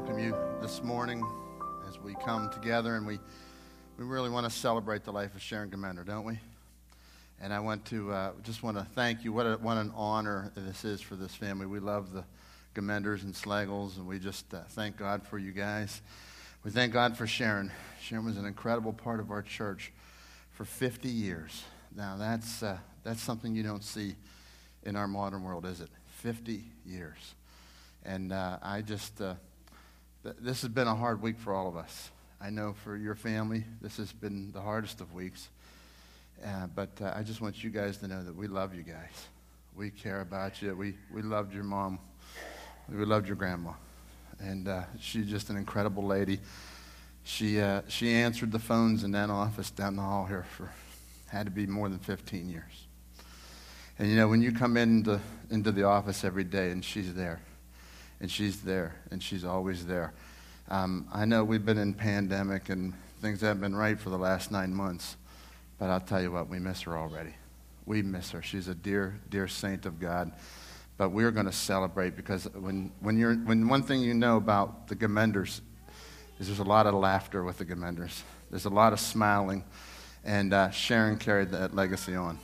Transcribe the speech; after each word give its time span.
welcome 0.00 0.18
you 0.18 0.34
this 0.62 0.82
morning 0.82 1.22
as 1.86 1.98
we 1.98 2.14
come 2.24 2.48
together 2.48 2.96
and 2.96 3.06
we, 3.06 3.18
we 3.98 4.04
really 4.06 4.30
want 4.30 4.50
to 4.50 4.50
celebrate 4.50 5.04
the 5.04 5.12
life 5.12 5.34
of 5.34 5.42
Sharon 5.42 5.68
Gminder, 5.68 6.06
don't 6.06 6.24
we? 6.24 6.38
And 7.38 7.52
I 7.52 7.60
want 7.60 7.84
to 7.86 8.10
uh, 8.10 8.32
just 8.42 8.62
want 8.62 8.78
to 8.78 8.84
thank 8.94 9.24
you. 9.24 9.32
What, 9.34 9.44
a, 9.44 9.56
what 9.56 9.76
an 9.76 9.92
honor 9.94 10.52
this 10.56 10.86
is 10.86 11.02
for 11.02 11.16
this 11.16 11.34
family. 11.34 11.66
We 11.66 11.80
love 11.80 12.14
the 12.14 12.24
Gminders 12.74 13.24
and 13.24 13.36
Slagles, 13.36 13.98
and 13.98 14.06
we 14.06 14.18
just 14.18 14.54
uh, 14.54 14.60
thank 14.70 14.96
God 14.96 15.22
for 15.22 15.36
you 15.36 15.52
guys. 15.52 16.00
We 16.64 16.70
thank 16.70 16.94
God 16.94 17.14
for 17.14 17.26
Sharon. 17.26 17.70
Sharon 18.00 18.24
was 18.24 18.38
an 18.38 18.46
incredible 18.46 18.94
part 18.94 19.20
of 19.20 19.30
our 19.30 19.42
church 19.42 19.92
for 20.52 20.64
50 20.64 21.10
years. 21.10 21.62
Now, 21.94 22.16
that's, 22.16 22.62
uh, 22.62 22.78
that's 23.04 23.20
something 23.20 23.54
you 23.54 23.64
don't 23.64 23.84
see 23.84 24.14
in 24.82 24.96
our 24.96 25.06
modern 25.06 25.42
world, 25.42 25.66
is 25.66 25.82
it? 25.82 25.90
50 26.22 26.64
years. 26.86 27.34
And 28.02 28.32
uh, 28.32 28.56
I 28.62 28.80
just, 28.80 29.20
uh, 29.20 29.34
this 30.22 30.62
has 30.62 30.70
been 30.70 30.86
a 30.86 30.94
hard 30.94 31.22
week 31.22 31.38
for 31.38 31.54
all 31.54 31.68
of 31.68 31.76
us. 31.76 32.10
I 32.40 32.50
know 32.50 32.74
for 32.84 32.96
your 32.96 33.14
family, 33.14 33.64
this 33.80 33.96
has 33.96 34.12
been 34.12 34.52
the 34.52 34.60
hardest 34.60 35.00
of 35.00 35.14
weeks. 35.14 35.48
Uh, 36.44 36.66
but 36.74 36.90
uh, 37.00 37.12
I 37.14 37.22
just 37.22 37.40
want 37.40 37.62
you 37.62 37.70
guys 37.70 37.98
to 37.98 38.08
know 38.08 38.22
that 38.22 38.34
we 38.34 38.46
love 38.46 38.74
you 38.74 38.82
guys. 38.82 39.28
We 39.74 39.90
care 39.90 40.20
about 40.20 40.60
you. 40.62 40.74
We, 40.74 40.94
we 41.12 41.22
loved 41.22 41.54
your 41.54 41.64
mom. 41.64 41.98
We 42.88 43.04
loved 43.04 43.26
your 43.26 43.36
grandma. 43.36 43.72
And 44.40 44.68
uh, 44.68 44.82
she's 44.98 45.26
just 45.26 45.50
an 45.50 45.56
incredible 45.56 46.04
lady. 46.04 46.40
She, 47.24 47.60
uh, 47.60 47.82
she 47.88 48.10
answered 48.10 48.52
the 48.52 48.58
phones 48.58 49.04
in 49.04 49.12
that 49.12 49.30
office 49.30 49.70
down 49.70 49.96
the 49.96 50.02
hall 50.02 50.26
here 50.26 50.46
for, 50.56 50.70
had 51.26 51.46
to 51.46 51.52
be 51.52 51.66
more 51.66 51.88
than 51.88 51.98
15 51.98 52.48
years. 52.48 52.86
And 53.98 54.08
you 54.08 54.16
know, 54.16 54.28
when 54.28 54.40
you 54.40 54.52
come 54.52 54.78
into, 54.78 55.20
into 55.50 55.72
the 55.72 55.84
office 55.84 56.24
every 56.24 56.44
day 56.44 56.70
and 56.70 56.82
she's 56.82 57.14
there, 57.14 57.40
and 58.20 58.30
she's 58.30 58.60
there, 58.60 58.94
and 59.10 59.22
she's 59.22 59.44
always 59.44 59.86
there. 59.86 60.12
Um, 60.68 61.08
I 61.12 61.24
know 61.24 61.42
we've 61.42 61.64
been 61.64 61.78
in 61.78 61.94
pandemic 61.94 62.68
and 62.68 62.92
things 63.20 63.40
haven't 63.40 63.60
been 63.60 63.74
right 63.74 63.98
for 63.98 64.10
the 64.10 64.18
last 64.18 64.52
nine 64.52 64.72
months, 64.74 65.16
but 65.78 65.90
I'll 65.90 66.00
tell 66.00 66.22
you 66.22 66.30
what, 66.30 66.48
we 66.48 66.58
miss 66.58 66.82
her 66.82 66.96
already. 66.96 67.34
We 67.86 68.02
miss 68.02 68.30
her. 68.30 68.42
She's 68.42 68.68
a 68.68 68.74
dear, 68.74 69.18
dear 69.30 69.48
saint 69.48 69.84
of 69.84 69.98
God. 69.98 70.32
But 70.96 71.10
we're 71.10 71.30
going 71.30 71.46
to 71.46 71.52
celebrate 71.52 72.14
because 72.14 72.44
when, 72.54 72.92
when, 73.00 73.18
you're, 73.18 73.34
when 73.34 73.68
one 73.68 73.82
thing 73.82 74.00
you 74.00 74.14
know 74.14 74.36
about 74.36 74.88
the 74.88 74.94
Gminders 74.94 75.60
is 76.38 76.46
there's 76.46 76.58
a 76.58 76.64
lot 76.64 76.86
of 76.86 76.94
laughter 76.94 77.42
with 77.42 77.58
the 77.58 77.64
Gminders. 77.64 78.22
There's 78.50 78.66
a 78.66 78.70
lot 78.70 78.92
of 78.92 79.00
smiling, 79.00 79.64
and 80.24 80.52
uh, 80.52 80.70
Sharon 80.70 81.16
carried 81.16 81.50
that 81.50 81.74
legacy 81.74 82.14
on. 82.14 82.38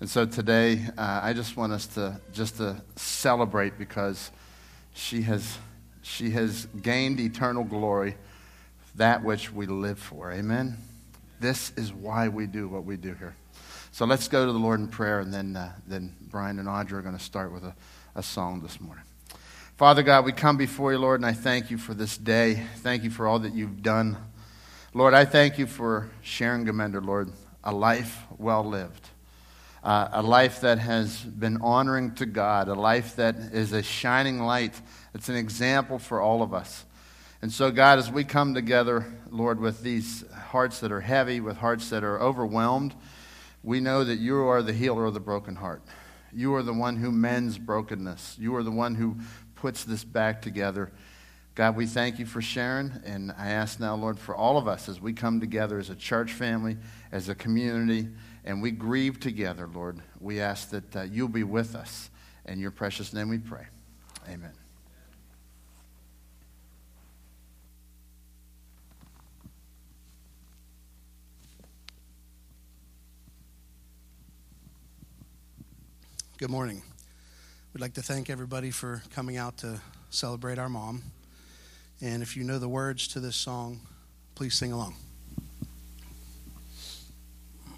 And 0.00 0.10
so 0.10 0.26
today, 0.26 0.86
uh, 0.98 1.20
I 1.22 1.32
just 1.32 1.56
want 1.56 1.72
us 1.72 1.86
to 1.88 2.20
just 2.32 2.56
to 2.56 2.82
celebrate 2.96 3.78
because 3.78 4.30
she 4.94 5.22
has, 5.22 5.58
she 6.02 6.30
has 6.30 6.66
gained 6.80 7.20
eternal 7.20 7.64
glory, 7.64 8.16
that 8.94 9.22
which 9.22 9.52
we 9.52 9.66
live 9.66 9.98
for. 9.98 10.32
Amen? 10.32 10.78
This 11.40 11.72
is 11.76 11.92
why 11.92 12.28
we 12.28 12.46
do 12.46 12.68
what 12.68 12.84
we 12.84 12.96
do 12.96 13.12
here. 13.14 13.36
So 13.92 14.06
let's 14.06 14.28
go 14.28 14.46
to 14.46 14.52
the 14.52 14.58
Lord 14.58 14.80
in 14.80 14.88
prayer, 14.88 15.20
and 15.20 15.34
then, 15.34 15.56
uh, 15.56 15.72
then 15.86 16.14
Brian 16.30 16.58
and 16.58 16.68
Audrey 16.68 16.98
are 16.98 17.02
going 17.02 17.16
to 17.16 17.22
start 17.22 17.52
with 17.52 17.64
a, 17.64 17.74
a 18.14 18.22
song 18.22 18.60
this 18.60 18.80
morning. 18.80 19.04
Father 19.76 20.02
God, 20.02 20.24
we 20.24 20.32
come 20.32 20.56
before 20.56 20.92
you, 20.92 20.98
Lord, 20.98 21.20
and 21.20 21.26
I 21.26 21.32
thank 21.32 21.70
you 21.70 21.78
for 21.78 21.94
this 21.94 22.16
day. 22.16 22.64
Thank 22.76 23.02
you 23.02 23.10
for 23.10 23.26
all 23.26 23.40
that 23.40 23.52
you've 23.52 23.82
done. 23.82 24.16
Lord, 24.94 25.14
I 25.14 25.24
thank 25.24 25.58
you 25.58 25.66
for 25.66 26.08
Sharon 26.22 26.64
Gminder, 26.64 27.04
Lord, 27.04 27.32
a 27.64 27.72
life 27.72 28.22
well 28.38 28.64
lived 28.64 29.10
uh, 29.84 30.08
a 30.12 30.22
life 30.22 30.62
that 30.62 30.78
has 30.78 31.20
been 31.20 31.58
honoring 31.60 32.14
to 32.14 32.24
God, 32.24 32.68
a 32.68 32.74
life 32.74 33.16
that 33.16 33.36
is 33.36 33.72
a 33.72 33.82
shining 33.82 34.40
light. 34.40 34.80
It's 35.14 35.28
an 35.28 35.36
example 35.36 35.98
for 35.98 36.22
all 36.22 36.42
of 36.42 36.54
us. 36.54 36.86
And 37.42 37.52
so, 37.52 37.70
God, 37.70 37.98
as 37.98 38.10
we 38.10 38.24
come 38.24 38.54
together, 38.54 39.04
Lord, 39.30 39.60
with 39.60 39.82
these 39.82 40.24
hearts 40.32 40.80
that 40.80 40.90
are 40.90 41.02
heavy, 41.02 41.40
with 41.40 41.58
hearts 41.58 41.90
that 41.90 42.02
are 42.02 42.18
overwhelmed, 42.18 42.94
we 43.62 43.80
know 43.80 44.02
that 44.04 44.16
you 44.16 44.36
are 44.38 44.62
the 44.62 44.72
healer 44.72 45.04
of 45.04 45.12
the 45.12 45.20
broken 45.20 45.56
heart. 45.56 45.82
You 46.32 46.54
are 46.54 46.62
the 46.62 46.72
one 46.72 46.96
who 46.96 47.12
mends 47.12 47.58
brokenness. 47.58 48.38
You 48.40 48.56
are 48.56 48.62
the 48.62 48.70
one 48.70 48.94
who 48.94 49.18
puts 49.54 49.84
this 49.84 50.02
back 50.02 50.40
together. 50.40 50.92
God, 51.54 51.76
we 51.76 51.86
thank 51.86 52.18
you 52.18 52.24
for 52.24 52.40
Sharon, 52.40 53.02
and 53.04 53.32
I 53.38 53.50
ask 53.50 53.78
now, 53.78 53.94
Lord, 53.94 54.18
for 54.18 54.34
all 54.34 54.56
of 54.56 54.66
us 54.66 54.88
as 54.88 55.00
we 55.00 55.12
come 55.12 55.38
together 55.40 55.78
as 55.78 55.90
a 55.90 55.94
church 55.94 56.32
family, 56.32 56.78
as 57.12 57.28
a 57.28 57.34
community, 57.34 58.08
and 58.44 58.60
we 58.60 58.70
grieve 58.70 59.20
together, 59.20 59.68
Lord. 59.72 60.00
We 60.20 60.40
ask 60.40 60.70
that 60.70 60.96
uh, 60.96 61.02
you'll 61.02 61.28
be 61.28 61.44
with 61.44 61.74
us. 61.74 62.10
In 62.46 62.60
your 62.60 62.70
precious 62.70 63.12
name 63.12 63.30
we 63.30 63.38
pray. 63.38 63.66
Amen. 64.28 64.52
Good 76.36 76.50
morning. 76.50 76.82
We'd 77.72 77.80
like 77.80 77.94
to 77.94 78.02
thank 78.02 78.28
everybody 78.28 78.70
for 78.70 79.02
coming 79.14 79.36
out 79.36 79.56
to 79.58 79.80
celebrate 80.10 80.58
our 80.58 80.68
mom. 80.68 81.02
And 82.02 82.22
if 82.22 82.36
you 82.36 82.44
know 82.44 82.58
the 82.58 82.68
words 82.68 83.08
to 83.08 83.20
this 83.20 83.36
song, 83.36 83.80
please 84.34 84.54
sing 84.54 84.72
along. 84.72 85.03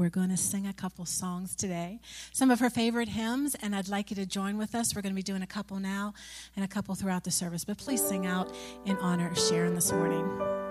We're 0.00 0.08
going 0.08 0.30
to 0.30 0.36
sing 0.38 0.66
a 0.66 0.72
couple 0.72 1.04
songs 1.04 1.54
today, 1.54 2.00
some 2.32 2.50
of 2.50 2.58
her 2.60 2.70
favorite 2.70 3.10
hymns, 3.10 3.54
and 3.56 3.76
I'd 3.76 3.86
like 3.86 4.08
you 4.08 4.16
to 4.16 4.24
join 4.24 4.56
with 4.56 4.74
us. 4.74 4.96
We're 4.96 5.02
going 5.02 5.12
to 5.12 5.16
be 5.16 5.22
doing 5.22 5.42
a 5.42 5.46
couple 5.46 5.78
now 5.78 6.14
and 6.56 6.64
a 6.64 6.68
couple 6.68 6.94
throughout 6.94 7.24
the 7.24 7.30
service, 7.30 7.66
but 7.66 7.76
please 7.76 8.02
sing 8.02 8.24
out 8.24 8.50
in 8.86 8.96
honor 8.96 9.30
of 9.30 9.38
Sharon 9.38 9.74
this 9.74 9.92
morning. 9.92 10.69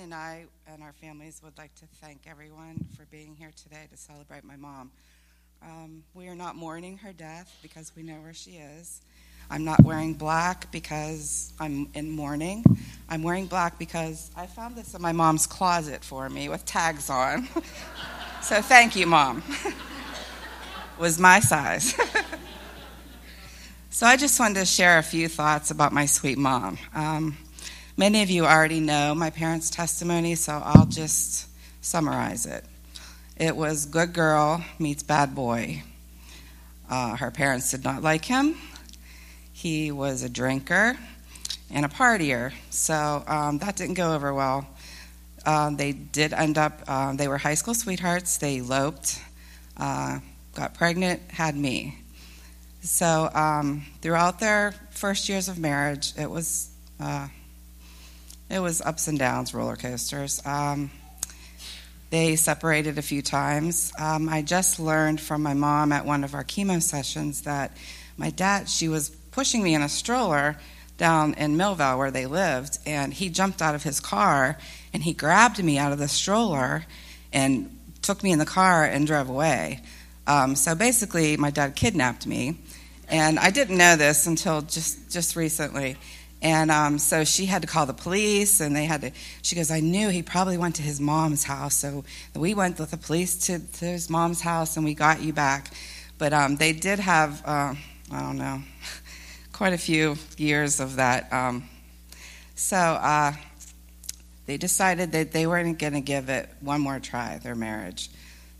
Brian 0.00 0.12
and 0.12 0.14
I 0.14 0.44
and 0.66 0.82
our 0.82 0.92
families 0.92 1.40
would 1.44 1.56
like 1.58 1.74
to 1.74 1.84
thank 2.00 2.20
everyone 2.26 2.86
for 2.96 3.04
being 3.10 3.34
here 3.34 3.50
today 3.62 3.86
to 3.90 3.96
celebrate 3.98 4.44
my 4.44 4.56
mom. 4.56 4.90
Um, 5.62 6.04
we 6.14 6.28
are 6.28 6.34
not 6.34 6.56
mourning 6.56 6.96
her 6.98 7.12
death 7.12 7.54
because 7.60 7.92
we 7.94 8.02
know 8.02 8.14
where 8.14 8.32
she 8.32 8.52
is. 8.52 9.02
I'm 9.50 9.64
not 9.64 9.82
wearing 9.84 10.14
black 10.14 10.70
because 10.72 11.52
I'm 11.60 11.88
in 11.92 12.10
mourning. 12.10 12.64
I'm 13.10 13.22
wearing 13.22 13.46
black 13.46 13.78
because 13.78 14.30
I 14.36 14.46
found 14.46 14.74
this 14.74 14.94
in 14.94 15.02
my 15.02 15.12
mom's 15.12 15.46
closet 15.46 16.02
for 16.02 16.28
me 16.30 16.48
with 16.48 16.64
tags 16.64 17.10
on. 17.10 17.46
so 18.42 18.62
thank 18.62 18.96
you, 18.96 19.06
Mom. 19.06 19.42
was 20.98 21.18
my 21.18 21.40
size. 21.40 21.94
so 23.90 24.06
I 24.06 24.16
just 24.16 24.40
wanted 24.40 24.60
to 24.60 24.66
share 24.66 24.98
a 24.98 25.02
few 25.02 25.28
thoughts 25.28 25.70
about 25.70 25.92
my 25.92 26.06
sweet 26.06 26.38
mom. 26.38 26.78
Um, 26.94 27.36
many 27.96 28.22
of 28.22 28.30
you 28.30 28.44
already 28.46 28.80
know 28.80 29.14
my 29.14 29.30
parents' 29.30 29.70
testimony, 29.70 30.34
so 30.34 30.60
I'll 30.64 30.86
just 30.86 31.48
summarize 31.84 32.46
it. 32.46 32.64
It 33.36 33.56
was 33.56 33.86
good 33.86 34.12
girl 34.12 34.64
meets 34.78 35.02
bad 35.02 35.34
boy. 35.34 35.82
Uh, 36.88 37.16
her 37.16 37.30
parents 37.30 37.70
did 37.70 37.84
not 37.84 38.02
like 38.02 38.24
him. 38.24 38.56
He 39.52 39.92
was 39.92 40.22
a 40.22 40.28
drinker 40.28 40.96
and 41.70 41.84
a 41.84 41.88
partier, 41.88 42.52
so 42.70 43.22
um, 43.26 43.58
that 43.58 43.76
didn't 43.76 43.94
go 43.94 44.14
over 44.14 44.34
well. 44.34 44.66
Uh, 45.46 45.70
they 45.70 45.92
did 45.92 46.32
end 46.32 46.58
up, 46.58 46.82
uh, 46.86 47.14
they 47.14 47.28
were 47.28 47.38
high 47.38 47.54
school 47.54 47.74
sweethearts. 47.74 48.38
They 48.38 48.58
eloped, 48.58 49.20
uh, 49.76 50.20
got 50.54 50.74
pregnant, 50.74 51.22
had 51.30 51.56
me. 51.56 51.96
So 52.82 53.30
um, 53.34 53.86
throughout 54.00 54.40
their 54.40 54.74
first 54.90 55.28
years 55.28 55.48
of 55.48 55.58
marriage, 55.58 56.12
it 56.18 56.30
was 56.30 56.70
uh, 56.98 57.28
it 58.50 58.58
was 58.58 58.80
ups 58.80 59.06
and 59.06 59.18
downs, 59.18 59.54
roller 59.54 59.76
coasters. 59.76 60.44
Um, 60.44 60.90
they 62.10 62.34
separated 62.34 62.98
a 62.98 63.02
few 63.02 63.22
times. 63.22 63.92
Um, 63.98 64.28
I 64.28 64.42
just 64.42 64.80
learned 64.80 65.20
from 65.20 65.42
my 65.42 65.54
mom 65.54 65.92
at 65.92 66.04
one 66.04 66.24
of 66.24 66.34
our 66.34 66.42
chemo 66.42 66.82
sessions 66.82 67.42
that 67.42 67.76
my 68.16 68.30
dad, 68.30 68.68
she 68.68 68.88
was 68.88 69.10
pushing 69.10 69.62
me 69.62 69.74
in 69.74 69.82
a 69.82 69.88
stroller 69.88 70.56
down 70.98 71.34
in 71.34 71.56
Millvale 71.56 71.96
where 71.96 72.10
they 72.10 72.26
lived, 72.26 72.78
and 72.84 73.14
he 73.14 73.30
jumped 73.30 73.62
out 73.62 73.74
of 73.74 73.84
his 73.84 74.00
car 74.00 74.58
and 74.92 75.02
he 75.02 75.12
grabbed 75.12 75.62
me 75.62 75.78
out 75.78 75.92
of 75.92 75.98
the 75.98 76.08
stroller 76.08 76.84
and 77.32 77.78
took 78.02 78.22
me 78.22 78.32
in 78.32 78.40
the 78.40 78.44
car 78.44 78.84
and 78.84 79.06
drove 79.06 79.28
away. 79.28 79.80
Um, 80.26 80.56
so 80.56 80.74
basically, 80.74 81.36
my 81.36 81.50
dad 81.50 81.76
kidnapped 81.76 82.26
me, 82.26 82.58
and 83.08 83.38
I 83.38 83.50
didn't 83.50 83.78
know 83.78 83.96
this 83.96 84.26
until 84.26 84.62
just 84.62 85.10
just 85.10 85.36
recently. 85.36 85.96
And 86.42 86.70
um, 86.70 86.98
so 86.98 87.24
she 87.24 87.46
had 87.46 87.62
to 87.62 87.68
call 87.68 87.84
the 87.84 87.92
police, 87.92 88.60
and 88.60 88.74
they 88.74 88.86
had 88.86 89.02
to. 89.02 89.10
She 89.42 89.56
goes, 89.56 89.70
I 89.70 89.80
knew 89.80 90.08
he 90.08 90.22
probably 90.22 90.56
went 90.56 90.76
to 90.76 90.82
his 90.82 90.98
mom's 91.00 91.44
house, 91.44 91.74
so 91.74 92.04
we 92.34 92.54
went 92.54 92.78
with 92.78 92.92
the 92.92 92.96
police 92.96 93.46
to, 93.46 93.58
to 93.58 93.84
his 93.84 94.08
mom's 94.08 94.40
house, 94.40 94.76
and 94.76 94.84
we 94.84 94.94
got 94.94 95.20
you 95.20 95.34
back. 95.34 95.70
But 96.16 96.32
um, 96.32 96.56
they 96.56 96.72
did 96.72 96.98
have, 96.98 97.42
uh, 97.44 97.74
I 98.10 98.20
don't 98.20 98.38
know, 98.38 98.62
quite 99.52 99.74
a 99.74 99.78
few 99.78 100.16
years 100.38 100.80
of 100.80 100.96
that. 100.96 101.30
Um, 101.30 101.68
so 102.54 102.76
uh, 102.76 103.32
they 104.46 104.56
decided 104.56 105.12
that 105.12 105.32
they 105.32 105.46
weren't 105.46 105.78
going 105.78 105.92
to 105.92 106.00
give 106.00 106.30
it 106.30 106.48
one 106.60 106.80
more 106.80 107.00
try, 107.00 107.38
their 107.38 107.54
marriage. 107.54 108.10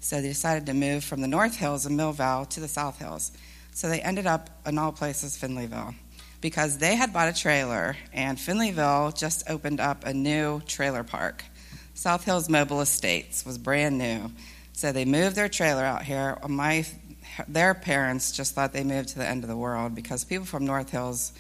So 0.01 0.21
they 0.21 0.29
decided 0.29 0.67
to 0.67 0.75
move 0.75 1.03
from 1.03 1.23
the 1.23 1.29
North 1.29 1.57
Hills 1.57 1.87
of 1.87 1.93
Millvale 1.93 2.49
to 2.51 2.61
the 2.61 2.69
South 2.69 2.99
Hills. 2.99 3.33
So 3.73 3.89
they 3.89 4.01
ended 4.01 4.27
up 4.27 4.51
in 4.67 4.77
all 4.77 4.93
places 4.93 5.39
Finleyville 5.39 5.95
because 6.41 6.79
they 6.79 6.97
had 6.97 7.13
bought 7.13 7.29
a 7.29 7.39
trailer, 7.39 7.97
and 8.13 8.39
Finleyville 8.39 9.17
just 9.17 9.49
opened 9.49 9.81
up 9.81 10.05
a 10.05 10.15
new 10.15 10.61
trailer 10.61 11.05
park. 11.05 11.45
South 11.95 12.25
Hills 12.25 12.49
Mobile 12.49 12.81
Estates 12.81 13.45
was 13.45 13.59
brand 13.59 13.99
new. 13.99 14.31
So 14.73 14.93
they 14.93 15.05
moved 15.05 15.37
their 15.37 15.51
trailer 15.51 15.85
out 15.85 16.03
here. 16.03 16.39
My, 16.49 16.87
their 17.47 17.75
parents 17.75 18.33
just 18.33 18.55
thought 18.55 18.73
they 18.73 18.85
moved 18.85 19.11
to 19.11 19.19
the 19.19 19.29
end 19.29 19.45
of 19.45 19.51
the 19.51 19.57
world 19.57 19.95
because 19.95 20.25
people 20.25 20.47
from 20.47 20.65
North 20.65 20.91
Hills 20.91 21.33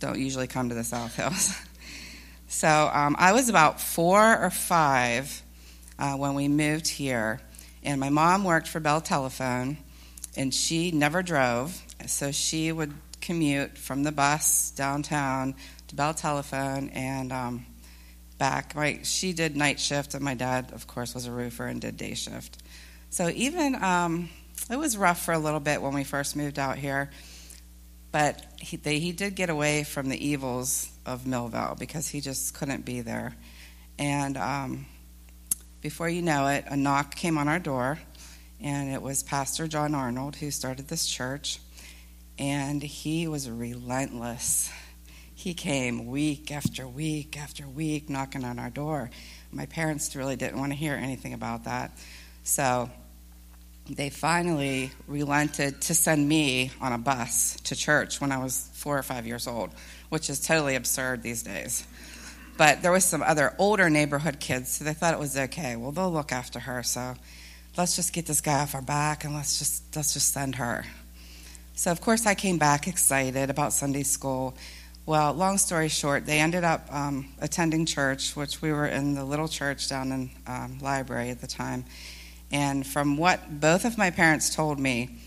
don't 0.00 0.18
usually 0.18 0.48
come 0.48 0.70
to 0.70 0.74
the 0.74 0.82
South 0.82 1.14
Hills. 1.14 1.56
so 2.48 2.90
um, 2.92 3.14
I 3.18 3.32
was 3.32 3.48
about 3.48 3.80
four 3.80 4.38
or 4.38 4.50
five 4.50 5.42
uh, 6.00 6.14
when 6.14 6.34
we 6.34 6.48
moved 6.48 6.88
here, 6.88 7.40
and 7.84 8.00
my 8.00 8.10
mom 8.10 8.42
worked 8.42 8.66
for 8.66 8.80
Bell 8.80 9.00
Telephone, 9.00 9.78
and 10.36 10.52
she 10.52 10.90
never 10.90 11.22
drove, 11.22 11.80
so 12.06 12.32
she 12.32 12.72
would 12.72 12.92
commute 13.28 13.76
from 13.76 14.04
the 14.04 14.10
bus 14.10 14.70
downtown 14.70 15.54
to 15.86 15.94
Bell 15.94 16.14
Telephone 16.14 16.88
and 16.88 17.30
um, 17.30 17.66
back. 18.38 18.72
Right, 18.74 19.04
she 19.04 19.34
did 19.34 19.54
night 19.54 19.78
shift, 19.78 20.14
and 20.14 20.24
my 20.24 20.32
dad, 20.32 20.72
of 20.72 20.86
course, 20.86 21.12
was 21.12 21.26
a 21.26 21.30
roofer 21.30 21.66
and 21.66 21.78
did 21.78 21.98
day 21.98 22.14
shift. 22.14 22.56
So 23.10 23.28
even 23.28 23.74
um, 23.84 24.30
it 24.70 24.78
was 24.78 24.96
rough 24.96 25.22
for 25.22 25.34
a 25.34 25.38
little 25.38 25.60
bit 25.60 25.82
when 25.82 25.92
we 25.92 26.04
first 26.04 26.36
moved 26.36 26.58
out 26.58 26.78
here, 26.78 27.10
but 28.12 28.42
he, 28.58 28.78
they, 28.78 28.98
he 28.98 29.12
did 29.12 29.34
get 29.34 29.50
away 29.50 29.84
from 29.84 30.08
the 30.08 30.26
evils 30.26 30.90
of 31.04 31.24
Millvale 31.24 31.78
because 31.78 32.08
he 32.08 32.22
just 32.22 32.54
couldn't 32.54 32.86
be 32.86 33.02
there. 33.02 33.36
And 33.98 34.38
um, 34.38 34.86
before 35.82 36.08
you 36.08 36.22
know 36.22 36.46
it, 36.46 36.64
a 36.66 36.78
knock 36.78 37.14
came 37.14 37.36
on 37.36 37.46
our 37.46 37.58
door, 37.58 37.98
and 38.58 38.90
it 38.90 39.02
was 39.02 39.22
Pastor 39.22 39.68
John 39.68 39.94
Arnold 39.94 40.36
who 40.36 40.50
started 40.50 40.88
this 40.88 41.06
church 41.06 41.60
and 42.38 42.82
he 42.82 43.28
was 43.28 43.50
relentless. 43.50 44.70
He 45.34 45.54
came 45.54 46.06
week 46.06 46.50
after 46.50 46.86
week 46.86 47.36
after 47.36 47.66
week 47.66 48.08
knocking 48.08 48.44
on 48.44 48.58
our 48.58 48.70
door. 48.70 49.10
My 49.52 49.66
parents 49.66 50.14
really 50.16 50.36
didn't 50.36 50.58
want 50.58 50.72
to 50.72 50.78
hear 50.78 50.94
anything 50.94 51.32
about 51.32 51.64
that. 51.64 51.92
So 52.44 52.90
they 53.88 54.10
finally 54.10 54.90
relented 55.06 55.80
to 55.82 55.94
send 55.94 56.28
me 56.28 56.70
on 56.80 56.92
a 56.92 56.98
bus 56.98 57.56
to 57.64 57.76
church 57.76 58.20
when 58.20 58.32
I 58.32 58.38
was 58.38 58.68
four 58.74 58.98
or 58.98 59.02
five 59.02 59.26
years 59.26 59.46
old, 59.46 59.70
which 60.08 60.28
is 60.28 60.40
totally 60.40 60.74
absurd 60.74 61.22
these 61.22 61.42
days. 61.42 61.86
But 62.56 62.82
there 62.82 62.90
was 62.90 63.04
some 63.04 63.22
other 63.22 63.54
older 63.58 63.88
neighborhood 63.88 64.40
kids, 64.40 64.72
so 64.72 64.84
they 64.84 64.92
thought 64.92 65.14
it 65.14 65.20
was 65.20 65.38
okay. 65.38 65.76
Well, 65.76 65.92
they'll 65.92 66.12
look 66.12 66.32
after 66.32 66.58
her, 66.58 66.82
so 66.82 67.14
let's 67.76 67.94
just 67.94 68.12
get 68.12 68.26
this 68.26 68.40
guy 68.40 68.60
off 68.60 68.74
our 68.74 68.82
back 68.82 69.24
and 69.24 69.34
let's 69.34 69.58
just 69.58 69.94
let's 69.94 70.12
just 70.12 70.32
send 70.32 70.56
her. 70.56 70.84
So, 71.78 71.92
of 71.92 72.00
course, 72.00 72.26
I 72.26 72.34
came 72.34 72.58
back 72.58 72.88
excited 72.88 73.50
about 73.50 73.72
Sunday 73.72 74.02
school. 74.02 74.56
Well, 75.06 75.32
long 75.32 75.58
story 75.58 75.86
short, 75.86 76.26
they 76.26 76.40
ended 76.40 76.64
up 76.64 76.92
um, 76.92 77.28
attending 77.40 77.86
church, 77.86 78.34
which 78.34 78.60
we 78.60 78.72
were 78.72 78.88
in 78.88 79.14
the 79.14 79.24
little 79.24 79.46
church 79.46 79.88
down 79.88 80.10
in 80.10 80.30
um, 80.48 80.80
library 80.80 81.30
at 81.30 81.40
the 81.40 81.46
time. 81.46 81.84
And 82.50 82.84
from 82.84 83.16
what 83.16 83.60
both 83.60 83.84
of 83.84 83.96
my 83.96 84.10
parents 84.10 84.52
told 84.52 84.80
me, 84.80 85.20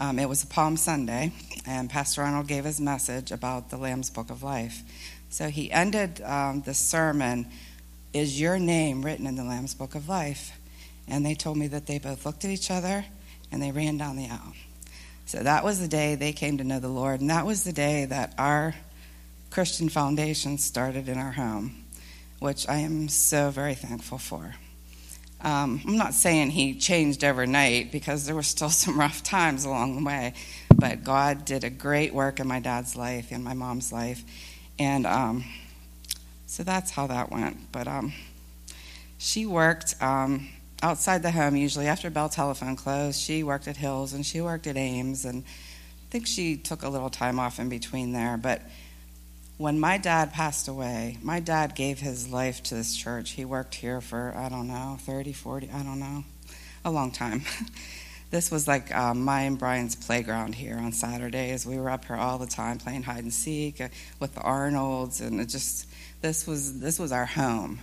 um, 0.00 0.18
it 0.18 0.30
was 0.30 0.42
a 0.42 0.46
Palm 0.46 0.78
Sunday, 0.78 1.30
and 1.66 1.90
Pastor 1.90 2.22
Arnold 2.22 2.48
gave 2.48 2.64
his 2.64 2.80
message 2.80 3.30
about 3.30 3.68
the 3.68 3.76
Lamb's 3.76 4.08
Book 4.08 4.30
of 4.30 4.42
Life. 4.42 4.82
So 5.28 5.50
he 5.50 5.70
ended 5.70 6.22
um, 6.22 6.62
the 6.62 6.72
sermon, 6.72 7.48
Is 8.14 8.40
your 8.40 8.58
name 8.58 9.04
written 9.04 9.26
in 9.26 9.36
the 9.36 9.44
Lamb's 9.44 9.74
Book 9.74 9.94
of 9.94 10.08
Life? 10.08 10.58
And 11.06 11.26
they 11.26 11.34
told 11.34 11.58
me 11.58 11.66
that 11.66 11.86
they 11.86 11.98
both 11.98 12.24
looked 12.24 12.46
at 12.46 12.50
each 12.50 12.70
other 12.70 13.04
and 13.52 13.62
they 13.62 13.72
ran 13.72 13.98
down 13.98 14.16
the 14.16 14.30
aisle. 14.30 14.54
So 15.28 15.42
that 15.42 15.62
was 15.62 15.78
the 15.78 15.88
day 15.88 16.14
they 16.14 16.32
came 16.32 16.56
to 16.56 16.64
know 16.64 16.80
the 16.80 16.88
Lord, 16.88 17.20
and 17.20 17.28
that 17.28 17.44
was 17.44 17.62
the 17.62 17.72
day 17.74 18.06
that 18.06 18.32
our 18.38 18.74
Christian 19.50 19.90
foundation 19.90 20.56
started 20.56 21.06
in 21.06 21.18
our 21.18 21.32
home, 21.32 21.84
which 22.38 22.66
I 22.66 22.76
am 22.76 23.10
so 23.10 23.50
very 23.50 23.74
thankful 23.74 24.16
for. 24.16 24.54
Um, 25.42 25.82
I'm 25.86 25.98
not 25.98 26.14
saying 26.14 26.48
he 26.48 26.76
changed 26.76 27.24
overnight 27.24 27.92
because 27.92 28.24
there 28.24 28.34
were 28.34 28.42
still 28.42 28.70
some 28.70 28.98
rough 28.98 29.22
times 29.22 29.66
along 29.66 29.96
the 29.96 30.02
way, 30.02 30.32
but 30.74 31.04
God 31.04 31.44
did 31.44 31.62
a 31.62 31.68
great 31.68 32.14
work 32.14 32.40
in 32.40 32.48
my 32.48 32.60
dad's 32.60 32.96
life 32.96 33.30
and 33.30 33.44
my 33.44 33.52
mom's 33.52 33.92
life, 33.92 34.24
and 34.78 35.06
um, 35.06 35.44
so 36.46 36.62
that's 36.62 36.90
how 36.90 37.06
that 37.06 37.30
went. 37.30 37.70
But 37.70 37.86
um, 37.86 38.14
she 39.18 39.44
worked 39.44 39.94
um, 40.02 40.48
outside 40.82 41.22
the 41.22 41.30
home, 41.30 41.56
usually 41.56 41.86
after 41.86 42.10
Bell 42.10 42.28
Telephone 42.28 42.76
closed. 42.76 43.20
She 43.20 43.42
worked 43.42 43.68
at 43.68 43.76
Hills 43.76 44.12
and 44.12 44.24
she 44.24 44.40
worked 44.40 44.66
at 44.66 44.76
Ames, 44.76 45.24
and 45.24 45.44
I 45.44 46.10
think 46.10 46.26
she 46.26 46.56
took 46.56 46.82
a 46.82 46.88
little 46.88 47.10
time 47.10 47.38
off 47.38 47.58
in 47.58 47.68
between 47.68 48.12
there. 48.12 48.36
But 48.36 48.62
when 49.56 49.80
my 49.80 49.98
dad 49.98 50.32
passed 50.32 50.68
away, 50.68 51.18
my 51.20 51.40
dad 51.40 51.74
gave 51.74 51.98
his 51.98 52.28
life 52.28 52.62
to 52.64 52.74
this 52.74 52.96
church. 52.96 53.32
He 53.32 53.44
worked 53.44 53.74
here 53.74 54.00
for, 54.00 54.32
I 54.36 54.48
don't 54.48 54.68
know, 54.68 54.98
30, 55.00 55.32
40, 55.32 55.70
I 55.70 55.82
don't 55.82 55.98
know, 55.98 56.24
a 56.84 56.90
long 56.90 57.10
time. 57.10 57.42
this 58.30 58.50
was 58.50 58.68
like 58.68 58.94
um, 58.94 59.24
my 59.24 59.42
and 59.42 59.58
Brian's 59.58 59.96
playground 59.96 60.54
here 60.54 60.78
on 60.78 60.92
Saturdays. 60.92 61.66
We 61.66 61.78
were 61.78 61.90
up 61.90 62.04
here 62.04 62.16
all 62.16 62.38
the 62.38 62.46
time 62.46 62.78
playing 62.78 63.02
hide 63.02 63.24
and 63.24 63.32
seek 63.32 63.80
uh, 63.80 63.88
with 64.20 64.34
the 64.34 64.42
Arnolds, 64.42 65.20
and 65.20 65.40
it 65.40 65.46
just 65.46 65.88
this 66.20 66.46
was 66.46 66.78
this 66.78 66.98
was 66.98 67.10
our 67.10 67.26
home. 67.26 67.80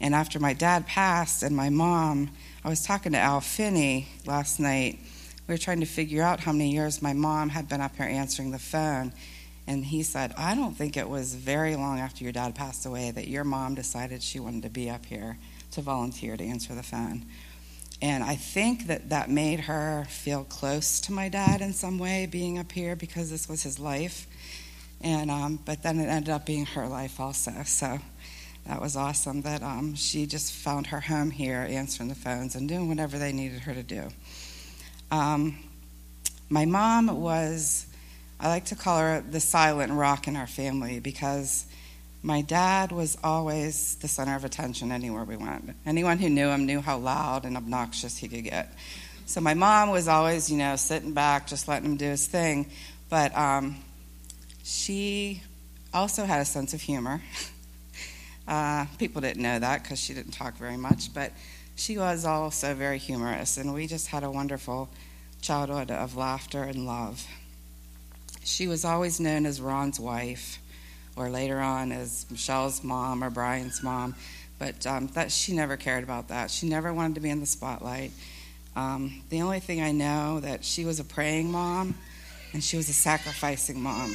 And 0.00 0.14
after 0.14 0.38
my 0.38 0.52
dad 0.52 0.86
passed 0.86 1.42
and 1.42 1.56
my 1.56 1.70
mom, 1.70 2.30
I 2.64 2.68
was 2.68 2.82
talking 2.82 3.12
to 3.12 3.18
Al 3.18 3.40
Finney 3.40 4.08
last 4.26 4.60
night. 4.60 4.98
We 5.46 5.54
were 5.54 5.58
trying 5.58 5.80
to 5.80 5.86
figure 5.86 6.22
out 6.22 6.40
how 6.40 6.52
many 6.52 6.72
years 6.72 7.00
my 7.00 7.12
mom 7.12 7.48
had 7.48 7.68
been 7.68 7.80
up 7.80 7.96
here 7.96 8.06
answering 8.06 8.50
the 8.50 8.58
phone. 8.58 9.12
And 9.66 9.84
he 9.84 10.02
said, 10.02 10.32
I 10.36 10.54
don't 10.54 10.76
think 10.76 10.96
it 10.96 11.08
was 11.08 11.34
very 11.34 11.74
long 11.76 11.98
after 11.98 12.22
your 12.22 12.32
dad 12.32 12.54
passed 12.54 12.86
away 12.86 13.10
that 13.10 13.26
your 13.26 13.44
mom 13.44 13.74
decided 13.74 14.22
she 14.22 14.38
wanted 14.38 14.62
to 14.62 14.70
be 14.70 14.90
up 14.90 15.06
here 15.06 15.38
to 15.72 15.80
volunteer 15.80 16.36
to 16.36 16.44
answer 16.44 16.74
the 16.74 16.82
phone. 16.82 17.26
And 18.02 18.22
I 18.22 18.36
think 18.36 18.88
that 18.88 19.08
that 19.08 19.30
made 19.30 19.60
her 19.60 20.06
feel 20.08 20.44
close 20.44 21.00
to 21.02 21.12
my 21.12 21.28
dad 21.28 21.62
in 21.62 21.72
some 21.72 21.98
way, 21.98 22.26
being 22.26 22.58
up 22.58 22.70
here 22.70 22.94
because 22.94 23.30
this 23.30 23.48
was 23.48 23.62
his 23.62 23.78
life. 23.78 24.26
And 25.00 25.30
um, 25.30 25.58
but 25.64 25.82
then 25.82 25.98
it 25.98 26.06
ended 26.06 26.30
up 26.30 26.46
being 26.46 26.66
her 26.66 26.86
life 26.88 27.20
also. 27.20 27.52
So 27.64 27.98
that 28.68 28.80
was 28.80 28.96
awesome 28.96 29.42
that 29.42 29.62
um, 29.62 29.94
she 29.94 30.26
just 30.26 30.52
found 30.52 30.88
her 30.88 31.00
home 31.00 31.30
here, 31.30 31.66
answering 31.68 32.08
the 32.08 32.14
phones 32.14 32.54
and 32.54 32.68
doing 32.68 32.88
whatever 32.88 33.18
they 33.18 33.32
needed 33.32 33.60
her 33.60 33.74
to 33.74 33.82
do. 33.82 34.08
Um, 35.10 35.58
my 36.48 36.64
mom 36.64 37.20
was, 37.20 37.86
I 38.40 38.48
like 38.48 38.66
to 38.66 38.76
call 38.76 38.98
her 38.98 39.20
the 39.20 39.40
silent 39.40 39.92
rock 39.92 40.26
in 40.26 40.36
our 40.36 40.46
family 40.46 40.98
because 40.98 41.66
my 42.22 42.40
dad 42.42 42.90
was 42.90 43.16
always 43.22 43.94
the 43.96 44.08
center 44.08 44.34
of 44.34 44.44
attention 44.44 44.90
anywhere 44.90 45.22
we 45.22 45.36
went. 45.36 45.76
Anyone 45.86 46.18
who 46.18 46.28
knew 46.28 46.48
him 46.48 46.66
knew 46.66 46.80
how 46.80 46.98
loud 46.98 47.44
and 47.44 47.56
obnoxious 47.56 48.16
he 48.16 48.26
could 48.26 48.44
get. 48.44 48.74
So 49.26 49.40
my 49.40 49.54
mom 49.54 49.90
was 49.90 50.08
always, 50.08 50.50
you 50.50 50.56
know, 50.56 50.74
sitting 50.76 51.12
back, 51.12 51.46
just 51.46 51.68
letting 51.68 51.90
him 51.90 51.96
do 51.96 52.06
his 52.06 52.26
thing. 52.26 52.70
But 53.08 53.36
um, 53.36 53.76
she 54.64 55.42
also 55.94 56.24
had 56.24 56.40
a 56.40 56.44
sense 56.44 56.74
of 56.74 56.80
humor. 56.80 57.22
Uh, 58.46 58.86
people 58.98 59.20
didn't 59.20 59.42
know 59.42 59.58
that 59.58 59.82
because 59.82 59.98
she 59.98 60.14
didn't 60.14 60.32
talk 60.32 60.56
very 60.56 60.76
much, 60.76 61.12
but 61.12 61.32
she 61.74 61.98
was 61.98 62.24
also 62.24 62.74
very 62.74 62.98
humorous, 62.98 63.56
and 63.56 63.74
we 63.74 63.86
just 63.86 64.06
had 64.08 64.22
a 64.24 64.30
wonderful 64.30 64.88
childhood 65.42 65.90
of 65.90 66.16
laughter 66.16 66.62
and 66.62 66.86
love. 66.86 67.26
She 68.44 68.68
was 68.68 68.84
always 68.84 69.20
known 69.20 69.46
as 69.46 69.60
Ron's 69.60 69.98
wife, 69.98 70.58
or 71.16 71.28
later 71.30 71.58
on 71.60 71.92
as 71.92 72.26
Michelle's 72.30 72.84
mom 72.84 73.24
or 73.24 73.30
Brian's 73.30 73.82
mom, 73.82 74.14
but 74.58 74.86
um, 74.86 75.08
that 75.08 75.32
she 75.32 75.52
never 75.52 75.76
cared 75.76 76.04
about 76.04 76.28
that. 76.28 76.50
She 76.50 76.68
never 76.68 76.92
wanted 76.94 77.16
to 77.16 77.20
be 77.20 77.30
in 77.30 77.40
the 77.40 77.46
spotlight. 77.46 78.12
Um, 78.76 79.22
the 79.30 79.42
only 79.42 79.60
thing 79.60 79.82
I 79.82 79.92
know 79.92 80.40
that 80.40 80.64
she 80.64 80.84
was 80.84 81.00
a 81.00 81.04
praying 81.04 81.50
mom, 81.50 81.94
and 82.52 82.62
she 82.62 82.76
was 82.76 82.88
a 82.88 82.92
sacrificing 82.92 83.82
mom, 83.82 84.14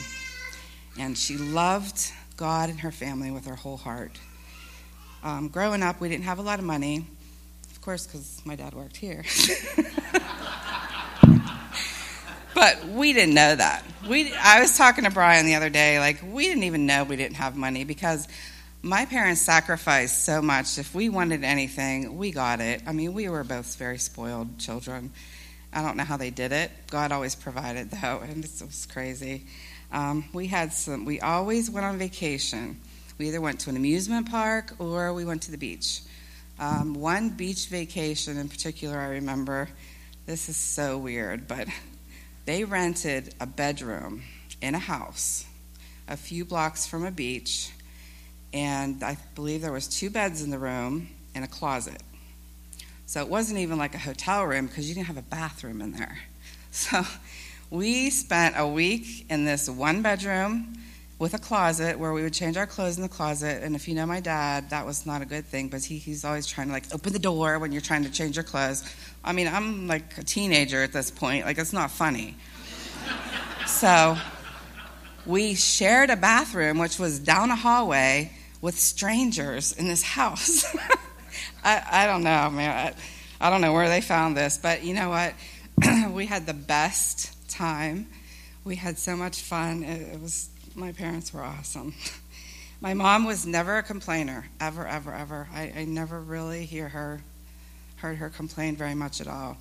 and 0.97 1.17
she 1.17 1.37
loved 1.37 2.11
God 2.41 2.69
and 2.71 2.79
her 2.79 2.91
family 2.91 3.29
with 3.29 3.45
her 3.45 3.55
whole 3.55 3.77
heart. 3.77 4.17
Um, 5.23 5.49
growing 5.49 5.83
up, 5.83 6.01
we 6.01 6.09
didn't 6.09 6.23
have 6.23 6.39
a 6.39 6.41
lot 6.41 6.57
of 6.57 6.65
money, 6.65 7.05
of 7.69 7.81
course, 7.81 8.07
because 8.07 8.41
my 8.45 8.55
dad 8.55 8.73
worked 8.73 8.97
here. 8.97 9.23
but 12.55 12.83
we 12.87 13.13
didn't 13.13 13.35
know 13.35 13.55
that. 13.55 13.85
We, 14.09 14.33
I 14.33 14.59
was 14.59 14.75
talking 14.75 15.03
to 15.03 15.11
Brian 15.11 15.45
the 15.45 15.53
other 15.53 15.69
day, 15.69 15.99
like, 15.99 16.23
we 16.33 16.47
didn't 16.47 16.63
even 16.63 16.87
know 16.87 17.03
we 17.03 17.15
didn't 17.15 17.35
have 17.35 17.55
money 17.55 17.83
because 17.83 18.27
my 18.81 19.05
parents 19.05 19.41
sacrificed 19.41 20.25
so 20.25 20.41
much. 20.41 20.79
If 20.79 20.95
we 20.95 21.09
wanted 21.09 21.43
anything, 21.43 22.17
we 22.17 22.31
got 22.31 22.59
it. 22.59 22.81
I 22.87 22.91
mean, 22.91 23.13
we 23.13 23.29
were 23.29 23.43
both 23.43 23.75
very 23.75 23.99
spoiled 23.99 24.57
children. 24.57 25.11
I 25.71 25.83
don't 25.83 25.95
know 25.95 26.05
how 26.05 26.17
they 26.17 26.31
did 26.31 26.51
it. 26.53 26.71
God 26.89 27.11
always 27.11 27.35
provided, 27.35 27.91
though, 27.91 28.19
and 28.23 28.43
it 28.43 28.51
was 28.65 28.87
crazy. 28.91 29.45
Um, 29.91 30.25
we 30.33 30.47
had 30.47 30.73
some. 30.73 31.05
We 31.05 31.19
always 31.19 31.69
went 31.69 31.85
on 31.85 31.97
vacation. 31.97 32.79
We 33.17 33.27
either 33.27 33.41
went 33.41 33.59
to 33.61 33.69
an 33.69 33.75
amusement 33.75 34.29
park 34.29 34.73
or 34.79 35.13
we 35.13 35.25
went 35.25 35.43
to 35.43 35.51
the 35.51 35.57
beach. 35.57 36.01
Um, 36.59 36.93
one 36.93 37.29
beach 37.29 37.67
vacation 37.67 38.37
in 38.37 38.49
particular, 38.49 38.97
I 38.97 39.07
remember. 39.09 39.69
This 40.25 40.49
is 40.49 40.57
so 40.57 40.97
weird, 40.97 41.47
but 41.47 41.67
they 42.45 42.63
rented 42.63 43.33
a 43.39 43.45
bedroom 43.45 44.23
in 44.61 44.75
a 44.75 44.79
house 44.79 45.45
a 46.11 46.17
few 46.17 46.43
blocks 46.43 46.85
from 46.85 47.05
a 47.05 47.11
beach, 47.11 47.71
and 48.53 49.01
I 49.01 49.17
believe 49.33 49.61
there 49.61 49.71
was 49.71 49.87
two 49.87 50.09
beds 50.09 50.41
in 50.41 50.49
the 50.49 50.59
room 50.59 51.07
and 51.33 51.45
a 51.45 51.47
closet. 51.47 52.03
So 53.05 53.21
it 53.21 53.29
wasn't 53.29 53.59
even 53.59 53.77
like 53.77 53.95
a 53.95 53.99
hotel 53.99 54.43
room 54.43 54.67
because 54.67 54.89
you 54.89 54.95
didn't 54.95 55.07
have 55.07 55.17
a 55.17 55.21
bathroom 55.23 55.81
in 55.81 55.93
there. 55.93 56.19
So 56.73 57.03
we 57.71 58.09
spent 58.09 58.55
a 58.57 58.67
week 58.67 59.25
in 59.29 59.45
this 59.45 59.69
one 59.69 60.01
bedroom 60.01 60.73
with 61.19 61.33
a 61.33 61.39
closet 61.39 61.97
where 61.97 62.11
we 62.11 62.21
would 62.21 62.33
change 62.33 62.57
our 62.57 62.67
clothes 62.67 62.97
in 62.97 63.01
the 63.01 63.09
closet. 63.09 63.63
And 63.63 63.75
if 63.75 63.87
you 63.87 63.95
know 63.95 64.05
my 64.05 64.19
dad, 64.19 64.71
that 64.71 64.85
was 64.85 65.05
not 65.05 65.21
a 65.21 65.25
good 65.25 65.45
thing, 65.45 65.69
but 65.69 65.81
he, 65.81 65.97
he's 65.97 66.25
always 66.25 66.45
trying 66.45 66.67
to 66.67 66.73
like 66.73 66.93
open 66.93 67.13
the 67.13 67.19
door 67.19 67.59
when 67.59 67.71
you're 67.71 67.79
trying 67.79 68.03
to 68.03 68.11
change 68.11 68.35
your 68.35 68.43
clothes. 68.43 68.83
I 69.23 69.31
mean, 69.31 69.47
I'm 69.47 69.87
like 69.87 70.17
a 70.17 70.23
teenager 70.23 70.83
at 70.83 70.91
this 70.91 71.09
point, 71.09 71.45
like 71.45 71.57
it's 71.57 71.71
not 71.71 71.91
funny. 71.91 72.35
so 73.65 74.17
we 75.25 75.55
shared 75.55 76.09
a 76.09 76.17
bathroom, 76.17 76.77
which 76.77 76.99
was 76.99 77.19
down 77.19 77.51
a 77.51 77.55
hallway 77.55 78.33
with 78.59 78.77
strangers 78.77 79.71
in 79.71 79.87
this 79.87 80.03
house. 80.03 80.65
I, 81.63 81.83
I, 81.89 82.05
don't 82.05 82.23
know, 82.23 82.49
man. 82.49 82.93
I, 83.39 83.47
I 83.47 83.49
don't 83.49 83.61
know 83.61 83.71
where 83.71 83.87
they 83.87 84.01
found 84.01 84.35
this, 84.35 84.57
but 84.57 84.83
you 84.83 84.93
know 84.93 85.09
what? 85.09 85.35
we 86.11 86.25
had 86.25 86.45
the 86.45 86.53
best 86.53 87.37
time. 87.51 88.07
We 88.63 88.75
had 88.75 88.97
so 88.97 89.15
much 89.15 89.41
fun. 89.41 89.83
It, 89.83 90.13
it 90.13 90.21
was 90.21 90.49
my 90.75 90.91
parents 90.91 91.33
were 91.33 91.43
awesome. 91.43 91.93
my 92.81 92.93
mom 92.93 93.25
was 93.25 93.45
never 93.45 93.77
a 93.77 93.83
complainer, 93.83 94.45
ever, 94.59 94.87
ever, 94.87 95.13
ever. 95.13 95.47
I, 95.53 95.73
I 95.75 95.85
never 95.85 96.19
really 96.19 96.65
hear 96.65 96.89
her 96.89 97.21
heard 97.97 98.17
her 98.17 98.29
complain 98.29 98.75
very 98.75 98.95
much 98.95 99.21
at 99.21 99.27
all. 99.27 99.57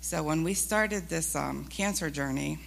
So 0.00 0.22
when 0.22 0.42
we 0.42 0.54
started 0.54 1.08
this 1.08 1.36
um, 1.36 1.64
cancer 1.66 2.10
journey, 2.10 2.58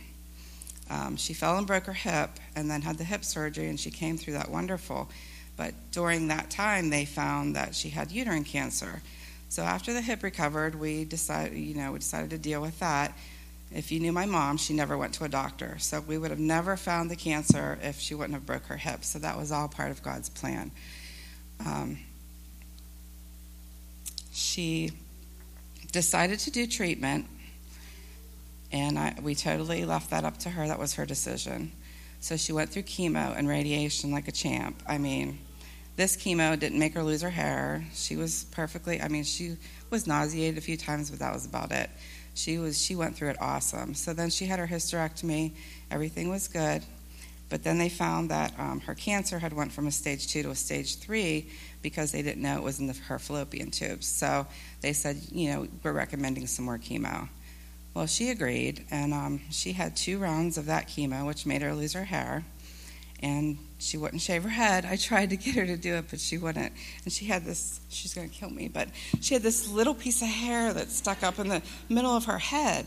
um, 0.89 1.17
she 1.17 1.33
fell 1.33 1.57
and 1.57 1.67
broke 1.67 1.85
her 1.85 1.93
hip, 1.93 2.31
and 2.55 2.71
then 2.71 2.81
had 2.81 2.97
the 2.97 3.03
hip 3.03 3.23
surgery, 3.23 3.67
and 3.67 3.79
she 3.79 3.91
came 3.91 4.17
through 4.17 4.33
that 4.33 4.49
wonderful. 4.49 5.09
But 5.57 5.73
during 5.91 6.29
that 6.29 6.49
time, 6.49 6.89
they 6.89 7.05
found 7.05 7.55
that 7.55 7.75
she 7.75 7.89
had 7.89 8.11
uterine 8.11 8.45
cancer. 8.45 9.01
So 9.49 9.63
after 9.63 9.93
the 9.93 10.01
hip 10.01 10.23
recovered, 10.23 10.75
we 10.75 11.05
decided, 11.05 11.57
you 11.57 11.75
know, 11.75 11.91
we 11.91 11.99
decided 11.99 12.29
to 12.29 12.37
deal 12.37 12.61
with 12.61 12.79
that. 12.79 13.17
If 13.71 13.91
you 13.91 13.99
knew 13.99 14.11
my 14.11 14.25
mom, 14.25 14.57
she 14.57 14.73
never 14.73 14.97
went 14.97 15.13
to 15.15 15.25
a 15.25 15.29
doctor. 15.29 15.77
So 15.77 16.01
we 16.01 16.17
would 16.17 16.31
have 16.31 16.39
never 16.39 16.75
found 16.75 17.11
the 17.11 17.15
cancer 17.15 17.77
if 17.83 17.99
she 17.99 18.15
wouldn't 18.15 18.33
have 18.33 18.45
broke 18.45 18.65
her 18.65 18.77
hip. 18.77 19.03
So 19.03 19.19
that 19.19 19.37
was 19.37 19.51
all 19.51 19.67
part 19.67 19.91
of 19.91 20.01
God's 20.01 20.29
plan. 20.29 20.71
Um, 21.65 21.99
she 24.31 24.91
decided 25.91 26.39
to 26.39 26.51
do 26.51 26.65
treatment, 26.65 27.27
and 28.71 28.97
I, 28.97 29.15
we 29.21 29.35
totally 29.35 29.85
left 29.85 30.09
that 30.09 30.23
up 30.23 30.37
to 30.39 30.49
her. 30.49 30.67
That 30.67 30.79
was 30.79 30.95
her 30.95 31.05
decision. 31.05 31.71
So 32.21 32.37
she 32.37 32.51
went 32.51 32.71
through 32.71 32.83
chemo 32.83 33.37
and 33.37 33.47
radiation 33.47 34.11
like 34.11 34.27
a 34.27 34.31
champ. 34.31 34.81
I 34.87 34.97
mean, 34.97 35.39
this 35.95 36.17
chemo 36.17 36.57
didn't 36.57 36.79
make 36.79 36.93
her 36.95 37.03
lose 37.03 37.21
her 37.21 37.29
hair. 37.29 37.85
She 37.93 38.15
was 38.15 38.45
perfectly, 38.45 39.01
I 39.01 39.09
mean, 39.09 39.23
she 39.23 39.57
was 39.89 40.07
nauseated 40.07 40.57
a 40.57 40.61
few 40.61 40.77
times, 40.77 41.11
but 41.11 41.19
that 41.19 41.33
was 41.33 41.45
about 41.45 41.71
it 41.71 41.89
she 42.39 42.57
was 42.57 42.81
she 42.81 42.95
went 42.95 43.15
through 43.15 43.29
it 43.29 43.41
awesome. 43.41 43.93
So 43.93 44.13
then 44.13 44.29
she 44.29 44.45
had 44.45 44.59
her 44.59 44.67
hysterectomy. 44.67 45.51
Everything 45.91 46.29
was 46.29 46.47
good, 46.47 46.83
but 47.49 47.63
then 47.63 47.77
they 47.77 47.89
found 47.89 48.31
that 48.31 48.57
um, 48.57 48.79
her 48.81 48.95
cancer 48.95 49.39
had 49.39 49.51
went 49.51 49.73
from 49.73 49.87
a 49.87 49.91
stage 49.91 50.27
two 50.27 50.43
to 50.43 50.51
a 50.51 50.55
stage 50.55 50.99
three 50.99 51.49
because 51.81 52.11
they 52.11 52.21
didn't 52.21 52.41
know 52.41 52.57
it 52.57 52.63
was 52.63 52.79
in 52.79 52.87
the, 52.87 52.93
her 52.93 53.19
fallopian 53.19 53.71
tubes. 53.71 54.07
So 54.07 54.47
they 54.81 54.93
said, 54.93 55.17
you 55.31 55.51
know, 55.51 55.67
we're 55.83 55.91
recommending 55.91 56.47
some 56.47 56.65
more 56.65 56.77
chemo. 56.77 57.27
Well, 57.93 58.07
she 58.07 58.29
agreed, 58.29 58.85
and 58.91 59.13
um, 59.13 59.41
she 59.49 59.73
had 59.73 59.97
two 59.97 60.19
rounds 60.19 60.57
of 60.57 60.67
that 60.67 60.87
chemo, 60.87 61.25
which 61.25 61.45
made 61.45 61.61
her 61.61 61.73
lose 61.73 61.93
her 61.93 62.05
hair 62.05 62.45
and 63.21 63.57
she 63.79 63.97
wouldn't 63.97 64.21
shave 64.21 64.43
her 64.43 64.49
head. 64.49 64.85
I 64.85 64.97
tried 64.97 65.29
to 65.29 65.37
get 65.37 65.55
her 65.55 65.65
to 65.65 65.77
do 65.77 65.95
it, 65.95 66.05
but 66.09 66.19
she 66.19 66.37
wouldn't. 66.37 66.73
And 67.05 67.13
she 67.13 67.25
had 67.25 67.45
this, 67.45 67.79
she's 67.89 68.13
going 68.13 68.29
to 68.29 68.35
kill 68.35 68.49
me, 68.49 68.67
but 68.67 68.89
she 69.21 69.33
had 69.33 69.41
this 69.41 69.69
little 69.69 69.93
piece 69.93 70.21
of 70.21 70.27
hair 70.27 70.73
that 70.73 70.91
stuck 70.91 71.23
up 71.23 71.39
in 71.39 71.47
the 71.47 71.61
middle 71.87 72.15
of 72.15 72.25
her 72.25 72.37
head. 72.37 72.85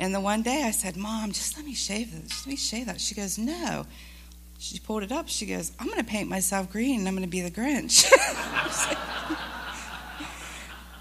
And 0.00 0.12
the 0.12 0.20
one 0.20 0.42
day 0.42 0.64
I 0.64 0.72
said, 0.72 0.96
Mom, 0.96 1.30
just 1.30 1.56
let 1.56 1.64
me 1.64 1.72
shave 1.72 2.12
that. 2.12 2.28
Just 2.28 2.46
let 2.46 2.50
me 2.50 2.56
shave 2.56 2.86
that. 2.86 3.00
She 3.00 3.14
goes, 3.14 3.38
No. 3.38 3.86
She 4.58 4.78
pulled 4.78 5.02
it 5.02 5.12
up. 5.12 5.28
She 5.28 5.46
goes, 5.46 5.72
I'm 5.78 5.86
going 5.86 5.98
to 5.98 6.04
paint 6.04 6.28
myself 6.28 6.70
green 6.70 7.00
and 7.00 7.08
I'm 7.08 7.14
going 7.14 7.22
to 7.22 7.30
be 7.30 7.42
the 7.42 7.50
Grinch. 7.50 8.10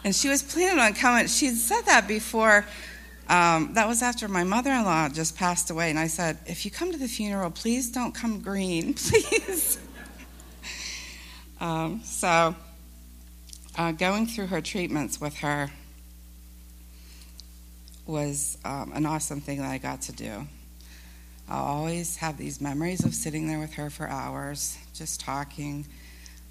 and 0.04 0.14
she 0.14 0.28
was 0.28 0.44
planning 0.44 0.80
on 0.80 0.94
coming. 0.94 1.28
She 1.28 1.46
had 1.46 1.56
said 1.56 1.82
that 1.84 2.08
before 2.08 2.66
um, 3.30 3.74
that 3.74 3.88
was 3.88 4.02
after 4.02 4.28
my 4.28 4.44
mother 4.44 4.72
in 4.72 4.84
law 4.84 5.08
just 5.10 5.38
passed 5.38 5.70
away, 5.70 5.90
and 5.90 5.98
I 5.98 6.08
said, 6.08 6.38
If 6.46 6.66
you 6.66 6.72
come 6.72 6.92
to 6.92 6.98
the 6.98 7.08
funeral, 7.08 7.52
please 7.52 7.92
don't 7.92 8.14
come 8.14 8.42
green, 8.42 8.94
please. 8.96 9.80
um, 11.60 12.02
so, 12.04 12.56
uh, 13.78 13.92
going 13.94 14.28
through 14.28 14.48
her 14.48 14.62
treatments 14.62 15.22
with 15.22 15.38
her 15.38 15.72
was 18.06 18.58
um, 18.66 18.92
an 18.94 19.06
awesome 19.06 19.40
thing 19.40 19.60
that 19.60 19.72
I 19.72 19.78
got 19.78 20.02
to 20.04 20.12
do. 20.12 20.48
I'll 21.50 21.64
always 21.64 22.18
have 22.18 22.38
these 22.38 22.60
memories 22.62 23.06
of 23.06 23.14
sitting 23.14 23.48
there 23.48 23.60
with 23.60 23.74
her 23.74 23.90
for 23.90 24.08
hours, 24.08 24.78
just 24.94 25.20
talking. 25.20 25.86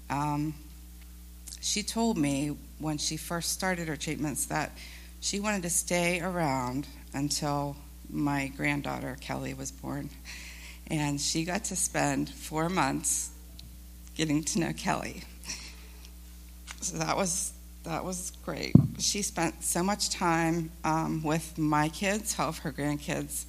Um, 0.09 0.53
she 1.61 1.83
told 1.83 2.17
me 2.17 2.57
when 2.79 2.97
she 2.97 3.17
first 3.17 3.51
started 3.51 3.87
her 3.87 3.95
treatments 3.95 4.45
that 4.47 4.71
she 5.23 5.39
wanted 5.39 5.63
to 5.63 5.69
stay 5.69 6.19
around 6.19 6.85
until 7.13 7.77
my 8.09 8.51
granddaughter 8.57 9.15
Kelly 9.21 9.53
was 9.53 9.71
born. 9.71 10.09
And 10.87 11.19
she 11.19 11.45
got 11.45 11.63
to 11.65 11.77
spend 11.77 12.29
four 12.29 12.67
months 12.67 13.29
getting 14.15 14.43
to 14.43 14.59
know 14.59 14.73
Kelly. 14.73 15.23
So 16.81 16.97
that 16.97 17.15
was 17.15 17.53
that 17.85 18.03
was 18.03 18.33
great. 18.43 18.73
She 18.99 19.21
spent 19.21 19.63
so 19.63 19.81
much 19.81 20.09
time 20.09 20.71
um, 20.83 21.23
with 21.23 21.57
my 21.57 21.87
kids, 21.87 22.35
all 22.37 22.49
of 22.49 22.57
her 22.59 22.73
grandkids, 22.73 23.45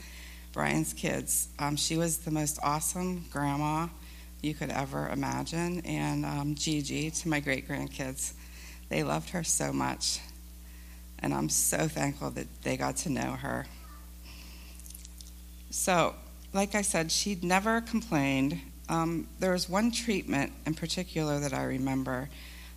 Brian's 0.52 0.92
kids. 0.92 1.48
Um, 1.58 1.74
she 1.74 1.96
was 1.96 2.18
the 2.18 2.30
most 2.30 2.60
awesome 2.62 3.24
grandma 3.32 3.88
you 4.42 4.54
could 4.54 4.70
ever 4.70 5.08
imagine. 5.08 5.80
And 5.84 6.24
um, 6.24 6.54
Gigi 6.54 7.10
to 7.10 7.28
my 7.28 7.40
great 7.40 7.68
grandkids, 7.68 8.32
they 8.88 9.02
loved 9.02 9.30
her 9.30 9.42
so 9.42 9.72
much. 9.72 10.20
And 11.24 11.32
I'm 11.32 11.48
so 11.48 11.88
thankful 11.88 12.28
that 12.32 12.46
they 12.64 12.76
got 12.76 12.96
to 12.98 13.08
know 13.08 13.30
her. 13.30 13.64
So, 15.70 16.14
like 16.52 16.74
I 16.74 16.82
said, 16.82 17.10
she'd 17.10 17.42
never 17.42 17.80
complained. 17.80 18.60
Um, 18.90 19.26
there 19.38 19.52
was 19.52 19.66
one 19.66 19.90
treatment 19.90 20.52
in 20.66 20.74
particular 20.74 21.40
that 21.40 21.54
I 21.54 21.64
remember 21.64 22.28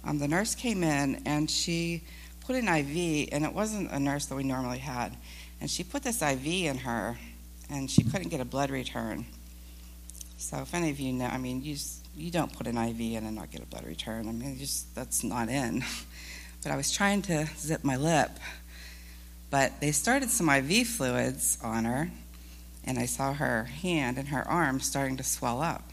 um, 0.05 0.17
the 0.17 0.29
nurse 0.29 0.55
came 0.55 0.81
in 0.81 1.23
and 1.25 1.51
she 1.51 2.03
put 2.39 2.55
an 2.55 2.69
IV, 2.69 3.27
and 3.33 3.43
it 3.43 3.51
wasn't 3.51 3.91
a 3.91 3.99
nurse 3.99 4.27
that 4.27 4.35
we 4.35 4.45
normally 4.45 4.77
had. 4.77 5.17
And 5.59 5.69
she 5.69 5.83
put 5.83 6.03
this 6.03 6.21
IV 6.21 6.47
in 6.47 6.77
her, 6.77 7.17
and 7.69 7.91
she 7.91 8.01
couldn't 8.01 8.29
get 8.29 8.39
a 8.39 8.45
blood 8.45 8.69
return. 8.69 9.25
So, 10.37 10.59
if 10.59 10.73
any 10.73 10.89
of 10.89 11.01
you 11.01 11.11
know, 11.11 11.25
I 11.25 11.37
mean, 11.37 11.61
you, 11.65 11.75
you 12.15 12.31
don't 12.31 12.53
put 12.53 12.65
an 12.65 12.77
IV 12.77 13.01
in 13.01 13.25
and 13.25 13.35
not 13.35 13.51
get 13.51 13.61
a 13.61 13.65
blood 13.65 13.85
return. 13.85 14.29
I 14.29 14.31
mean, 14.31 14.57
just 14.57 14.95
that's 14.95 15.21
not 15.21 15.49
in. 15.49 15.83
But 16.67 16.73
I 16.73 16.77
was 16.77 16.91
trying 16.91 17.21
to 17.23 17.47
zip 17.57 17.85
my 17.85 17.95
lip. 17.95 18.31
But 19.49 19.79
they 19.79 19.93
started 19.93 20.29
some 20.29 20.49
IV 20.49 20.87
fluids 20.87 21.57
on 21.63 21.85
her, 21.85 22.11
and 22.83 22.99
I 22.99 23.05
saw 23.05 23.31
her 23.31 23.63
hand 23.63 24.17
and 24.17 24.27
her 24.27 24.45
arm 24.45 24.81
starting 24.81 25.15
to 25.15 25.23
swell 25.23 25.61
up. 25.61 25.89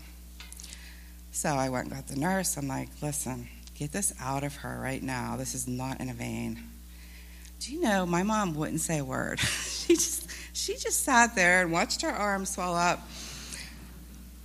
So 1.30 1.50
I 1.50 1.68
went 1.68 1.86
and 1.86 1.94
got 1.94 2.08
the 2.08 2.16
nurse. 2.18 2.56
I'm 2.56 2.66
like, 2.66 2.88
listen, 3.00 3.48
Get 3.74 3.90
this 3.90 4.14
out 4.20 4.44
of 4.44 4.54
her 4.56 4.78
right 4.80 5.02
now. 5.02 5.36
This 5.36 5.54
is 5.54 5.66
not 5.66 6.00
in 6.00 6.08
a 6.08 6.14
vein. 6.14 6.62
Do 7.58 7.74
you 7.74 7.80
know 7.80 8.06
my 8.06 8.22
mom 8.22 8.54
wouldn't 8.54 8.80
say 8.80 8.98
a 8.98 9.04
word. 9.04 9.40
she 9.40 9.94
just 9.94 10.30
she 10.52 10.74
just 10.74 11.02
sat 11.02 11.34
there 11.34 11.62
and 11.62 11.72
watched 11.72 12.02
her 12.02 12.10
arm 12.10 12.46
swell 12.46 12.76
up. 12.76 13.00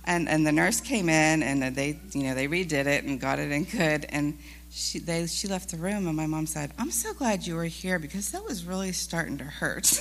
And 0.04 0.28
and 0.28 0.44
the 0.44 0.50
nurse 0.50 0.80
came 0.80 1.08
in 1.08 1.44
and 1.44 1.76
they 1.76 2.00
you 2.12 2.24
know 2.24 2.34
they 2.34 2.48
redid 2.48 2.86
it 2.86 3.04
and 3.04 3.20
got 3.20 3.38
it 3.38 3.52
in 3.52 3.64
good 3.64 4.06
and 4.08 4.36
she 4.70 5.00
they 5.00 5.26
she 5.26 5.48
left 5.48 5.70
the 5.70 5.76
room 5.76 6.06
and 6.06 6.16
my 6.16 6.26
mom 6.26 6.46
said, 6.46 6.72
"I'm 6.78 6.90
so 6.90 7.12
glad 7.12 7.46
you 7.46 7.56
were 7.56 7.64
here 7.64 7.98
because 7.98 8.30
that 8.30 8.44
was 8.44 8.64
really 8.64 8.92
starting 8.92 9.38
to 9.38 9.44
hurt." 9.44 9.92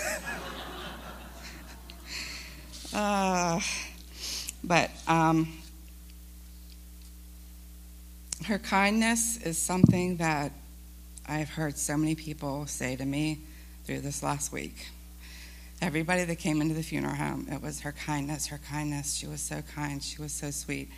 uh, 2.93 3.59
but 4.63 4.91
um, 5.07 5.59
her 8.45 8.59
kindness 8.59 9.37
is 9.37 9.57
something 9.57 10.17
that 10.17 10.51
I've 11.27 11.49
heard 11.49 11.77
so 11.77 11.97
many 11.97 12.15
people 12.15 12.65
say 12.67 12.95
to 12.95 13.05
me 13.05 13.39
through 13.85 14.01
this 14.01 14.23
last 14.23 14.51
week. 14.51 14.87
Everybody 15.81 16.25
that 16.25 16.35
came 16.37 16.61
into 16.61 16.73
the 16.73 16.83
funeral 16.83 17.15
home, 17.15 17.47
it 17.51 17.61
was 17.61 17.81
her 17.81 17.91
kindness, 17.91 18.47
her 18.47 18.57
kindness. 18.57 19.13
She 19.13 19.27
was 19.27 19.41
so 19.41 19.61
kind, 19.61 20.03
she 20.03 20.21
was 20.21 20.33
so 20.33 20.51
sweet. 20.51 20.89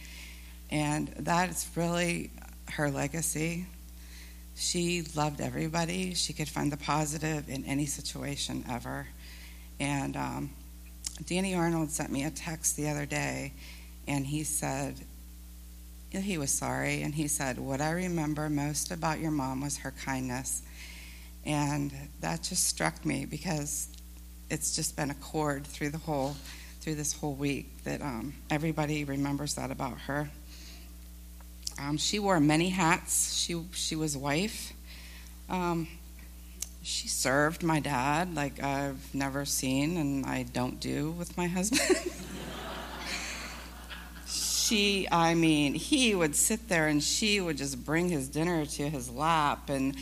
And 0.71 1.09
that 1.19 1.49
is 1.49 1.67
really 1.75 2.31
her 2.71 2.89
legacy. 2.89 3.65
She 4.55 5.03
loved 5.15 5.41
everybody. 5.41 6.13
She 6.13 6.33
could 6.33 6.49
find 6.49 6.71
the 6.71 6.77
positive 6.77 7.49
in 7.49 7.65
any 7.65 7.85
situation 7.85 8.65
ever. 8.69 9.07
And 9.79 10.15
um, 10.15 10.51
Danny 11.25 11.55
Arnold 11.55 11.89
sent 11.89 12.11
me 12.11 12.23
a 12.23 12.31
text 12.31 12.75
the 12.75 12.89
other 12.89 13.05
day, 13.05 13.53
and 14.07 14.25
he 14.25 14.43
said, 14.43 14.95
he 16.19 16.37
was 16.37 16.51
sorry, 16.51 17.03
and 17.03 17.15
he 17.15 17.27
said, 17.27 17.57
What 17.57 17.79
I 17.79 17.91
remember 17.91 18.49
most 18.49 18.91
about 18.91 19.19
your 19.19 19.31
mom 19.31 19.61
was 19.61 19.77
her 19.77 19.91
kindness. 19.91 20.61
And 21.45 21.91
that 22.19 22.43
just 22.43 22.67
struck 22.67 23.05
me 23.05 23.25
because 23.25 23.87
it's 24.49 24.75
just 24.75 24.95
been 24.95 25.09
a 25.09 25.15
chord 25.15 25.65
through 25.65 25.89
the 25.89 25.97
whole 25.97 26.35
through 26.81 26.95
this 26.95 27.13
whole 27.13 27.35
week 27.35 27.83
that 27.83 28.01
um, 28.01 28.33
everybody 28.49 29.03
remembers 29.03 29.53
that 29.53 29.69
about 29.71 29.99
her. 29.99 30.29
Um, 31.81 31.97
she 31.97 32.19
wore 32.19 32.39
many 32.39 32.69
hats. 32.69 33.35
She 33.35 33.59
she 33.71 33.95
was 33.95 34.15
a 34.15 34.19
wife. 34.19 34.73
Um, 35.49 35.87
she 36.83 37.07
served 37.07 37.63
my 37.63 37.79
dad 37.79 38.35
like 38.35 38.61
I've 38.61 39.13
never 39.15 39.45
seen, 39.45 39.97
and 39.97 40.25
I 40.25 40.43
don't 40.43 40.79
do 40.79 41.11
with 41.11 41.35
my 41.37 41.47
husband. 41.47 41.81
she, 44.27 45.07
I 45.11 45.33
mean, 45.33 45.73
he 45.73 46.13
would 46.13 46.35
sit 46.35 46.69
there 46.69 46.87
and 46.87 47.01
she 47.01 47.41
would 47.41 47.57
just 47.57 47.83
bring 47.83 48.09
his 48.09 48.27
dinner 48.27 48.65
to 48.65 48.89
his 48.89 49.09
lap 49.09 49.69
and 49.69 49.95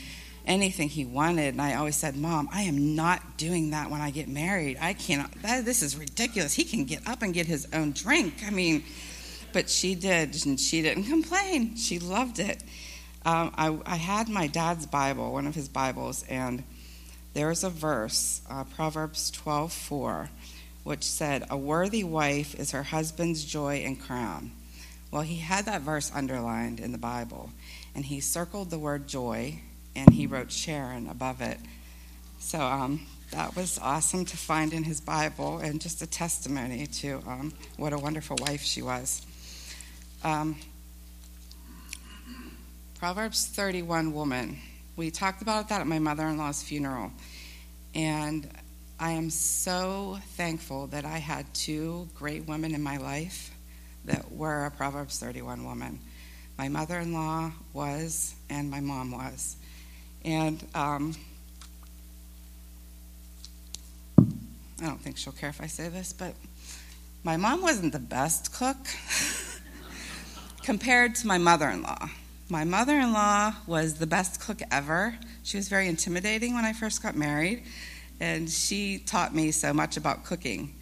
anything 0.45 0.89
he 0.89 1.05
wanted. 1.05 1.53
And 1.53 1.61
I 1.61 1.75
always 1.75 1.95
said, 1.95 2.15
Mom, 2.15 2.49
I 2.51 2.63
am 2.63 2.95
not 2.95 3.37
doing 3.37 3.71
that 3.71 3.89
when 3.89 4.01
I 4.01 4.11
get 4.11 4.27
married. 4.27 4.77
I 4.81 4.93
cannot, 4.93 5.31
that, 5.41 5.65
this 5.65 5.81
is 5.81 5.97
ridiculous. 5.97 6.53
He 6.53 6.63
can 6.65 6.85
get 6.85 7.07
up 7.07 7.21
and 7.21 7.33
get 7.33 7.45
his 7.45 7.67
own 7.73 7.91
drink. 7.93 8.35
I 8.45 8.49
mean, 8.49 8.83
but 9.53 9.69
she 9.69 9.95
did, 9.95 10.45
and 10.45 10.59
she 10.59 10.81
didn't 10.81 11.03
complain. 11.15 11.75
She 11.75 11.99
loved 11.99 12.39
it. 12.39 12.63
Um, 13.25 13.53
I, 13.57 13.77
I, 13.85 13.95
had 13.97 14.29
my 14.29 14.47
dad's 14.47 14.85
Bible, 14.85 15.33
one 15.33 15.45
of 15.45 15.53
his 15.53 15.67
Bibles, 15.67 16.23
and 16.29 16.63
there's 17.33 17.63
a 17.63 17.69
verse, 17.69 18.41
uh, 18.49 18.63
Proverbs 18.63 19.29
12 19.31 19.73
4, 19.73 20.29
which 20.83 21.03
said, 21.03 21.45
A 21.49 21.57
worthy 21.57 22.03
wife 22.03 22.55
is 22.55 22.71
her 22.71 22.83
husband's 22.83 23.43
joy 23.43 23.83
and 23.85 23.99
crown. 23.99 24.51
Well, 25.11 25.23
he 25.23 25.37
had 25.37 25.65
that 25.65 25.81
verse 25.81 26.11
underlined 26.13 26.79
in 26.79 26.91
the 26.91 26.97
Bible, 26.97 27.51
and 27.93 28.05
he 28.05 28.19
circled 28.19 28.69
the 28.69 28.79
word 28.79 29.07
joy, 29.07 29.59
and 29.95 30.13
he 30.13 30.25
wrote 30.25 30.51
Sharon 30.51 31.07
above 31.07 31.41
it. 31.41 31.57
So 32.39 32.61
um, 32.61 33.05
that 33.31 33.55
was 33.55 33.77
awesome 33.79 34.25
to 34.25 34.37
find 34.37 34.71
in 34.71 34.83
his 34.83 35.01
Bible, 35.01 35.57
and 35.57 35.81
just 35.81 36.01
a 36.01 36.07
testimony 36.07 36.87
to 36.87 37.21
um, 37.27 37.53
what 37.77 37.91
a 37.91 37.97
wonderful 37.97 38.37
wife 38.39 38.61
she 38.61 38.81
was. 38.81 39.25
Um, 40.23 40.57
Proverbs 42.99 43.45
31 43.47 44.13
woman. 44.13 44.59
We 44.97 45.11
talked 45.11 45.41
about 45.41 45.69
that 45.69 45.79
at 45.79 45.87
my 45.87 45.99
mother 45.99 46.27
in 46.27 46.37
law's 46.37 46.61
funeral. 46.61 47.13
And 47.95 48.49
I 48.99 49.11
am 49.11 49.29
so 49.29 50.19
thankful 50.31 50.87
that 50.87 51.05
I 51.05 51.19
had 51.19 51.51
two 51.53 52.09
great 52.15 52.45
women 52.45 52.75
in 52.75 52.83
my 52.83 52.97
life 52.97 53.51
that 54.03 54.29
were 54.29 54.65
a 54.65 54.71
Proverbs 54.71 55.19
31 55.19 55.63
woman. 55.63 55.99
My 56.57 56.67
mother 56.67 56.99
in 56.99 57.13
law 57.13 57.53
was, 57.71 58.35
and 58.49 58.69
my 58.69 58.81
mom 58.81 59.11
was. 59.11 59.55
And 60.25 60.61
um, 60.75 61.15
I 64.17 64.85
don't 64.85 64.99
think 64.99 65.17
she'll 65.17 65.31
care 65.31 65.49
if 65.49 65.61
I 65.61 65.67
say 65.67 65.87
this, 65.87 66.11
but 66.11 66.33
my 67.23 67.37
mom 67.37 67.61
wasn't 67.61 67.93
the 67.93 67.99
best 67.99 68.53
cook 68.53 68.75
compared 70.69 71.15
to 71.15 71.25
my 71.25 71.39
mother 71.39 71.67
in 71.67 71.81
law. 71.81 72.07
My 72.47 72.63
mother 72.63 72.99
in 72.99 73.11
law 73.11 73.55
was 73.65 73.95
the 73.95 74.05
best 74.05 74.39
cook 74.39 74.61
ever. 74.69 75.17
She 75.41 75.57
was 75.57 75.67
very 75.67 75.87
intimidating 75.87 76.53
when 76.53 76.63
I 76.63 76.73
first 76.73 77.01
got 77.01 77.15
married, 77.15 77.63
and 78.19 78.47
she 78.47 78.99
taught 78.99 79.33
me 79.33 79.49
so 79.49 79.73
much 79.73 79.97
about 79.97 80.25
cooking. 80.25 80.75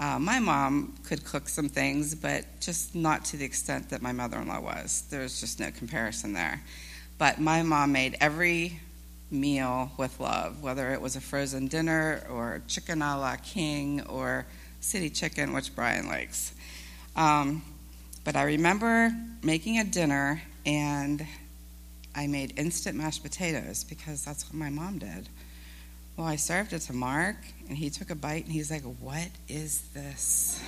Uh, 0.00 0.18
my 0.18 0.40
mom 0.40 0.96
could 1.04 1.24
cook 1.24 1.48
some 1.48 1.68
things, 1.68 2.12
but 2.12 2.44
just 2.58 2.96
not 2.96 3.24
to 3.26 3.36
the 3.36 3.44
extent 3.44 3.90
that 3.90 4.02
my 4.02 4.10
mother 4.10 4.36
in 4.36 4.48
law 4.48 4.60
was. 4.60 5.04
There's 5.10 5.38
just 5.38 5.60
no 5.60 5.70
comparison 5.70 6.32
there. 6.32 6.60
But 7.16 7.40
my 7.40 7.62
mom 7.62 7.92
made 7.92 8.16
every 8.20 8.80
meal 9.30 9.92
with 9.96 10.18
love, 10.18 10.60
whether 10.60 10.92
it 10.92 11.00
was 11.00 11.14
a 11.14 11.20
frozen 11.20 11.68
dinner 11.68 12.24
or 12.28 12.62
chicken 12.66 13.00
a 13.00 13.16
la 13.16 13.36
king 13.36 14.02
or 14.08 14.44
city 14.80 15.08
chicken, 15.08 15.52
which 15.52 15.76
Brian 15.76 16.08
likes. 16.08 16.52
Um, 17.14 17.62
but 18.24 18.36
I 18.36 18.42
remember 18.44 19.14
making 19.42 19.78
a 19.78 19.84
dinner 19.84 20.42
and 20.66 21.26
I 22.14 22.26
made 22.26 22.58
instant 22.58 22.96
mashed 22.96 23.22
potatoes 23.22 23.84
because 23.84 24.24
that's 24.24 24.44
what 24.46 24.54
my 24.54 24.70
mom 24.70 24.98
did. 24.98 25.28
Well, 26.16 26.26
I 26.26 26.36
served 26.36 26.72
it 26.72 26.80
to 26.80 26.92
Mark, 26.92 27.36
and 27.68 27.78
he 27.78 27.88
took 27.88 28.10
a 28.10 28.14
bite, 28.14 28.44
and 28.44 28.52
he's 28.52 28.70
like, 28.70 28.82
What 28.82 29.28
is 29.48 29.80
this? 29.94 30.62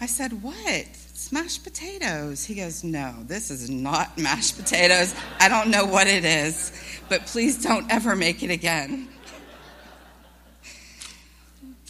I 0.00 0.06
said, 0.06 0.42
What? 0.42 0.54
It's 0.66 1.30
mashed 1.30 1.62
potatoes. 1.62 2.44
He 2.44 2.54
goes, 2.54 2.82
No, 2.82 3.14
this 3.26 3.50
is 3.50 3.68
not 3.68 4.16
mashed 4.16 4.56
potatoes. 4.56 5.14
I 5.40 5.48
don't 5.48 5.70
know 5.70 5.84
what 5.84 6.06
it 6.06 6.24
is, 6.24 6.72
but 7.08 7.26
please 7.26 7.62
don't 7.62 7.90
ever 7.92 8.16
make 8.16 8.42
it 8.42 8.50
again. 8.50 9.08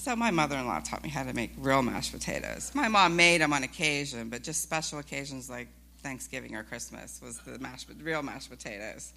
So, 0.07 0.15
my 0.15 0.31
mother 0.31 0.57
in 0.57 0.69
law 0.69 0.79
taught 0.79 1.03
me 1.03 1.09
how 1.09 1.25
to 1.25 1.33
make 1.33 1.51
real 1.59 1.83
mashed 1.83 2.13
potatoes. 2.13 2.71
My 2.77 2.87
mom 2.87 3.17
made 3.17 3.41
them 3.41 3.53
on 3.53 3.65
occasion, 3.65 4.29
but 4.29 4.45
just 4.45 4.63
special 4.63 5.01
occasions 5.01 5.51
like 5.51 5.67
Thanksgiving 5.99 6.55
or 6.55 6.63
Christmas 6.63 7.21
was 7.21 7.39
the 7.39 7.59
mashed, 7.59 7.89
real 8.01 8.23
mashed 8.23 8.49
potatoes. 8.49 9.13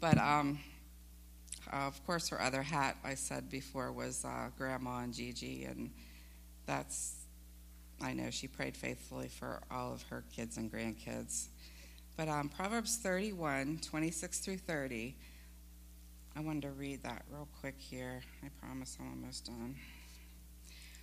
But 0.00 0.18
um, 0.18 0.58
of 1.72 2.04
course, 2.04 2.30
her 2.30 2.42
other 2.42 2.62
hat 2.62 2.96
I 3.04 3.14
said 3.14 3.48
before 3.48 3.92
was 3.92 4.24
uh, 4.24 4.48
Grandma 4.58 5.04
and 5.04 5.14
Gigi, 5.14 5.66
and 5.66 5.92
that's, 6.66 7.14
I 8.02 8.12
know 8.12 8.30
she 8.30 8.48
prayed 8.48 8.76
faithfully 8.76 9.28
for 9.28 9.60
all 9.70 9.92
of 9.92 10.02
her 10.10 10.24
kids 10.34 10.56
and 10.56 10.68
grandkids. 10.68 11.46
But 12.16 12.26
um, 12.26 12.48
Proverbs 12.48 12.96
31, 12.96 13.82
26 13.88 14.40
through 14.40 14.56
30, 14.56 15.14
I 16.36 16.40
wanted 16.40 16.62
to 16.62 16.70
read 16.70 17.02
that 17.02 17.22
real 17.30 17.48
quick 17.60 17.74
here. 17.78 18.22
I 18.44 18.48
promise 18.64 18.96
I'm 19.00 19.08
almost 19.08 19.46
done. 19.46 19.74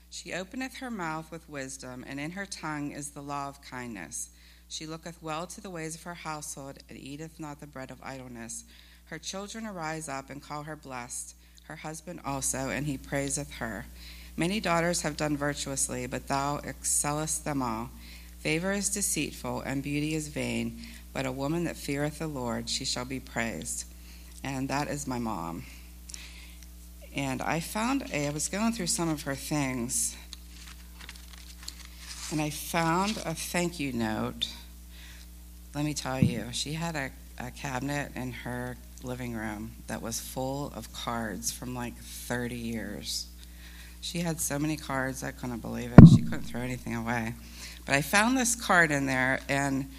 She 0.10 0.34
openeth 0.34 0.78
her 0.78 0.90
mouth 0.90 1.32
with 1.32 1.50
wisdom, 1.50 2.06
and 2.08 2.20
in 2.20 2.32
her 2.32 2.46
tongue 2.46 2.92
is 2.92 3.12
the 3.12 3.22
law 3.22 3.50
of 3.50 3.62
kindness. 3.62 4.30
She 4.70 4.88
looketh 4.88 5.22
well 5.22 5.46
to 5.48 5.62
the 5.62 5.70
ways 5.70 5.96
of 5.96 6.04
her 6.04 6.14
household, 6.14 6.80
and 6.90 6.98
eateth 6.98 7.40
not 7.40 7.60
the 7.60 7.68
bread 7.68 7.92
of 7.92 8.02
idleness. 8.02 8.64
Her 9.06 9.20
children 9.20 9.66
arise 9.66 10.08
up 10.08 10.30
and 10.30 10.42
call 10.42 10.64
her 10.64 10.76
blessed, 10.76 11.36
her 11.64 11.76
husband 11.76 12.22
also, 12.26 12.70
and 12.70 12.86
he 12.86 12.98
praiseth 12.98 13.52
her. 13.56 13.86
Many 14.38 14.60
daughters 14.60 15.02
have 15.02 15.18
done 15.18 15.36
virtuously, 15.36 16.08
but 16.08 16.28
thou 16.28 16.62
excellest 16.64 17.44
them 17.44 17.62
all. 17.62 17.90
Favor 18.40 18.72
is 18.72 18.90
deceitful, 18.90 19.62
and 19.62 19.84
beauty 19.84 20.14
is 20.16 20.30
vain, 20.30 20.80
but 21.12 21.26
a 21.26 21.32
woman 21.32 21.66
that 21.66 21.76
feareth 21.76 22.20
the 22.20 22.28
Lord, 22.28 22.70
she 22.70 22.86
shall 22.86 23.06
be 23.06 23.20
praised. 23.20 23.86
And 24.44 24.70
that 24.70 24.88
is 24.88 25.08
my 25.08 25.20
mom. 25.20 25.66
And 27.16 27.42
I 27.42 27.60
found 27.60 28.04
a, 28.14 28.28
I 28.28 28.30
was 28.30 28.48
going 28.48 28.74
through 28.74 28.88
some 28.88 29.10
of 29.10 29.24
her 29.24 29.36
things, 29.36 30.16
and 32.32 32.42
I 32.42 32.50
found 32.50 33.18
a 33.26 33.34
thank 33.34 33.80
you 33.80 33.94
note. 33.94 34.48
Let 35.74 35.86
me 35.86 35.94
tell 35.94 36.20
you, 36.22 36.46
she 36.52 36.74
had 36.74 36.96
a, 36.96 37.10
a 37.40 37.52
cabinet 37.52 38.12
in 38.16 38.32
her 38.32 38.78
living 39.04 39.34
room 39.34 39.72
that 39.88 40.02
was 40.02 40.20
full 40.20 40.72
of 40.76 40.92
cards 40.94 41.52
from 41.52 41.74
like 41.74 41.98
30 41.98 42.56
years. 42.56 43.28
She 44.02 44.20
had 44.20 44.40
so 44.40 44.60
many 44.60 44.78
cards, 44.78 45.24
I 45.24 45.32
couldn't 45.32 45.60
believe 45.60 45.92
it. 45.92 46.08
She 46.16 46.22
couldn't 46.22 46.44
throw 46.44 46.62
anything 46.62 46.96
away. 46.96 47.34
But 47.86 47.96
I 47.96 48.02
found 48.02 48.38
this 48.38 48.56
card 48.56 48.92
in 48.92 49.06
there, 49.06 49.40
and 49.50 49.90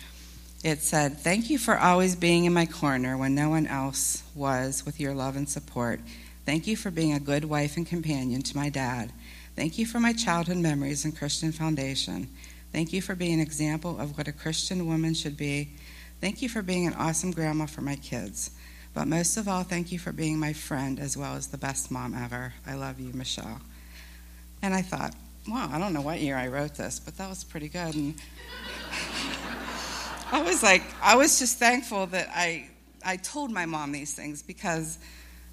it 0.65 0.83
said, 0.83 1.19
Thank 1.19 1.51
you 1.51 1.59
for 1.59 1.79
always 1.79 2.17
being 2.17 2.45
in 2.45 2.53
my 2.53 2.67
corner 2.67 3.17
when 3.17 3.35
no 3.35 3.49
one 3.49 3.67
else 3.67 4.23
was 4.35 4.85
with 4.85 4.99
your 4.99 5.15
love 5.15 5.37
and 5.37 5.49
support. 5.49 6.01
Thank 6.45 6.67
you 6.67 6.77
for 6.77 6.91
being 6.91 7.13
a 7.13 7.21
good 7.21 7.45
wife 7.45 7.77
and 7.77 7.87
companion 7.87 8.43
to 8.43 8.57
my 8.57 8.69
dad. 8.69 9.13
Thank 9.55 9.79
you 9.79 9.87
for 9.87 10.01
my 10.01 10.13
childhood 10.13 10.57
memories 10.57 11.05
and 11.05 11.17
Christian 11.17 11.53
foundation. 11.53 12.29
Thank 12.73 12.93
you 12.93 13.03
for 13.03 13.15
being 13.15 13.35
an 13.35 13.41
example 13.41 13.99
of 13.99 14.17
what 14.17 14.29
a 14.29 14.33
Christian 14.33 14.87
woman 14.87 15.15
should 15.15 15.37
be. 15.37 15.71
Thank 16.21 16.43
you 16.43 16.49
for 16.49 16.63
being 16.63 16.87
an 16.87 16.95
awesome 16.95 17.31
grandma 17.31 17.67
for 17.67 17.81
my 17.81 17.97
kids. 17.97 18.51
But 18.95 19.07
most 19.07 19.37
of 19.37 19.49
all, 19.49 19.63
thank 19.63 19.93
you 19.93 19.99
for 19.99 20.13
being 20.13 20.39
my 20.39 20.53
friend 20.53 20.99
as 20.99 21.17
well 21.17 21.35
as 21.35 21.49
the 21.49 21.59
best 21.59 21.91
mom 21.91 22.15
ever. 22.15 22.55
I 22.67 22.75
love 22.75 22.99
you, 22.99 23.13
Michelle. 23.13 23.61
And 24.63 24.75
I 24.75 24.83
thought, 24.83 25.15
wow, 25.47 25.71
I 25.73 25.79
don't 25.79 25.93
know 25.93 26.01
what 26.01 26.21
year 26.21 26.37
I 26.37 26.49
wrote 26.49 26.75
this, 26.75 26.99
but 26.99 27.17
that 27.19 27.29
was 27.29 27.45
pretty 27.45 27.69
good. 27.69 27.95
And 27.95 28.15
I 30.31 30.43
was 30.43 30.63
like, 30.63 30.83
I 31.03 31.17
was 31.17 31.39
just 31.39 31.59
thankful 31.59 32.07
that 32.09 32.29
I, 32.35 32.69
I 33.05 33.17
told 33.17 33.51
my 33.51 33.67
mom 33.67 33.93
these 33.93 34.15
things 34.15 34.43
because 34.43 34.99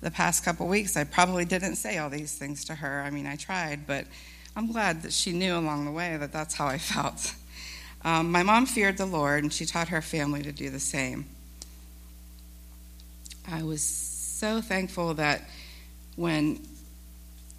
the 0.01 0.11
past 0.11 0.43
couple 0.43 0.67
weeks 0.67 0.97
I 0.97 1.05
probably 1.05 1.45
didn't 1.45 1.75
say 1.75 1.97
all 1.97 2.09
these 2.09 2.37
things 2.37 2.65
to 2.65 2.75
her. 2.75 3.01
I 3.01 3.09
mean, 3.09 3.25
I 3.25 3.37
tried, 3.37 3.87
but 3.87 4.05
I'm 4.55 4.71
glad 4.71 5.03
that 5.03 5.13
she 5.13 5.31
knew 5.31 5.55
along 5.55 5.85
the 5.85 5.91
way 5.91 6.17
that 6.17 6.31
that's 6.31 6.53
how 6.53 6.67
I 6.67 6.77
felt. 6.77 7.33
Um, 8.03 8.31
my 8.31 8.43
mom 8.43 8.65
feared 8.67 8.97
the 8.97 9.05
Lord, 9.05 9.43
and 9.43 9.51
she 9.51 9.65
taught 9.65 9.87
her 9.87 10.01
family 10.01 10.43
to 10.43 10.51
do 10.51 10.69
the 10.69 10.79
same. 10.79 11.25
I 13.49 13.63
was 13.63 13.81
so 13.81 14.61
thankful 14.61 15.15
that 15.15 15.49
when 16.15 16.59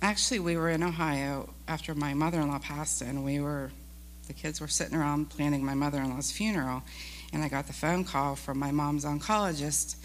actually 0.02 0.38
we 0.38 0.57
were 0.57 0.70
in 0.70 0.83
Ohio 0.83 1.48
after 1.66 1.94
my 1.94 2.14
mother 2.14 2.40
in 2.40 2.48
law 2.48 2.59
passed, 2.59 3.02
and 3.02 3.24
we 3.24 3.40
were, 3.40 3.72
the 4.26 4.32
kids 4.32 4.60
were 4.60 4.68
sitting 4.68 4.96
around 4.96 5.30
planning 5.30 5.64
my 5.64 5.74
mother 5.74 5.98
in 5.98 6.10
law's 6.10 6.30
funeral, 6.30 6.82
and 7.32 7.42
I 7.42 7.48
got 7.48 7.66
the 7.66 7.72
phone 7.72 8.04
call 8.04 8.36
from 8.36 8.58
my 8.58 8.70
mom's 8.70 9.04
oncologist 9.04 9.96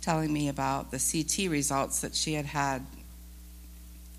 telling 0.00 0.32
me 0.32 0.48
about 0.48 0.90
the 0.90 0.98
CT 0.98 1.50
results 1.50 2.00
that 2.00 2.14
she 2.14 2.34
had 2.34 2.46
had 2.46 2.84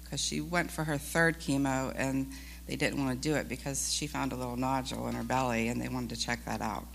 because 0.04 0.20
she 0.20 0.42
went 0.42 0.72
for 0.72 0.84
her 0.84 0.98
third 0.98 1.40
chemo 1.40 1.94
and 1.96 2.28
they 2.68 2.76
didn't 2.76 3.04
want 3.04 3.22
to 3.22 3.30
do 3.30 3.36
it 3.36 3.48
because 3.48 3.94
she 3.94 4.08
found 4.08 4.32
a 4.32 4.36
little 4.36 4.56
nodule 4.56 5.08
in 5.08 5.16
her 5.16 5.24
belly 5.24 5.68
and 5.68 5.80
they 5.80 5.88
wanted 5.88 6.10
to 6.10 6.20
check 6.20 6.44
that 6.46 6.62
out. 6.62 6.86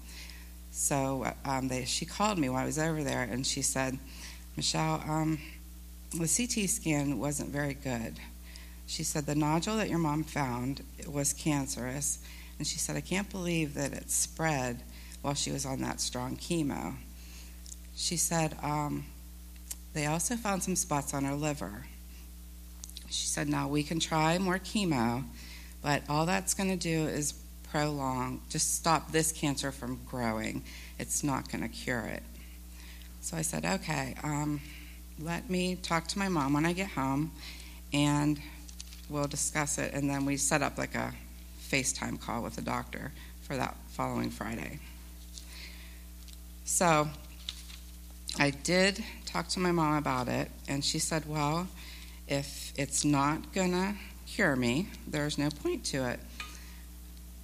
So 0.71 1.33
um, 1.45 1.69
they, 1.69 1.85
she 1.85 2.05
called 2.05 2.39
me 2.39 2.49
while 2.49 2.63
I 2.63 2.67
was 2.67 2.79
over 2.79 3.05
there 3.05 3.23
and 3.23 3.47
she 3.47 3.63
said, 3.63 3.99
Michelle, 4.57 5.03
um, 5.07 5.39
the 6.13 6.27
CT 6.27 6.69
scan 6.69 7.19
wasn't 7.19 7.51
very 7.51 7.75
good. 7.75 8.17
She 8.87 9.05
said 9.05 9.27
the 9.27 9.37
nodule 9.37 9.77
that 9.77 9.89
your 9.89 9.99
mom 9.99 10.25
found 10.25 10.83
was 11.07 11.33
cancerous, 11.33 12.19
and 12.61 12.67
she 12.67 12.79
said 12.79 12.95
I 12.95 13.01
can't 13.01 13.31
believe 13.31 13.73
that 13.73 13.95
it 13.95 14.11
spread 14.11 14.83
while 15.23 15.33
she 15.33 15.51
was 15.51 15.65
on 15.65 15.81
that 15.81 15.99
strong 15.99 16.37
chemo. 16.37 16.95
She 17.97 18.19
said 18.19 18.55
um, 18.63 19.07
they 19.95 20.05
also 20.05 20.37
found 20.37 20.63
some 20.63 20.77
spots 20.77 21.15
on 21.15 21.25
her 21.25 21.35
liver. 21.35 21.87
She 23.09 23.27
said 23.27 23.49
now 23.49 23.67
we 23.67 23.83
can 23.83 23.99
try 23.99 24.37
more 24.37 24.59
chemo, 24.59 25.25
but 25.81 26.03
all 26.11 26.27
that's 26.27 26.53
going 26.53 26.69
to 26.69 26.77
do 26.77 27.07
is 27.09 27.33
prolong, 27.71 28.43
just 28.51 28.75
stop 28.75 29.11
this 29.11 29.33
cancer 29.33 29.73
from 29.73 29.99
growing. 30.05 30.63
It's 30.99 31.25
not 31.25 31.51
going 31.51 31.63
to 31.63 31.69
cure 31.69 32.05
it. 32.05 32.23
So 33.23 33.39
I 33.39 33.43
said, 33.43 33.65
okay. 33.65 34.17
Um, 34.23 34.61
let 35.19 35.49
me 35.49 35.77
talk 35.77 36.09
to 36.09 36.19
my 36.19 36.29
mom 36.29 36.53
when 36.53 36.67
I 36.67 36.75
get 36.75 36.91
home 36.91 37.33
and 37.95 38.39
we'll 39.09 39.29
discuss 39.29 39.79
it. 39.79 39.95
And 39.95 40.11
then 40.11 40.27
we 40.27 40.37
set 40.37 40.61
up 40.61 40.77
like 40.77 40.95
a 40.95 41.15
FaceTime 41.71 42.21
call 42.21 42.43
with 42.43 42.57
the 42.57 42.63
doctor 42.63 43.13
for 43.43 43.57
that 43.57 43.77
following 43.89 44.31
Friday. 44.31 44.79
So 46.65 47.09
I 48.39 48.51
did 48.51 49.05
talk 49.27 49.49
to 49.49 49.61
my 49.61 49.73
mom 49.73 49.97
about 49.97 50.29
it, 50.29 50.51
and 50.69 50.85
she 50.85 50.99
said, 50.99 51.29
Well, 51.29 51.69
if 52.29 52.73
it's 52.77 53.05
not 53.05 53.53
going 53.53 53.73
to 53.73 53.95
cure 54.27 54.57
me, 54.57 54.89
there's 55.07 55.37
no 55.37 55.51
point 55.51 55.85
to 55.87 56.09
it. 56.09 56.21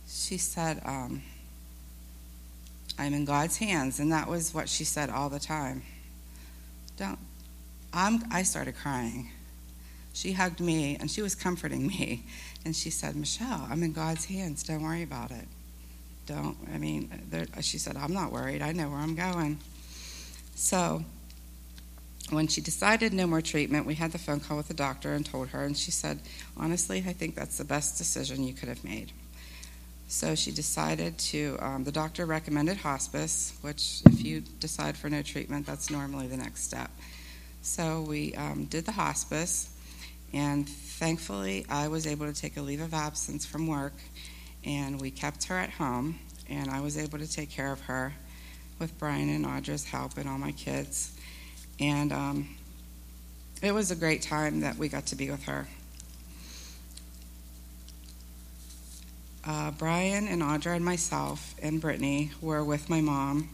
She 0.08 0.38
said, 0.38 0.80
um, 0.84 1.22
I'm 2.98 3.12
in 3.12 3.24
God's 3.24 3.58
hands, 3.58 3.98
and 3.98 4.12
that 4.12 4.28
was 4.28 4.54
what 4.54 4.68
she 4.68 4.84
said 4.84 5.10
all 5.10 5.28
the 5.28 5.40
time. 5.40 5.82
Don't 6.96 7.18
I'm, 7.92 8.22
I 8.30 8.42
started 8.42 8.76
crying. 8.76 9.30
She 10.12 10.32
hugged 10.32 10.60
me 10.60 10.96
and 11.00 11.10
she 11.10 11.22
was 11.22 11.34
comforting 11.34 11.86
me. 11.86 12.24
And 12.66 12.74
she 12.74 12.90
said, 12.90 13.14
Michelle, 13.14 13.64
I'm 13.70 13.84
in 13.84 13.92
God's 13.92 14.24
hands. 14.24 14.64
Don't 14.64 14.82
worry 14.82 15.04
about 15.04 15.30
it. 15.30 15.46
Don't, 16.26 16.56
I 16.74 16.78
mean, 16.78 17.08
she 17.60 17.78
said, 17.78 17.96
I'm 17.96 18.12
not 18.12 18.32
worried. 18.32 18.60
I 18.60 18.72
know 18.72 18.88
where 18.88 18.98
I'm 18.98 19.14
going. 19.14 19.58
So 20.56 21.04
when 22.30 22.48
she 22.48 22.60
decided 22.60 23.12
no 23.12 23.28
more 23.28 23.40
treatment, 23.40 23.86
we 23.86 23.94
had 23.94 24.10
the 24.10 24.18
phone 24.18 24.40
call 24.40 24.56
with 24.56 24.66
the 24.66 24.74
doctor 24.74 25.12
and 25.12 25.24
told 25.24 25.50
her, 25.50 25.62
and 25.62 25.78
she 25.78 25.92
said, 25.92 26.18
Honestly, 26.56 27.04
I 27.06 27.12
think 27.12 27.36
that's 27.36 27.56
the 27.56 27.64
best 27.64 27.98
decision 27.98 28.42
you 28.42 28.52
could 28.52 28.68
have 28.68 28.82
made. 28.82 29.12
So 30.08 30.34
she 30.34 30.50
decided 30.50 31.18
to, 31.18 31.58
um, 31.60 31.84
the 31.84 31.92
doctor 31.92 32.26
recommended 32.26 32.78
hospice, 32.78 33.56
which, 33.60 34.02
if 34.06 34.24
you 34.24 34.40
decide 34.58 34.96
for 34.96 35.08
no 35.08 35.22
treatment, 35.22 35.66
that's 35.66 35.88
normally 35.88 36.26
the 36.26 36.36
next 36.36 36.64
step. 36.64 36.90
So 37.62 38.00
we 38.00 38.34
um, 38.34 38.64
did 38.64 38.86
the 38.86 38.92
hospice, 38.92 39.70
and 40.32 40.68
thankfully, 40.68 41.64
I 41.68 41.88
was 41.88 42.06
able 42.06 42.26
to 42.26 42.38
take 42.38 42.56
a 42.56 42.62
leave 42.62 42.80
of 42.80 42.94
absence 42.94 43.46
from 43.46 43.66
work, 43.66 43.94
and 44.64 45.00
we 45.00 45.10
kept 45.10 45.44
her 45.44 45.56
at 45.56 45.70
home, 45.70 46.18
and 46.48 46.70
I 46.70 46.80
was 46.80 46.98
able 46.98 47.18
to 47.18 47.30
take 47.30 47.50
care 47.50 47.72
of 47.72 47.80
her 47.82 48.12
with 48.78 48.98
Brian 48.98 49.28
and 49.28 49.44
Audra's 49.44 49.84
help 49.84 50.18
and 50.18 50.28
all 50.28 50.38
my 50.38 50.52
kids. 50.52 51.16
And 51.80 52.12
um, 52.12 52.56
it 53.62 53.72
was 53.72 53.90
a 53.90 53.96
great 53.96 54.22
time 54.22 54.60
that 54.60 54.76
we 54.76 54.88
got 54.88 55.06
to 55.06 55.16
be 55.16 55.30
with 55.30 55.44
her. 55.44 55.66
Uh, 59.44 59.70
Brian 59.70 60.26
and 60.26 60.42
Audra 60.42 60.74
and 60.74 60.84
myself 60.84 61.54
and 61.62 61.80
Brittany 61.80 62.32
were 62.40 62.64
with 62.64 62.90
my 62.90 63.00
mom 63.00 63.48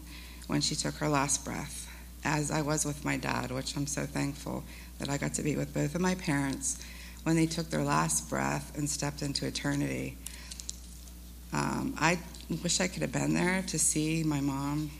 when 0.47 0.61
she 0.63 0.75
took 0.75 0.95
her 0.97 1.09
last 1.09 1.45
breath 1.45 1.89
as 2.25 2.51
I 2.51 2.63
was 2.63 2.85
with 2.85 3.05
my 3.05 3.17
dad, 3.17 3.51
which 3.51 3.77
I'm 3.77 3.87
so 3.87 4.07
thankful 4.07 4.65
that 5.03 5.11
I 5.11 5.19
got 5.19 5.35
to 5.35 5.43
be 5.43 5.57
with 5.57 5.75
both 5.75 5.97
of 5.97 6.01
my 6.01 6.15
parents 6.15 6.81
when 7.25 7.35
they 7.35 7.47
took 7.47 7.69
their 7.71 7.83
last 7.83 8.31
breath 8.31 8.71
and 8.79 8.88
stepped 8.88 9.21
into 9.21 9.45
eternity. 9.45 10.17
Um, 11.53 11.97
I 11.99 12.21
wish 12.62 12.81
I 12.81 12.87
could 12.87 13.03
have 13.03 13.11
been 13.11 13.35
there 13.35 13.65
to 13.67 13.81
see 13.81 14.23
my 14.23 14.41
mom 14.41 14.93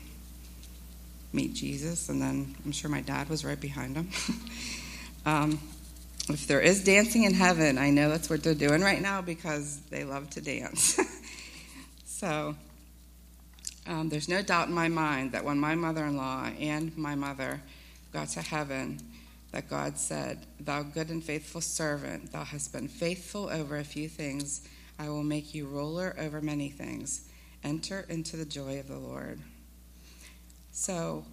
meet 1.31 1.53
Jesus, 1.53 2.09
and 2.09 2.21
then 2.21 2.53
I'm 2.65 2.73
sure 2.73 2.91
my 2.91 2.99
dad 2.99 3.29
was 3.29 3.45
right 3.45 3.59
behind 3.59 3.95
him. 3.95 4.09
um, 5.25 5.59
if 6.27 6.47
there 6.47 6.59
is 6.59 6.83
dancing 6.83 7.23
in 7.23 7.33
heaven, 7.33 7.77
I 7.77 7.89
know 7.89 8.09
that's 8.09 8.29
what 8.29 8.43
they're 8.43 8.53
doing 8.53 8.81
right 8.81 9.01
now 9.01 9.21
because 9.21 9.79
they 9.89 10.03
love 10.03 10.29
to 10.31 10.41
dance. 10.41 10.99
so 12.05 12.57
um, 13.87 14.09
there's 14.09 14.27
no 14.27 14.41
doubt 14.41 14.67
in 14.67 14.73
my 14.73 14.89
mind 14.89 15.31
that 15.31 15.45
when 15.45 15.57
my 15.57 15.75
mother 15.75 16.03
in 16.03 16.17
law 16.17 16.49
and 16.59 16.97
my 16.97 17.15
mother 17.15 17.61
got 18.11 18.27
to 18.29 18.41
heaven, 18.41 18.99
that 19.53 19.69
God 19.69 19.97
said, 19.97 20.45
Thou 20.59 20.81
good 20.81 21.09
and 21.09 21.23
faithful 21.23 21.61
servant, 21.61 22.31
thou 22.33 22.43
hast 22.43 22.73
been 22.73 22.87
faithful 22.87 23.49
over 23.49 23.77
a 23.77 23.83
few 23.83 24.09
things. 24.09 24.67
I 24.99 25.09
will 25.09 25.23
make 25.23 25.53
you 25.53 25.67
ruler 25.67 26.15
over 26.19 26.41
many 26.41 26.69
things. 26.69 27.29
Enter 27.63 28.05
into 28.09 28.35
the 28.35 28.45
joy 28.45 28.79
of 28.79 28.87
the 28.87 28.97
Lord. 28.97 29.39
So, 30.71 31.23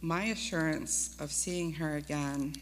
my 0.00 0.24
assurance 0.24 1.16
of 1.20 1.32
seeing 1.32 1.72
her 1.74 1.96
again 1.96 2.56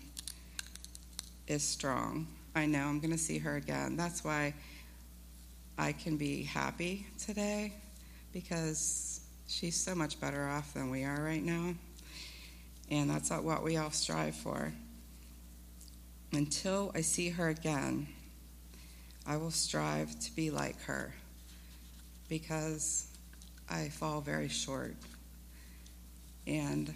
is 1.48 1.62
strong. 1.62 2.28
I 2.54 2.66
know 2.66 2.84
I'm 2.84 3.00
going 3.00 3.12
to 3.12 3.18
see 3.18 3.38
her 3.38 3.56
again. 3.56 3.96
That's 3.96 4.22
why 4.22 4.54
I 5.78 5.92
can 5.92 6.18
be 6.18 6.42
happy 6.42 7.06
today 7.18 7.72
because 8.32 9.22
she's 9.48 9.74
so 9.74 9.94
much 9.94 10.20
better 10.20 10.46
off 10.48 10.74
than 10.74 10.90
we 10.90 11.02
are 11.04 11.22
right 11.22 11.42
now. 11.42 11.74
And 12.92 13.08
that's 13.08 13.30
what 13.30 13.64
we 13.64 13.78
all 13.78 13.90
strive 13.90 14.36
for. 14.36 14.70
Until 16.30 16.92
I 16.94 17.00
see 17.00 17.30
her 17.30 17.48
again, 17.48 18.06
I 19.26 19.38
will 19.38 19.50
strive 19.50 20.20
to 20.20 20.36
be 20.36 20.50
like 20.50 20.78
her 20.82 21.14
because 22.28 23.06
I 23.70 23.88
fall 23.88 24.20
very 24.20 24.48
short. 24.48 24.94
And 26.46 26.92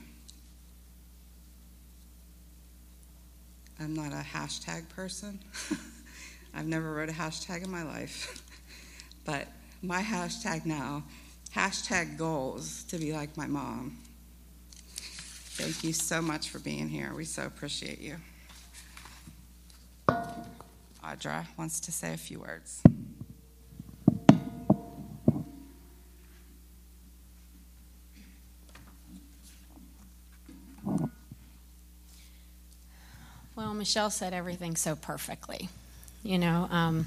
I'm 3.80 3.94
not 3.94 4.12
a 4.12 4.22
hashtag 4.22 4.90
person. 4.90 5.38
I've 6.54 6.66
never 6.66 6.92
wrote 6.92 7.08
a 7.08 7.12
hashtag 7.12 7.64
in 7.64 7.70
my 7.70 7.84
life. 7.84 8.42
but 9.24 9.48
my 9.80 10.02
hashtag 10.02 10.66
now, 10.66 11.04
hashtag 11.54 12.18
goals 12.18 12.84
to 12.90 12.98
be 12.98 13.14
like 13.14 13.34
my 13.38 13.46
mom. 13.46 13.96
Thank 15.58 15.84
you 15.84 15.94
so 15.94 16.20
much 16.20 16.50
for 16.50 16.58
being 16.58 16.86
here. 16.86 17.14
We 17.16 17.24
so 17.24 17.46
appreciate 17.46 17.98
you. 17.98 18.16
Audra 21.02 21.46
wants 21.56 21.80
to 21.80 21.90
say 21.90 22.12
a 22.12 22.18
few 22.18 22.40
words. 22.40 22.82
Well, 33.56 33.72
Michelle 33.72 34.10
said 34.10 34.34
everything 34.34 34.76
so 34.76 34.94
perfectly. 34.94 35.70
You 36.22 36.36
know, 36.36 36.68
um, 36.70 37.06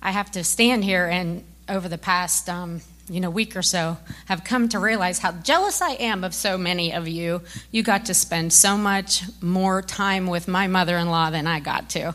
I 0.00 0.12
have 0.12 0.30
to 0.30 0.44
stand 0.44 0.84
here 0.84 1.08
and 1.08 1.42
over 1.68 1.88
the 1.88 1.98
past, 1.98 2.48
um, 2.48 2.82
you 3.08 3.20
know, 3.20 3.30
week 3.30 3.56
or 3.56 3.62
so, 3.62 3.98
have 4.26 4.44
come 4.44 4.68
to 4.70 4.78
realize 4.78 5.18
how 5.18 5.32
jealous 5.32 5.82
I 5.82 5.92
am 5.92 6.24
of 6.24 6.34
so 6.34 6.56
many 6.56 6.92
of 6.92 7.06
you. 7.06 7.42
You 7.70 7.82
got 7.82 8.06
to 8.06 8.14
spend 8.14 8.52
so 8.52 8.76
much 8.76 9.22
more 9.42 9.82
time 9.82 10.26
with 10.26 10.48
my 10.48 10.66
mother-in-law 10.66 11.30
than 11.30 11.46
I 11.46 11.60
got 11.60 11.90
to. 11.90 12.14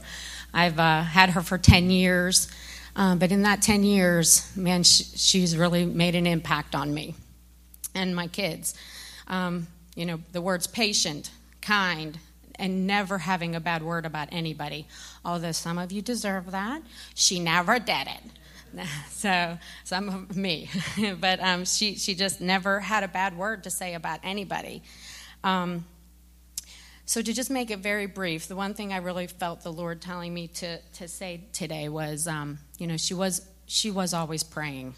I've 0.54 0.80
uh, 0.80 1.04
had 1.04 1.32
her 1.32 1.42
for 1.42 1.58
10 1.58 1.92
years, 1.92 2.52
um, 2.96 3.20
but 3.20 3.32
in 3.32 3.44
that 3.44 3.62
10 3.62 3.84
years, 3.84 4.52
man, 4.56 4.84
she, 4.84 5.04
she's 5.04 5.56
really 5.56 5.86
made 5.86 6.16
an 6.16 6.26
impact 6.26 6.74
on 6.74 6.94
me 6.94 7.16
and 7.94 8.16
my 8.16 8.28
kids. 8.28 8.74
Um, 9.28 9.68
you 9.96 10.06
know, 10.06 10.20
the 10.32 10.42
words 10.42 10.66
patient, 10.66 11.30
kind, 11.62 12.18
and 12.56 12.88
never 12.88 13.20
having 13.20 13.56
a 13.56 13.60
bad 13.60 13.84
word 13.84 14.06
about 14.06 14.30
anybody. 14.32 14.88
Although 15.24 15.52
some 15.52 15.78
of 15.78 15.92
you 15.92 16.02
deserve 16.02 16.52
that, 16.52 16.82
she 17.14 17.40
never 17.40 17.80
did 17.80 18.08
it. 18.08 18.32
So 19.10 19.58
some 19.84 20.08
of 20.08 20.38
me, 20.48 20.70
but 21.20 21.42
um, 21.42 21.66
she 21.66 21.96
she 21.96 22.16
just 22.16 22.40
never 22.40 22.80
had 22.80 23.04
a 23.04 23.08
bad 23.08 23.38
word 23.38 23.64
to 23.66 23.70
say 23.70 23.94
about 23.94 24.20
anybody. 24.24 24.82
Um, 25.44 25.86
so 27.06 27.22
to 27.22 27.34
just 27.34 27.50
make 27.50 27.72
it 27.72 27.80
very 27.80 28.06
brief, 28.06 28.48
the 28.48 28.56
one 28.56 28.74
thing 28.74 28.94
I 28.94 28.98
really 28.98 29.28
felt 29.28 29.62
the 29.62 29.74
Lord 29.74 30.02
telling 30.02 30.34
me 30.34 30.48
to 30.48 30.80
to 30.80 31.08
say 31.08 31.42
today 31.52 31.90
was, 31.90 32.28
um, 32.28 32.60
you 32.78 32.88
know, 32.88 32.98
she 32.98 33.14
was 33.14 33.46
she 33.66 33.92
was 33.92 34.14
always 34.14 34.44
praying. 34.44 34.96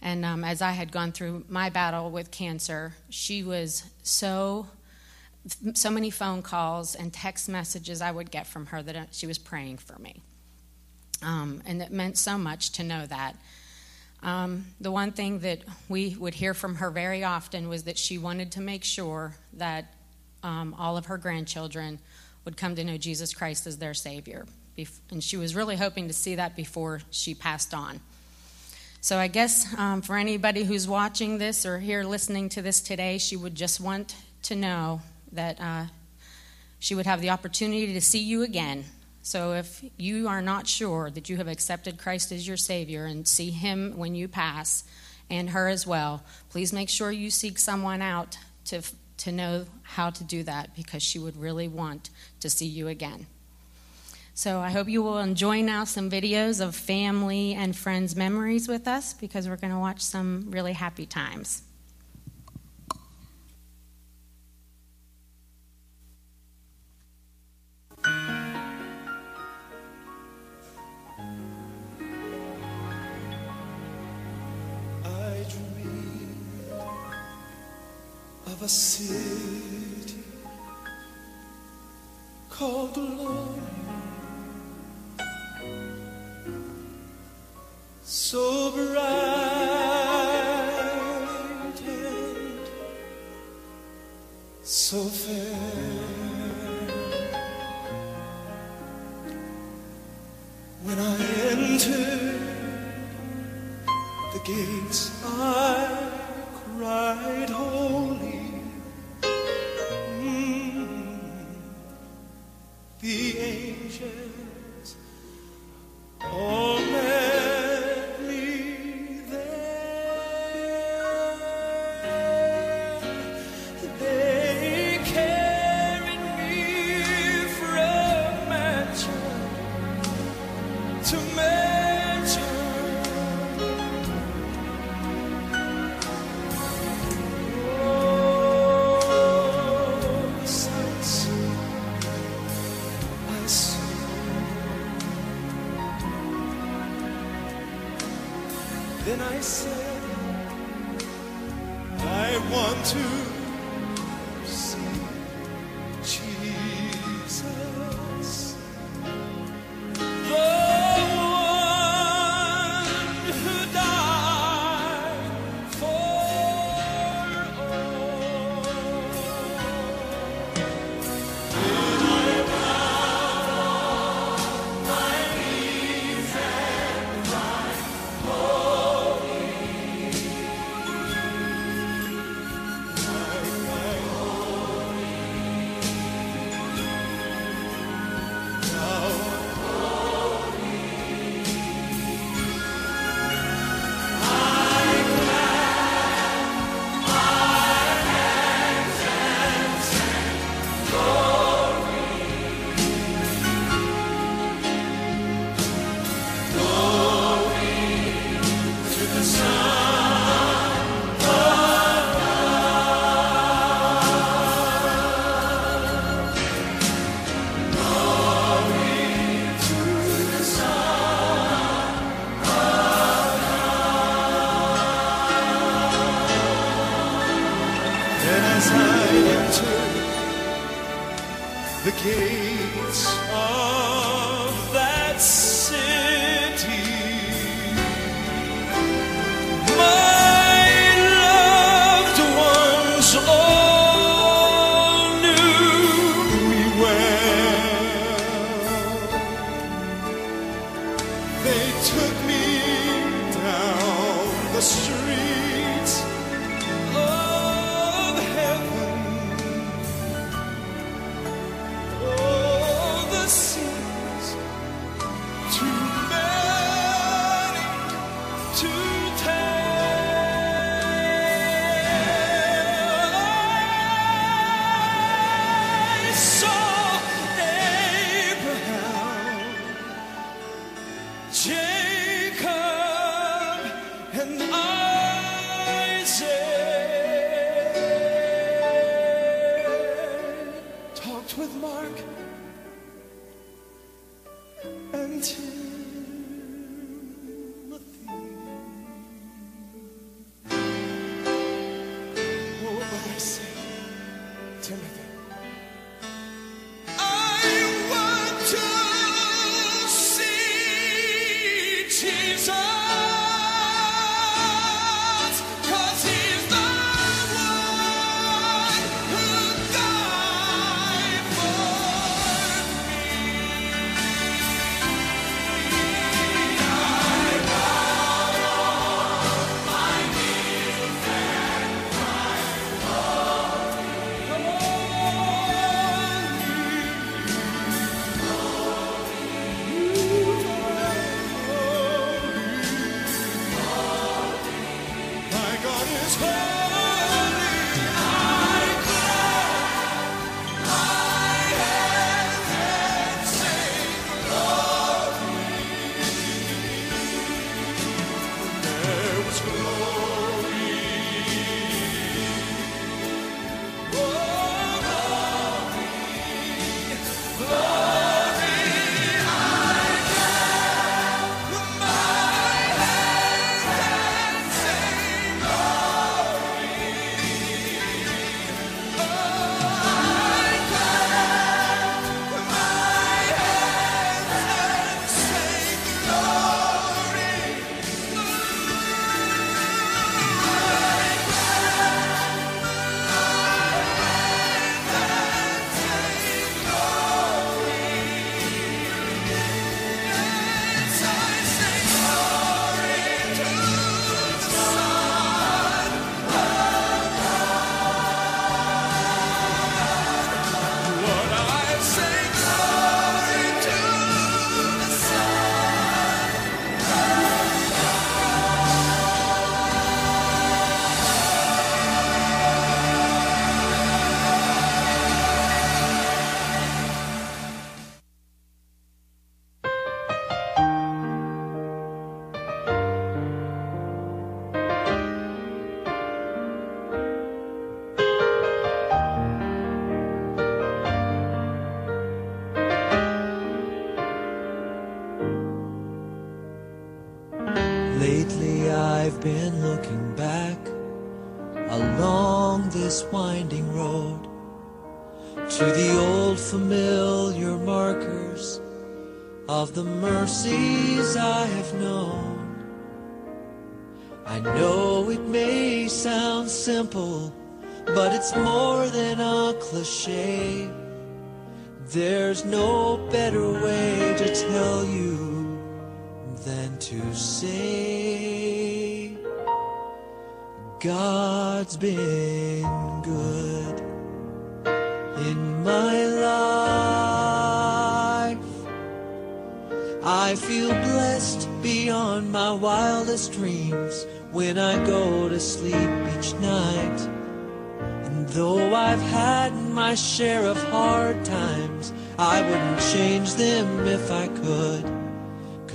And 0.00 0.24
um, 0.24 0.44
as 0.44 0.62
I 0.62 0.70
had 0.70 0.92
gone 0.92 1.10
through 1.10 1.44
my 1.48 1.70
battle 1.70 2.10
with 2.10 2.30
cancer, 2.30 2.94
she 3.10 3.42
was 3.42 3.82
so 4.02 4.68
so 5.74 5.90
many 5.90 6.10
phone 6.10 6.42
calls 6.42 6.94
and 6.94 7.12
text 7.12 7.48
messages 7.48 8.02
I 8.02 8.10
would 8.10 8.30
get 8.30 8.46
from 8.46 8.66
her 8.66 8.82
that 8.82 9.08
she 9.12 9.26
was 9.26 9.38
praying 9.38 9.78
for 9.78 9.98
me. 9.98 10.22
Um, 11.22 11.62
and 11.66 11.82
it 11.82 11.90
meant 11.90 12.16
so 12.16 12.38
much 12.38 12.70
to 12.72 12.84
know 12.84 13.06
that. 13.06 13.36
Um, 14.22 14.66
the 14.80 14.90
one 14.90 15.12
thing 15.12 15.40
that 15.40 15.60
we 15.88 16.16
would 16.18 16.34
hear 16.34 16.54
from 16.54 16.76
her 16.76 16.90
very 16.90 17.22
often 17.22 17.68
was 17.68 17.84
that 17.84 17.98
she 17.98 18.18
wanted 18.18 18.52
to 18.52 18.60
make 18.60 18.84
sure 18.84 19.34
that 19.54 19.94
um, 20.42 20.74
all 20.78 20.96
of 20.96 21.06
her 21.06 21.18
grandchildren 21.18 21.98
would 22.44 22.56
come 22.56 22.74
to 22.76 22.84
know 22.84 22.96
Jesus 22.96 23.34
Christ 23.34 23.66
as 23.66 23.78
their 23.78 23.94
Savior. 23.94 24.46
And 25.10 25.22
she 25.22 25.36
was 25.36 25.54
really 25.54 25.76
hoping 25.76 26.08
to 26.08 26.14
see 26.14 26.36
that 26.36 26.56
before 26.56 27.00
she 27.10 27.34
passed 27.34 27.74
on. 27.74 28.00
So, 29.00 29.16
I 29.18 29.28
guess 29.28 29.66
um, 29.78 30.02
for 30.02 30.16
anybody 30.16 30.64
who's 30.64 30.88
watching 30.88 31.38
this 31.38 31.64
or 31.64 31.78
here 31.78 32.02
listening 32.04 32.48
to 32.50 32.62
this 32.62 32.80
today, 32.80 33.18
she 33.18 33.36
would 33.36 33.54
just 33.54 33.80
want 33.80 34.14
to 34.44 34.56
know 34.56 35.00
that 35.32 35.60
uh, 35.60 35.84
she 36.80 36.94
would 36.94 37.06
have 37.06 37.20
the 37.20 37.30
opportunity 37.30 37.92
to 37.92 38.00
see 38.00 38.18
you 38.18 38.42
again. 38.42 38.84
So 39.22 39.52
if 39.52 39.84
you 39.96 40.28
are 40.28 40.40
not 40.40 40.66
sure 40.66 41.10
that 41.10 41.28
you 41.28 41.36
have 41.36 41.48
accepted 41.48 41.98
Christ 41.98 42.32
as 42.32 42.46
your 42.46 42.56
Savior 42.56 43.04
and 43.04 43.26
see 43.26 43.50
Him 43.50 43.96
when 43.96 44.14
you 44.14 44.28
pass, 44.28 44.84
and 45.30 45.50
her 45.50 45.68
as 45.68 45.86
well, 45.86 46.22
please 46.50 46.72
make 46.72 46.88
sure 46.88 47.12
you 47.12 47.30
seek 47.30 47.58
someone 47.58 48.02
out 48.02 48.38
to, 48.66 48.82
to 49.18 49.32
know 49.32 49.66
how 49.82 50.10
to 50.10 50.24
do 50.24 50.42
that 50.44 50.74
because 50.74 51.02
she 51.02 51.18
would 51.18 51.36
really 51.36 51.68
want 51.68 52.10
to 52.40 52.50
see 52.50 52.66
you 52.66 52.88
again. 52.88 53.26
So 54.34 54.60
I 54.60 54.70
hope 54.70 54.88
you 54.88 55.02
will 55.02 55.18
enjoy 55.18 55.62
now 55.62 55.84
some 55.84 56.08
videos 56.08 56.64
of 56.64 56.76
family 56.76 57.54
and 57.54 57.76
friends' 57.76 58.14
memories 58.14 58.68
with 58.68 58.86
us 58.86 59.12
because 59.12 59.48
we're 59.48 59.56
going 59.56 59.72
to 59.72 59.78
watch 59.78 60.00
some 60.00 60.46
really 60.50 60.74
happy 60.74 61.06
times. 61.06 61.62
Of 78.58 78.64
a 78.64 78.68
city 78.68 80.24
called 82.50 82.92
glory. 82.94 83.60
So 88.02 88.72
bright 88.72 88.98
and 91.86 92.68
so 94.64 95.04
fair. 95.04 95.87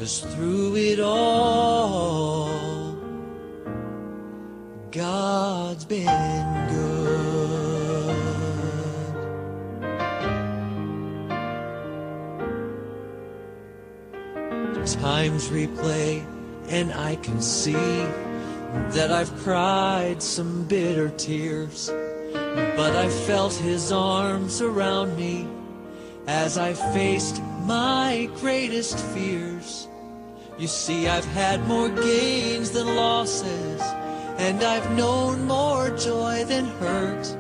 Cause 0.04 0.20
through 0.36 0.76
it 0.76 1.00
all, 1.00 2.50
God's 4.92 5.86
been 5.86 6.68
good. 6.68 8.18
Times 15.00 15.48
replay, 15.48 16.22
and 16.68 16.92
I 16.92 17.16
can 17.16 17.42
see 17.42 17.72
that 17.72 19.10
I've 19.10 19.34
cried 19.38 20.22
some 20.22 20.66
bitter 20.66 21.12
tears. 21.12 21.90
But 22.34 22.94
I 22.98 23.08
felt 23.26 23.54
his 23.54 23.94
arms 23.94 24.62
around 24.62 25.16
me 25.16 25.48
as 26.28 26.58
I 26.58 26.74
faced 26.74 27.42
my 27.66 28.30
greatest 28.42 29.00
fear. 29.00 29.53
You 30.58 30.68
see, 30.68 31.08
I've 31.08 31.26
had 31.26 31.68
more 31.68 31.90
gains 31.90 32.70
than 32.72 32.96
losses, 32.96 33.82
and 34.38 34.64
I've 34.64 34.92
known 34.96 35.48
more 35.48 35.90
joy 35.90 36.46
than 36.46 36.66
hurt 36.66 37.36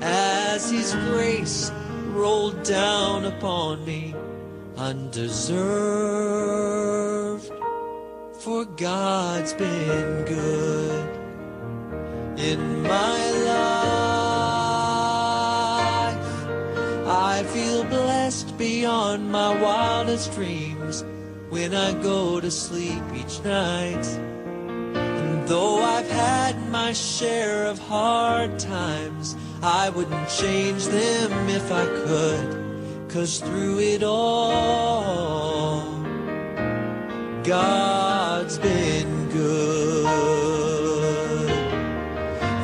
as 0.00 0.68
His 0.68 0.92
grace 0.94 1.70
rolled 2.08 2.64
down 2.64 3.24
upon 3.26 3.84
me 3.84 4.14
undeserved. 4.76 5.52
For 8.40 8.64
God's 8.64 9.52
been 9.54 10.24
good 10.24 11.08
in 12.38 12.82
my 12.82 13.30
life. 13.46 13.92
I 17.06 17.44
feel 17.54 17.84
blessed 17.84 18.58
beyond 18.58 19.30
my 19.30 19.54
wildest 19.62 20.32
dreams 20.34 20.71
when 21.52 21.74
I 21.74 21.92
go 22.02 22.40
to 22.40 22.50
sleep 22.50 23.02
each 23.14 23.44
night. 23.44 24.06
And 24.96 25.46
though 25.46 25.82
I've 25.82 26.10
had 26.10 26.56
my 26.70 26.94
share 26.94 27.66
of 27.66 27.78
hard 27.78 28.58
times, 28.58 29.36
I 29.62 29.90
wouldn't 29.90 30.28
change 30.30 30.86
them 30.86 31.30
if 31.50 31.70
I 31.70 31.84
could. 32.06 32.58
Cause 33.10 33.40
through 33.40 33.80
it 33.80 34.02
all, 34.02 35.82
God's 37.44 38.58
been 38.58 39.28
good. 39.28 40.08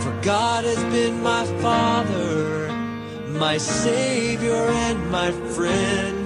For 0.03 0.21
God 0.23 0.65
has 0.65 0.83
been 0.85 1.23
my 1.23 1.45
Father, 1.61 2.73
my 3.29 3.59
Savior, 3.59 4.65
and 4.87 5.11
my 5.11 5.31
friend. 5.53 6.18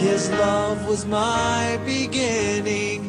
His 0.00 0.30
love 0.30 0.88
was 0.88 1.04
my 1.04 1.78
beginning, 1.84 3.04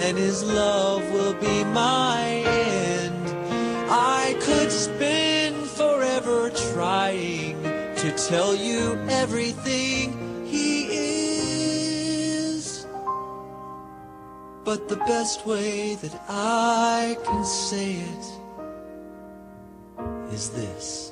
and 0.00 0.18
His 0.18 0.42
love 0.42 1.08
will 1.12 1.34
be 1.34 1.62
my 1.62 2.42
end. 2.46 3.28
I 3.88 4.34
could 4.40 4.72
spend 4.72 5.54
forever 5.68 6.50
trying 6.74 7.62
to 7.62 8.10
tell 8.28 8.56
you 8.56 8.98
everything 9.08 10.46
He 10.46 10.88
is. 12.56 12.88
But 14.64 14.88
the 14.88 14.96
best 14.96 15.46
way 15.46 15.94
that 15.94 16.20
I 16.28 17.16
can 17.24 17.44
say 17.44 18.02
it 18.14 18.26
is 20.34 20.50
this 20.50 21.09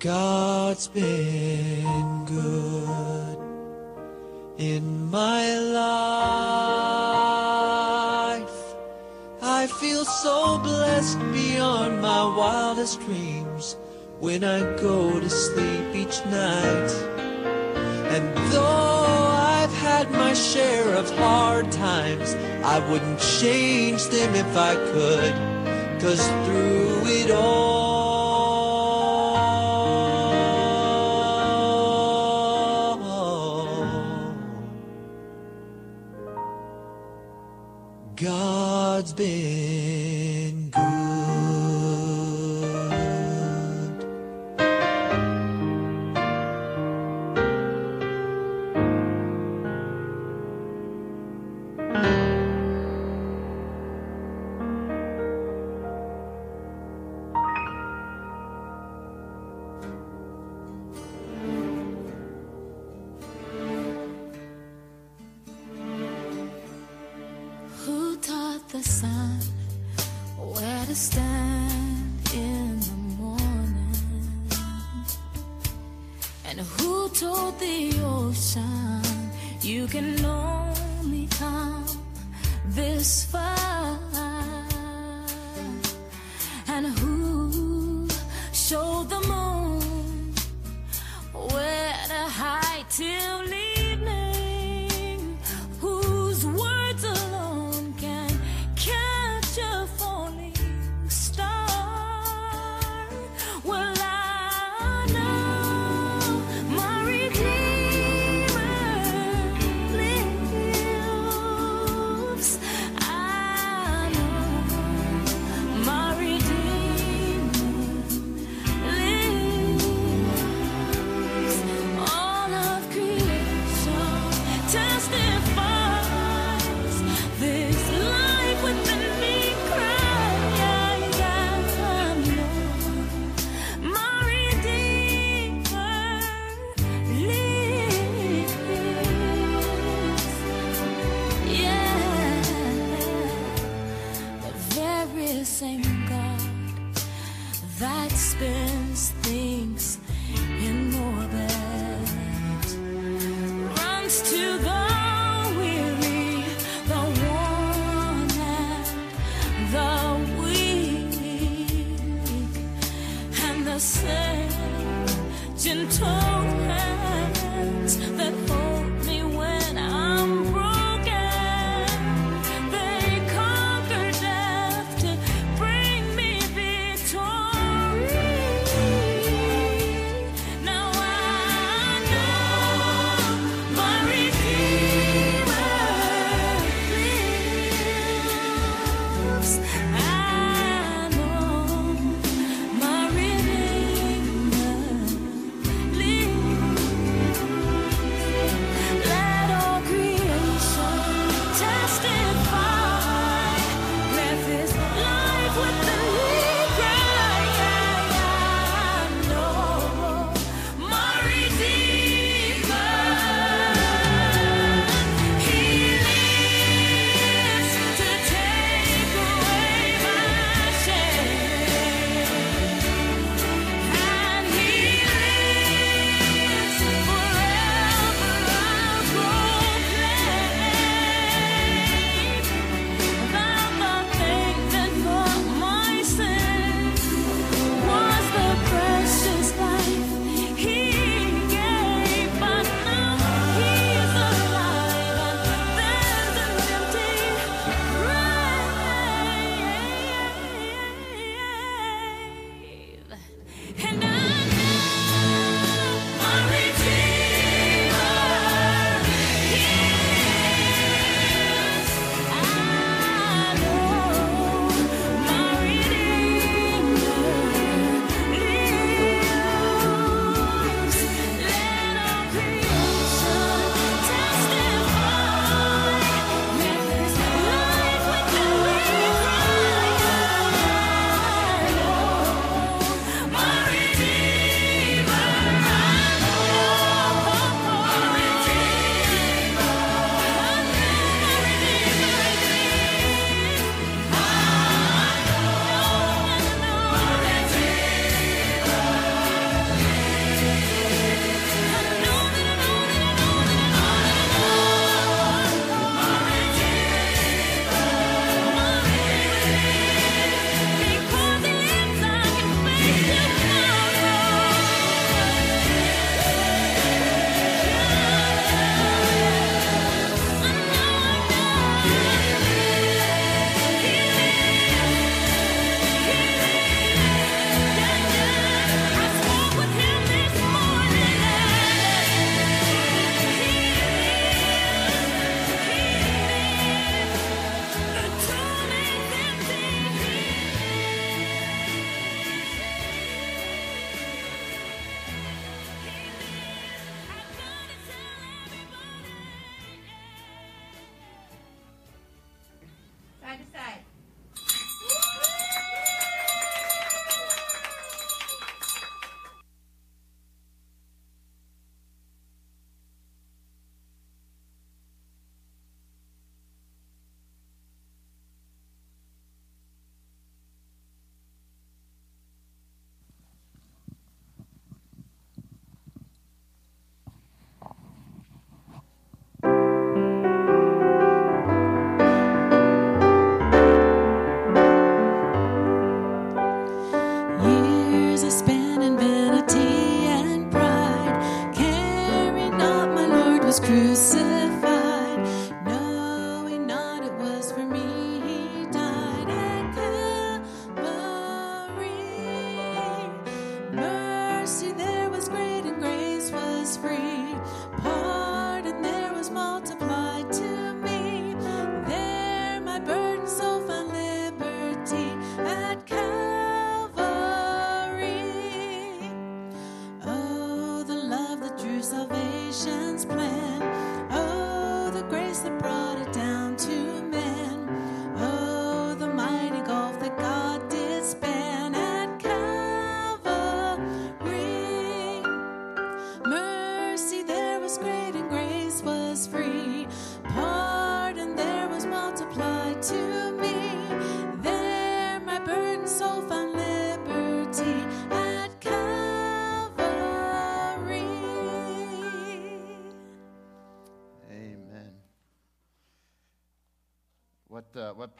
God's 0.00 0.88
been 0.88 2.24
good 2.24 3.38
in 4.56 5.10
my 5.10 5.58
life. 5.58 5.90
I 9.42 9.66
feel 9.66 10.06
so 10.06 10.58
blessed 10.60 11.18
beyond 11.34 12.00
my 12.00 12.24
wildest 12.34 13.00
dreams 13.00 13.76
when 14.20 14.42
I 14.42 14.60
go 14.80 15.20
to 15.20 15.28
sleep 15.28 15.94
each 15.94 16.24
night. 16.24 16.90
And 18.08 18.34
though 18.54 19.26
I've 19.36 19.74
had 19.74 20.10
my 20.12 20.32
share 20.32 20.94
of 20.94 21.10
hard 21.18 21.70
times, 21.70 22.34
I 22.64 22.78
wouldn't 22.90 23.20
change 23.20 24.06
them 24.06 24.34
if 24.34 24.56
I 24.56 24.76
could. 24.76 25.34
Cause 26.00 26.26
through 26.46 27.04
it 27.04 27.30
all, 27.30 27.89
God's 38.20 39.14
been 39.14 39.59
the 68.72 68.82
sun 68.84 69.40
where 70.36 70.86
to 70.86 70.94
stand 70.94 72.20
in 72.32 72.78
the 72.78 72.94
morning? 73.18 74.46
And 76.44 76.60
who 76.60 77.08
told 77.08 77.58
the 77.58 78.00
ocean 78.04 79.02
you 79.60 79.88
can 79.88 80.24
only 80.24 81.26
come 81.32 81.84
this 82.68 83.24
far? 83.24 83.79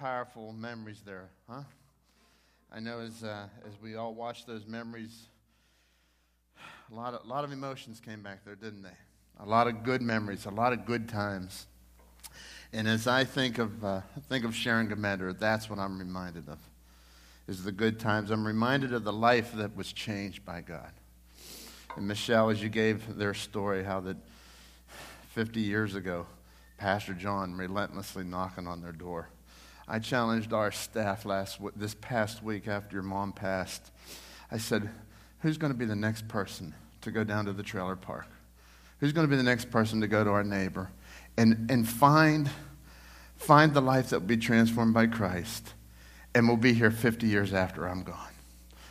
Powerful 0.01 0.55
memories 0.55 1.03
there, 1.05 1.29
huh? 1.47 1.61
I 2.73 2.81
know 2.81 3.01
as, 3.01 3.23
uh, 3.23 3.49
as 3.67 3.75
we 3.83 3.97
all 3.97 4.15
watched 4.15 4.47
those 4.47 4.67
memories, 4.67 5.29
a 6.91 6.95
lot, 6.95 7.13
of, 7.13 7.27
a 7.27 7.29
lot 7.29 7.45
of 7.45 7.53
emotions 7.53 8.01
came 8.01 8.23
back 8.23 8.43
there, 8.43 8.55
didn't 8.55 8.81
they? 8.81 8.97
A 9.41 9.45
lot 9.45 9.67
of 9.67 9.83
good 9.85 10.01
memories, 10.01 10.47
a 10.47 10.51
lot 10.51 10.73
of 10.73 10.87
good 10.87 11.07
times. 11.07 11.67
And 12.73 12.89
as 12.89 13.07
I 13.07 13.25
think 13.25 13.59
of, 13.59 13.85
uh, 13.85 14.01
think 14.27 14.47
of 14.47 14.55
Sharon 14.55 14.89
Gminder, 14.89 15.39
that's 15.39 15.69
what 15.69 15.79
I'm 15.79 15.99
reminded 15.99 16.49
of, 16.49 16.59
is 17.47 17.63
the 17.63 17.73
good 17.73 18.01
times. 18.01 18.31
I'm 18.31 18.47
reminded 18.47 18.95
of 18.95 19.05
the 19.05 19.13
life 19.13 19.53
that 19.53 19.77
was 19.77 19.93
changed 19.93 20.47
by 20.47 20.63
God. 20.63 20.93
And 21.99 22.09
Michelle, 22.09 22.49
as 22.49 22.63
you 22.63 22.71
gave 22.71 23.19
their 23.19 23.35
story, 23.35 23.85
how 23.85 24.01
that 24.01 24.17
50 25.35 25.61
years 25.61 25.95
ago, 25.95 26.25
Pastor 26.79 27.13
John 27.13 27.55
relentlessly 27.55 28.25
knocking 28.25 28.67
on 28.67 28.81
their 28.81 28.93
door. 28.93 29.29
I 29.91 29.99
challenged 29.99 30.53
our 30.53 30.71
staff 30.71 31.25
last 31.25 31.59
this 31.75 31.97
past 32.01 32.45
week 32.45 32.69
after 32.69 32.95
your 32.95 33.03
mom 33.03 33.33
passed. 33.33 33.91
I 34.49 34.59
said, 34.59 34.89
"Who's 35.41 35.59
going 35.59 35.73
to 35.73 35.79
be 35.79 35.85
the 35.85 35.97
next 35.97 36.29
person 36.29 36.75
to 37.01 37.11
go 37.11 37.25
down 37.25 37.47
to 37.47 37.53
the 37.53 37.65
trailer 37.65 37.97
park? 37.97 38.29
Who's 39.01 39.13
going 39.13 39.27
to 39.27 39.31
be 39.31 39.37
the 39.37 39.43
next 39.43 39.71
person 39.71 40.01
to 40.01 40.07
go 40.07 40.23
to 40.23 40.31
our 40.31 40.45
neighbor 40.45 40.93
and 41.37 41.69
and 41.69 41.89
find 41.89 42.49
find 43.37 43.75
the 43.75 43.83
life 43.83 44.11
that 44.11 44.21
will 44.21 44.29
be 44.29 44.37
transformed 44.37 44.95
by 44.95 45.09
Christ 45.09 45.75
and 46.37 46.49
will 46.49 46.57
be 46.57 46.73
here 46.73 46.93
50 46.93 47.27
years 47.27 47.53
after 47.53 47.89
I'm 47.89 48.05
gone?" 48.05 48.31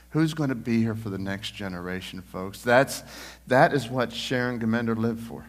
Who's 0.10 0.34
going 0.34 0.50
to 0.50 0.56
be 0.56 0.82
here 0.82 0.96
for 0.96 1.10
the 1.10 1.20
next 1.20 1.52
generation, 1.54 2.22
folks? 2.22 2.62
That's, 2.64 3.04
that 3.46 3.74
is 3.74 3.88
what 3.88 4.12
Sharon 4.12 4.60
Gminder 4.60 4.98
lived 4.98 5.22
for. 5.22 5.46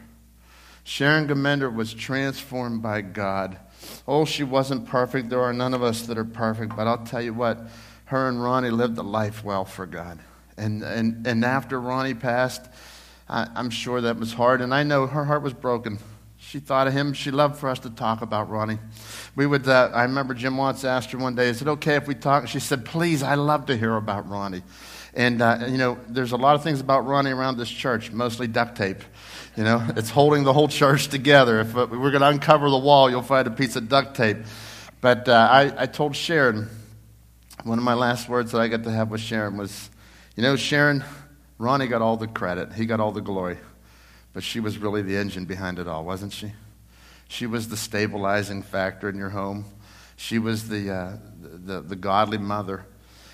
Sharon 0.84 1.26
Gminder 1.28 1.74
was 1.74 1.94
transformed 1.94 2.82
by 2.82 3.00
God. 3.00 3.58
Oh, 4.06 4.24
she 4.24 4.42
wasn't 4.42 4.86
perfect. 4.86 5.28
There 5.28 5.40
are 5.40 5.52
none 5.52 5.74
of 5.74 5.82
us 5.82 6.02
that 6.02 6.18
are 6.18 6.24
perfect, 6.24 6.76
but 6.76 6.86
I'll 6.86 7.04
tell 7.04 7.22
you 7.22 7.34
what, 7.34 7.68
her 8.06 8.28
and 8.28 8.42
Ronnie 8.42 8.70
lived 8.70 8.98
a 8.98 9.02
life 9.02 9.44
well 9.44 9.64
for 9.64 9.86
God. 9.86 10.18
And, 10.56 10.82
and, 10.82 11.26
and 11.26 11.44
after 11.44 11.80
Ronnie 11.80 12.14
passed, 12.14 12.68
I, 13.28 13.48
I'm 13.54 13.70
sure 13.70 14.00
that 14.00 14.16
was 14.16 14.32
hard, 14.32 14.60
and 14.60 14.74
I 14.74 14.82
know 14.82 15.06
her 15.06 15.24
heart 15.24 15.42
was 15.42 15.52
broken. 15.52 15.98
She 16.36 16.58
thought 16.58 16.88
of 16.88 16.92
him. 16.92 17.12
She 17.12 17.30
loved 17.30 17.58
for 17.58 17.68
us 17.68 17.78
to 17.80 17.90
talk 17.90 18.22
about 18.22 18.50
Ronnie. 18.50 18.78
We 19.36 19.46
would. 19.46 19.68
Uh, 19.68 19.90
I 19.94 20.02
remember 20.02 20.34
Jim 20.34 20.56
Watts 20.56 20.84
asked 20.84 21.12
her 21.12 21.18
one 21.18 21.34
day, 21.34 21.48
"Is 21.48 21.62
it 21.62 21.68
okay 21.68 21.94
if 21.96 22.08
we 22.08 22.14
talk?" 22.14 22.48
She 22.48 22.58
said, 22.58 22.84
"Please, 22.84 23.22
I 23.22 23.34
love 23.34 23.66
to 23.66 23.76
hear 23.76 23.94
about 23.94 24.28
Ronnie." 24.28 24.62
And 25.14 25.42
uh, 25.42 25.66
you 25.68 25.76
know, 25.76 25.98
there's 26.08 26.32
a 26.32 26.36
lot 26.36 26.54
of 26.54 26.62
things 26.62 26.80
about 26.80 27.06
Ronnie 27.06 27.30
around 27.30 27.58
this 27.58 27.68
church, 27.68 28.10
mostly 28.10 28.46
duct 28.46 28.76
tape. 28.76 29.02
You 29.56 29.64
know, 29.64 29.84
it's 29.96 30.10
holding 30.10 30.44
the 30.44 30.52
whole 30.52 30.68
church 30.68 31.08
together. 31.08 31.60
If 31.60 31.76
uh, 31.76 31.88
we're 31.90 32.12
going 32.12 32.20
to 32.20 32.28
uncover 32.28 32.70
the 32.70 32.78
wall, 32.78 33.10
you'll 33.10 33.22
find 33.22 33.48
a 33.48 33.50
piece 33.50 33.74
of 33.74 33.88
duct 33.88 34.14
tape. 34.16 34.38
But 35.00 35.28
uh, 35.28 35.48
I, 35.50 35.82
I 35.82 35.86
told 35.86 36.14
Sharon, 36.14 36.68
one 37.64 37.76
of 37.76 37.84
my 37.84 37.94
last 37.94 38.28
words 38.28 38.52
that 38.52 38.60
I 38.60 38.68
got 38.68 38.84
to 38.84 38.92
have 38.92 39.10
with 39.10 39.20
Sharon 39.20 39.56
was, 39.56 39.90
you 40.36 40.42
know, 40.42 40.54
Sharon, 40.54 41.02
Ronnie 41.58 41.88
got 41.88 42.00
all 42.00 42.16
the 42.16 42.28
credit. 42.28 42.72
He 42.72 42.86
got 42.86 43.00
all 43.00 43.10
the 43.10 43.20
glory. 43.20 43.58
But 44.32 44.44
she 44.44 44.60
was 44.60 44.78
really 44.78 45.02
the 45.02 45.16
engine 45.16 45.46
behind 45.46 45.80
it 45.80 45.88
all, 45.88 46.04
wasn't 46.04 46.32
she? 46.32 46.52
She 47.28 47.46
was 47.46 47.68
the 47.68 47.76
stabilizing 47.76 48.62
factor 48.62 49.08
in 49.08 49.16
your 49.16 49.30
home. 49.30 49.64
She 50.16 50.38
was 50.38 50.68
the, 50.68 50.92
uh, 50.92 51.16
the, 51.40 51.80
the 51.80 51.96
godly 51.96 52.38
mother. 52.38 52.86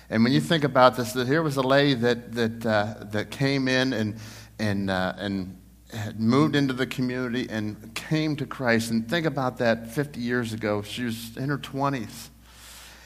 And 0.09 0.23
when 0.23 0.33
you 0.33 0.41
think 0.41 0.63
about 0.63 0.95
this, 0.95 1.13
that 1.13 1.27
here 1.27 1.43
was 1.43 1.57
a 1.57 1.61
lady 1.61 1.93
that, 1.95 2.33
that, 2.33 2.65
uh, 2.65 3.03
that 3.11 3.29
came 3.29 3.67
in 3.67 3.93
and, 3.93 4.17
and, 4.57 4.89
uh, 4.89 5.13
and 5.17 5.57
had 5.93 6.19
moved 6.19 6.55
into 6.55 6.73
the 6.73 6.85
community 6.85 7.47
and 7.49 7.93
came 7.95 8.35
to 8.35 8.45
Christ. 8.45 8.91
And 8.91 9.07
think 9.07 9.25
about 9.25 9.57
that 9.59 9.91
50 9.91 10.19
years 10.19 10.53
ago. 10.53 10.81
She 10.81 11.03
was 11.03 11.35
in 11.37 11.49
her 11.49 11.57
20s. 11.57 12.29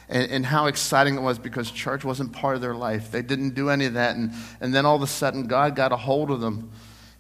And, 0.10 0.30
and 0.32 0.46
how 0.46 0.66
exciting 0.66 1.16
it 1.16 1.22
was 1.22 1.40
because 1.40 1.72
church 1.72 2.04
wasn't 2.04 2.34
part 2.34 2.56
of 2.56 2.62
their 2.62 2.76
life. 2.76 3.12
They 3.12 3.22
didn't 3.22 3.52
do 3.52 3.70
any 3.70 3.86
of 3.86 3.94
that. 3.94 4.16
And, 4.16 4.34
and 4.60 4.74
then 4.74 4.86
all 4.86 4.96
of 4.96 5.02
a 5.02 5.08
sudden, 5.08 5.48
God 5.48 5.76
got 5.76 5.92
a 5.92 5.98
hold 5.98 6.32
of 6.32 6.42
them. 6.42 6.72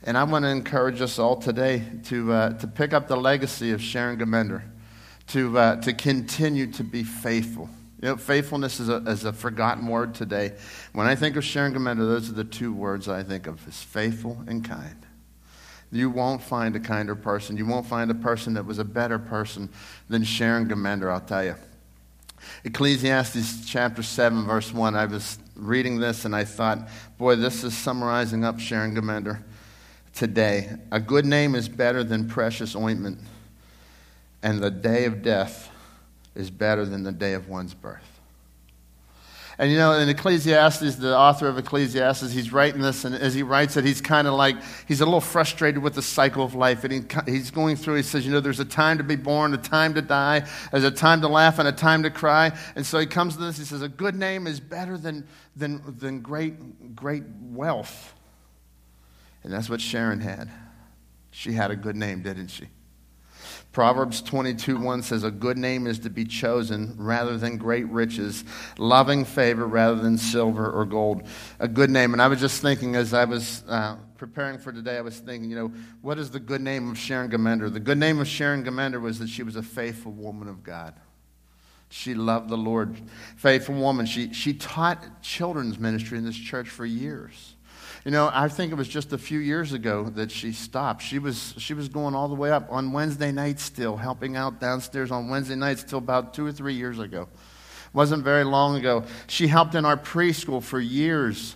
And 0.04 0.18
I 0.18 0.24
want 0.24 0.44
to 0.44 0.50
encourage 0.50 1.00
us 1.00 1.20
all 1.20 1.38
today 1.38 1.84
to, 2.06 2.34
uh, 2.34 2.50
to 2.58 2.68
pick 2.68 2.92
up 2.94 3.08
the 3.08 3.16
legacy 3.16 3.72
of 3.72 3.82
Sharon 3.82 4.18
Gminder, 4.18 4.64
to, 5.28 5.58
uh, 5.58 5.76
to 5.82 5.94
continue 5.94 6.68
to 6.72 6.84
be 6.84 7.04
faithful. 7.04 7.70
You 8.02 8.10
know, 8.10 8.18
faithfulness 8.18 8.80
is 8.80 8.90
a, 8.90 8.96
is 8.96 9.26
a 9.26 9.32
forgotten 9.32 9.86
word 9.86 10.16
today. 10.16 10.54
When 10.92 11.06
I 11.06 11.16
think 11.16 11.36
of 11.36 11.46
Sharon 11.46 11.76
Gminder, 11.76 12.00
those 12.00 12.30
are 12.32 12.34
the 12.34 12.44
two 12.44 12.74
words 12.74 13.08
I 13.08 13.22
think 13.22 13.46
of 13.46 13.66
is 13.68 13.80
faithful 13.80 14.44
and 14.48 14.68
kind. 14.68 15.06
You 15.92 16.10
won't 16.10 16.42
find 16.42 16.76
a 16.76 16.80
kinder 16.80 17.16
person. 17.16 17.58
You 17.58 17.66
won't 17.66 17.86
find 17.86 18.10
a 18.10 18.16
person 18.16 18.54
that 18.54 18.66
was 18.66 18.80
a 18.80 18.86
better 18.86 19.20
person 19.20 19.70
than 20.10 20.24
Sharon 20.24 20.68
Gminder, 20.68 21.12
I'll 21.12 21.20
tell 21.20 21.44
you. 21.44 21.56
Ecclesiastes 22.64 23.66
chapter 23.66 24.02
7, 24.02 24.46
verse 24.46 24.74
1. 24.74 24.96
I 24.96 25.06
was 25.06 25.38
reading 25.56 26.00
this 26.00 26.26
and 26.26 26.36
I 26.36 26.46
thought, 26.46 26.88
boy, 27.18 27.36
this 27.36 27.64
is 27.64 27.78
summarizing 27.78 28.44
up 28.46 28.60
Sharon 28.60 28.96
Gminder 28.96 29.44
today. 30.14 30.78
A 30.92 31.00
good 31.00 31.26
name 31.26 31.56
is 31.56 31.70
better 31.70 32.04
than 32.04 32.28
precious 32.28 32.76
ointment, 32.76 33.20
and 34.44 34.62
the 34.62 34.72
day 34.72 35.06
of 35.06 35.22
death 35.22 35.70
is 36.36 36.50
better 36.50 36.86
than 36.86 37.04
the 37.04 37.12
day 37.12 37.34
of 37.34 37.48
one's 37.48 37.74
birth. 37.74 38.11
And 39.58 39.72
you 39.72 39.78
know, 39.78 39.94
in 39.94 40.10
Ecclesiastes, 40.10 40.96
the 40.96 41.16
author 41.16 41.48
of 41.48 41.58
Ecclesiastes, 41.58 42.32
he's 42.32 42.52
writing 42.52 42.82
this, 42.82 43.06
and 43.06 43.14
as 43.14 43.34
he 43.34 43.44
writes 43.44 43.78
it, 43.78 43.86
he's 43.86 44.02
kind 44.02 44.28
of 44.28 44.34
like, 44.34 44.56
he's 44.88 45.02
a 45.02 45.06
little 45.06 45.22
frustrated 45.22 45.84
with 45.84 45.94
the 45.94 46.02
cycle 46.02 46.44
of 46.44 46.56
life. 46.56 46.84
And 46.84 46.94
he, 46.94 47.32
he's 47.32 47.52
going 47.52 47.76
through, 47.76 47.96
he 47.96 48.04
says, 48.04 48.26
you 48.26 48.32
know, 48.32 48.40
there's 48.40 48.60
a 48.60 48.66
time 48.66 48.98
to 48.98 49.04
be 49.04 49.16
born, 49.16 49.54
a 49.54 49.58
time 49.58 49.94
to 49.96 50.02
die, 50.02 50.48
there's 50.72 50.84
a 50.84 50.92
time 50.92 51.22
to 51.22 51.28
laugh, 51.28 51.60
and 51.60 51.68
a 51.68 51.72
time 51.72 52.04
to 52.04 52.10
cry. 52.10 52.58
And 52.76 52.86
so 52.86 53.00
he 53.00 53.06
comes 53.06 53.36
to 53.36 53.42
this, 53.42 53.58
he 53.58 53.66
says, 53.66 53.82
a 53.82 53.90
good 53.90 54.16
name 54.16 54.48
is 54.48 54.60
better 54.60 54.98
than, 54.98 55.28
than, 55.56 55.82
than 56.00 56.22
great, 56.22 56.96
great 56.96 57.24
wealth. 57.42 58.16
And 59.44 59.52
that's 59.52 59.70
what 59.70 59.82
Sharon 59.82 60.22
had. 60.22 60.50
She 61.32 61.54
had 61.54 61.72
a 61.72 61.76
good 61.76 61.96
name, 61.96 62.22
didn't 62.22 62.50
she? 62.50 62.68
Proverbs 63.72 64.22
22 64.22 64.78
1 64.78 65.04
says, 65.04 65.24
A 65.24 65.32
good 65.32 65.58
name 65.58 65.88
is 65.88 66.00
to 66.00 66.10
be 66.10 66.26
chosen 66.26 66.96
rather 66.98 67.38
than 67.38 67.58
great 67.58 67.88
riches, 67.88 68.44
loving 68.78 69.24
favor 69.24 69.66
rather 69.66 70.02
than 70.02 70.18
silver 70.18 70.70
or 70.70 70.86
gold. 70.86 71.24
A 71.60 71.70
good 71.70 71.90
name. 71.90 72.12
And 72.12 72.22
I 72.22 72.28
was 72.28 72.42
just 72.42 72.62
thinking 72.62 72.96
as 72.96 73.14
I 73.14 73.24
was 73.24 73.64
uh, 73.70 73.96
preparing 74.18 74.58
for 74.58 74.74
today, 74.74 74.98
I 74.98 75.02
was 75.02 75.18
thinking, 75.20 75.50
you 75.50 75.56
know, 75.56 75.72
what 76.02 76.20
is 76.20 76.32
the 76.32 76.40
good 76.40 76.62
name 76.62 76.92
of 76.92 76.98
Sharon 76.98 77.32
Gminder? 77.32 77.72
The 77.72 77.80
good 77.80 77.98
name 77.98 78.20
of 78.20 78.28
Sharon 78.28 78.66
Gminder 78.66 79.00
was 79.00 79.20
that 79.20 79.30
she 79.30 79.44
was 79.44 79.56
a 79.56 79.64
faithful 79.64 80.12
woman 80.12 80.50
of 80.50 80.64
God. 80.64 80.94
She 81.90 82.14
loved 82.14 82.50
the 82.50 82.58
Lord. 82.58 83.00
Faithful 83.38 83.76
woman. 83.76 84.06
She, 84.06 84.34
she 84.34 84.54
taught 84.54 85.22
children's 85.22 85.80
ministry 85.80 86.18
in 86.18 86.26
this 86.26 86.38
church 86.38 86.70
for 86.70 86.86
years. 86.86 87.56
You 88.04 88.10
know, 88.10 88.32
I 88.34 88.48
think 88.48 88.72
it 88.72 88.76
was 88.76 88.88
just 88.88 89.14
a 89.14 89.18
few 89.18 89.38
years 89.38 89.74
ago 89.74 90.06
that 90.16 90.32
she 90.32 90.54
stopped. 90.54 91.04
She 91.04 91.20
was, 91.20 91.54
she 91.60 91.76
was 91.76 91.88
going 91.88 92.16
all 92.16 92.28
the 92.28 92.36
way 92.36 92.50
up 92.50 92.66
on 92.72 92.94
Wednesday 92.94 93.32
nights 93.32 93.62
still, 93.62 93.96
helping 93.96 94.36
out 94.36 94.60
downstairs 94.60 95.12
on 95.12 95.30
Wednesday 95.30 95.54
nights 95.54 95.84
till 95.84 96.00
about 96.00 96.34
two 96.34 96.44
or 96.44 96.52
three 96.52 96.74
years 96.74 96.98
ago. 96.98 97.30
Wasn't 97.94 98.24
very 98.24 98.44
long 98.44 98.76
ago. 98.76 99.04
She 99.28 99.46
helped 99.46 99.76
in 99.76 99.86
our 99.86 99.98
preschool 99.98 100.64
for 100.64 100.80
years. 100.80 101.56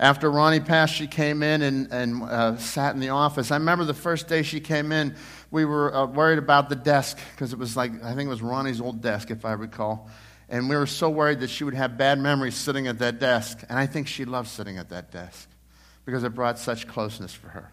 After 0.00 0.30
Ronnie 0.30 0.60
passed, 0.60 0.94
she 0.94 1.06
came 1.06 1.42
in 1.42 1.60
and, 1.60 1.92
and 1.92 2.22
uh, 2.22 2.56
sat 2.56 2.94
in 2.94 3.00
the 3.00 3.10
office. 3.10 3.50
I 3.50 3.58
remember 3.58 3.84
the 3.84 3.92
first 3.92 4.28
day 4.28 4.42
she 4.42 4.60
came 4.60 4.92
in, 4.92 5.14
we 5.50 5.66
were 5.66 5.94
uh, 5.94 6.06
worried 6.06 6.38
about 6.38 6.70
the 6.70 6.76
desk 6.76 7.18
because 7.34 7.52
it 7.52 7.58
was 7.58 7.76
like, 7.76 7.92
I 8.02 8.14
think 8.14 8.28
it 8.28 8.30
was 8.30 8.40
Ronnie's 8.40 8.80
old 8.80 9.02
desk, 9.02 9.30
if 9.30 9.44
I 9.44 9.52
recall. 9.52 10.08
And 10.48 10.70
we 10.70 10.76
were 10.76 10.86
so 10.86 11.10
worried 11.10 11.40
that 11.40 11.50
she 11.50 11.64
would 11.64 11.74
have 11.74 11.98
bad 11.98 12.18
memories 12.18 12.54
sitting 12.54 12.86
at 12.86 12.98
that 13.00 13.20
desk. 13.20 13.62
And 13.68 13.78
I 13.78 13.86
think 13.86 14.08
she 14.08 14.24
loved 14.24 14.48
sitting 14.48 14.78
at 14.78 14.88
that 14.88 15.10
desk 15.10 15.51
because 16.04 16.24
it 16.24 16.34
brought 16.34 16.58
such 16.58 16.86
closeness 16.86 17.32
for 17.32 17.48
her. 17.48 17.72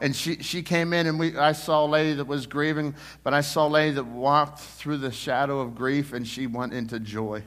And 0.00 0.14
she, 0.14 0.36
she 0.42 0.62
came 0.62 0.92
in, 0.92 1.06
and 1.06 1.18
we, 1.18 1.36
I 1.36 1.52
saw 1.52 1.84
a 1.84 1.88
lady 1.88 2.14
that 2.14 2.26
was 2.26 2.46
grieving, 2.46 2.94
but 3.24 3.34
I 3.34 3.40
saw 3.40 3.66
a 3.66 3.68
lady 3.68 3.94
that 3.94 4.06
walked 4.06 4.60
through 4.60 4.98
the 4.98 5.10
shadow 5.10 5.60
of 5.60 5.74
grief, 5.74 6.12
and 6.12 6.26
she 6.26 6.46
went 6.46 6.72
into 6.72 7.00
joy. 7.00 7.42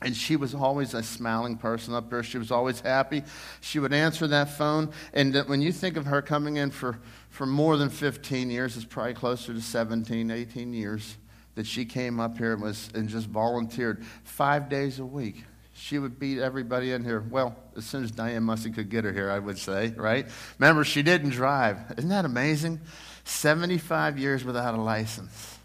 And 0.00 0.16
she 0.16 0.36
was 0.36 0.54
always 0.54 0.94
a 0.94 1.02
smiling 1.02 1.56
person 1.56 1.94
up 1.94 2.10
there. 2.10 2.22
She 2.22 2.38
was 2.38 2.50
always 2.50 2.80
happy. 2.80 3.22
She 3.60 3.78
would 3.78 3.92
answer 3.92 4.26
that 4.28 4.50
phone. 4.50 4.90
And 5.12 5.34
when 5.46 5.62
you 5.62 5.70
think 5.70 5.96
of 5.96 6.06
her 6.06 6.22
coming 6.22 6.56
in 6.56 6.70
for, 6.70 6.98
for 7.30 7.46
more 7.46 7.76
than 7.76 7.88
15 7.88 8.50
years, 8.50 8.76
it's 8.76 8.84
probably 8.84 9.14
closer 9.14 9.52
to 9.52 9.60
17, 9.60 10.30
18 10.30 10.72
years, 10.72 11.16
that 11.54 11.66
she 11.66 11.84
came 11.84 12.18
up 12.18 12.38
here 12.38 12.54
and, 12.54 12.62
was, 12.62 12.90
and 12.94 13.08
just 13.08 13.28
volunteered 13.28 14.04
five 14.24 14.68
days 14.68 14.98
a 14.98 15.06
week. 15.06 15.44
She 15.74 15.98
would 15.98 16.18
beat 16.18 16.38
everybody 16.38 16.92
in 16.92 17.04
here. 17.04 17.20
Well, 17.20 17.56
as 17.76 17.86
soon 17.86 18.04
as 18.04 18.10
Diane 18.10 18.42
Mussey 18.42 18.70
could 18.70 18.90
get 18.90 19.04
her 19.04 19.12
here, 19.12 19.30
I 19.30 19.38
would 19.38 19.58
say, 19.58 19.94
right? 19.96 20.26
Remember, 20.58 20.84
she 20.84 21.02
didn't 21.02 21.30
drive. 21.30 21.78
Isn't 21.96 22.10
that 22.10 22.24
amazing? 22.24 22.80
75 23.24 24.18
years 24.18 24.44
without 24.44 24.74
a 24.74 24.80
license. 24.80 25.58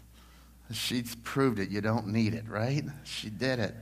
She's 0.72 1.14
proved 1.16 1.58
it. 1.58 1.70
You 1.70 1.80
don't 1.80 2.08
need 2.08 2.34
it, 2.34 2.48
right? 2.48 2.84
She 3.04 3.30
did 3.30 3.58
it. 3.58 3.74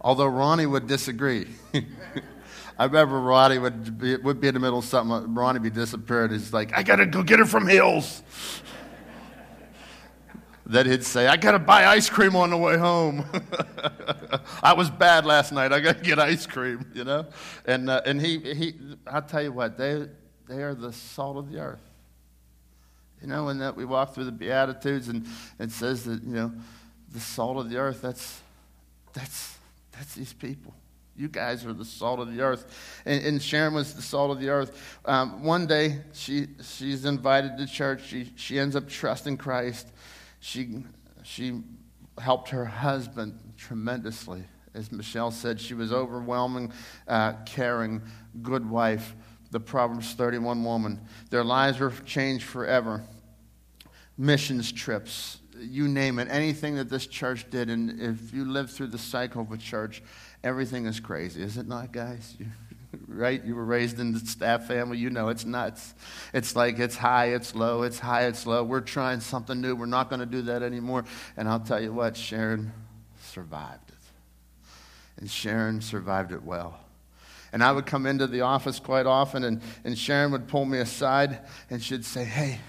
Although 0.00 0.26
Ronnie 0.26 0.66
would 0.66 0.86
disagree. 0.86 1.48
I 2.78 2.84
remember 2.84 3.20
Ronnie 3.20 3.58
would 3.58 3.98
be, 3.98 4.16
would 4.16 4.40
be 4.40 4.48
in 4.48 4.54
the 4.54 4.60
middle 4.60 4.80
of 4.80 4.84
something. 4.84 5.34
Ronnie 5.34 5.60
would 5.60 5.74
be 5.74 5.80
disappeared. 5.80 6.32
He's 6.32 6.52
like, 6.52 6.76
I 6.76 6.82
got 6.82 6.96
to 6.96 7.06
go 7.06 7.22
get 7.22 7.38
her 7.38 7.46
from 7.46 7.66
Hills. 7.66 8.22
Then 10.68 10.86
he'd 10.86 11.04
say, 11.04 11.28
I 11.28 11.36
got 11.36 11.52
to 11.52 11.60
buy 11.60 11.86
ice 11.86 12.10
cream 12.10 12.34
on 12.34 12.50
the 12.50 12.56
way 12.56 12.76
home. 12.76 13.24
I 14.62 14.72
was 14.72 14.90
bad 14.90 15.24
last 15.24 15.52
night. 15.52 15.72
I 15.72 15.78
got 15.78 15.98
to 15.98 16.02
get 16.02 16.18
ice 16.18 16.44
cream, 16.44 16.90
you 16.92 17.04
know? 17.04 17.26
And, 17.64 17.88
uh, 17.88 18.02
and 18.04 18.20
he, 18.20 18.38
he, 18.38 18.74
I'll 19.06 19.22
tell 19.22 19.42
you 19.42 19.52
what, 19.52 19.78
they, 19.78 20.08
they 20.48 20.62
are 20.62 20.74
the 20.74 20.92
salt 20.92 21.36
of 21.36 21.52
the 21.52 21.60
earth. 21.60 21.80
You 23.22 23.28
know, 23.28 23.48
and 23.48 23.60
that 23.60 23.76
we 23.76 23.84
walk 23.84 24.14
through 24.14 24.24
the 24.24 24.32
Beatitudes 24.32 25.08
and 25.08 25.26
it 25.58 25.70
says 25.70 26.04
that, 26.04 26.22
you 26.22 26.34
know, 26.34 26.52
the 27.12 27.20
salt 27.20 27.58
of 27.58 27.70
the 27.70 27.76
earth, 27.76 28.02
that's, 28.02 28.40
that's, 29.12 29.56
that's 29.92 30.14
these 30.14 30.32
people. 30.32 30.74
You 31.16 31.28
guys 31.28 31.64
are 31.64 31.72
the 31.72 31.84
salt 31.84 32.20
of 32.20 32.34
the 32.34 32.42
earth. 32.42 33.00
And, 33.06 33.24
and 33.24 33.42
Sharon 33.42 33.72
was 33.72 33.94
the 33.94 34.02
salt 34.02 34.30
of 34.30 34.40
the 34.40 34.50
earth. 34.50 34.98
Um, 35.04 35.44
one 35.44 35.66
day, 35.66 36.00
she, 36.12 36.48
she's 36.62 37.04
invited 37.04 37.56
to 37.56 37.66
church. 37.66 38.04
She, 38.06 38.32
she 38.36 38.58
ends 38.58 38.76
up 38.76 38.86
trusting 38.88 39.38
Christ. 39.38 39.88
She, 40.46 40.84
she 41.24 41.60
helped 42.18 42.50
her 42.50 42.64
husband 42.64 43.36
tremendously. 43.56 44.44
As 44.74 44.92
Michelle 44.92 45.32
said, 45.32 45.60
she 45.60 45.74
was 45.74 45.92
overwhelming, 45.92 46.72
uh, 47.08 47.32
caring, 47.44 48.00
good 48.42 48.70
wife, 48.70 49.16
the 49.50 49.58
Proverbs 49.58 50.12
31 50.14 50.62
woman. 50.62 51.00
Their 51.30 51.42
lives 51.42 51.80
were 51.80 51.90
changed 52.04 52.44
forever. 52.44 53.02
Missions 54.16 54.70
trips, 54.70 55.38
you 55.58 55.88
name 55.88 56.20
it, 56.20 56.28
anything 56.30 56.76
that 56.76 56.90
this 56.90 57.08
church 57.08 57.50
did. 57.50 57.68
And 57.68 58.00
if 58.00 58.32
you 58.32 58.44
live 58.44 58.70
through 58.70 58.88
the 58.88 58.98
cycle 58.98 59.42
of 59.42 59.50
a 59.50 59.56
church, 59.56 60.00
everything 60.44 60.86
is 60.86 61.00
crazy, 61.00 61.42
is 61.42 61.56
it 61.56 61.66
not, 61.66 61.90
guys? 61.90 62.36
You, 62.38 62.46
right? 63.06 63.44
You 63.44 63.54
were 63.54 63.64
raised 63.64 63.98
in 64.00 64.12
the 64.12 64.20
staff 64.20 64.66
family, 64.66 64.98
you 64.98 65.10
know 65.10 65.28
it's 65.28 65.44
nuts. 65.44 65.94
It's 66.32 66.56
like 66.56 66.78
it's 66.78 66.96
high, 66.96 67.26
it's 67.26 67.54
low, 67.54 67.82
it's 67.82 67.98
high, 67.98 68.26
it's 68.26 68.46
low. 68.46 68.62
We're 68.62 68.80
trying 68.80 69.20
something 69.20 69.60
new. 69.60 69.74
We're 69.74 69.86
not 69.86 70.08
going 70.08 70.20
to 70.20 70.26
do 70.26 70.42
that 70.42 70.62
anymore. 70.62 71.04
And 71.36 71.48
I'll 71.48 71.60
tell 71.60 71.82
you 71.82 71.92
what, 71.92 72.16
Sharon 72.16 72.72
survived 73.22 73.90
it. 73.90 73.94
And 75.18 75.30
Sharon 75.30 75.80
survived 75.80 76.32
it 76.32 76.42
well. 76.42 76.78
And 77.52 77.62
I 77.62 77.72
would 77.72 77.86
come 77.86 78.06
into 78.06 78.26
the 78.26 78.42
office 78.42 78.80
quite 78.80 79.06
often, 79.06 79.44
and, 79.44 79.62
and 79.84 79.96
Sharon 79.96 80.32
would 80.32 80.48
pull 80.48 80.64
me 80.64 80.78
aside 80.78 81.40
and 81.70 81.82
she'd 81.82 82.04
say, 82.04 82.24
Hey, 82.24 82.60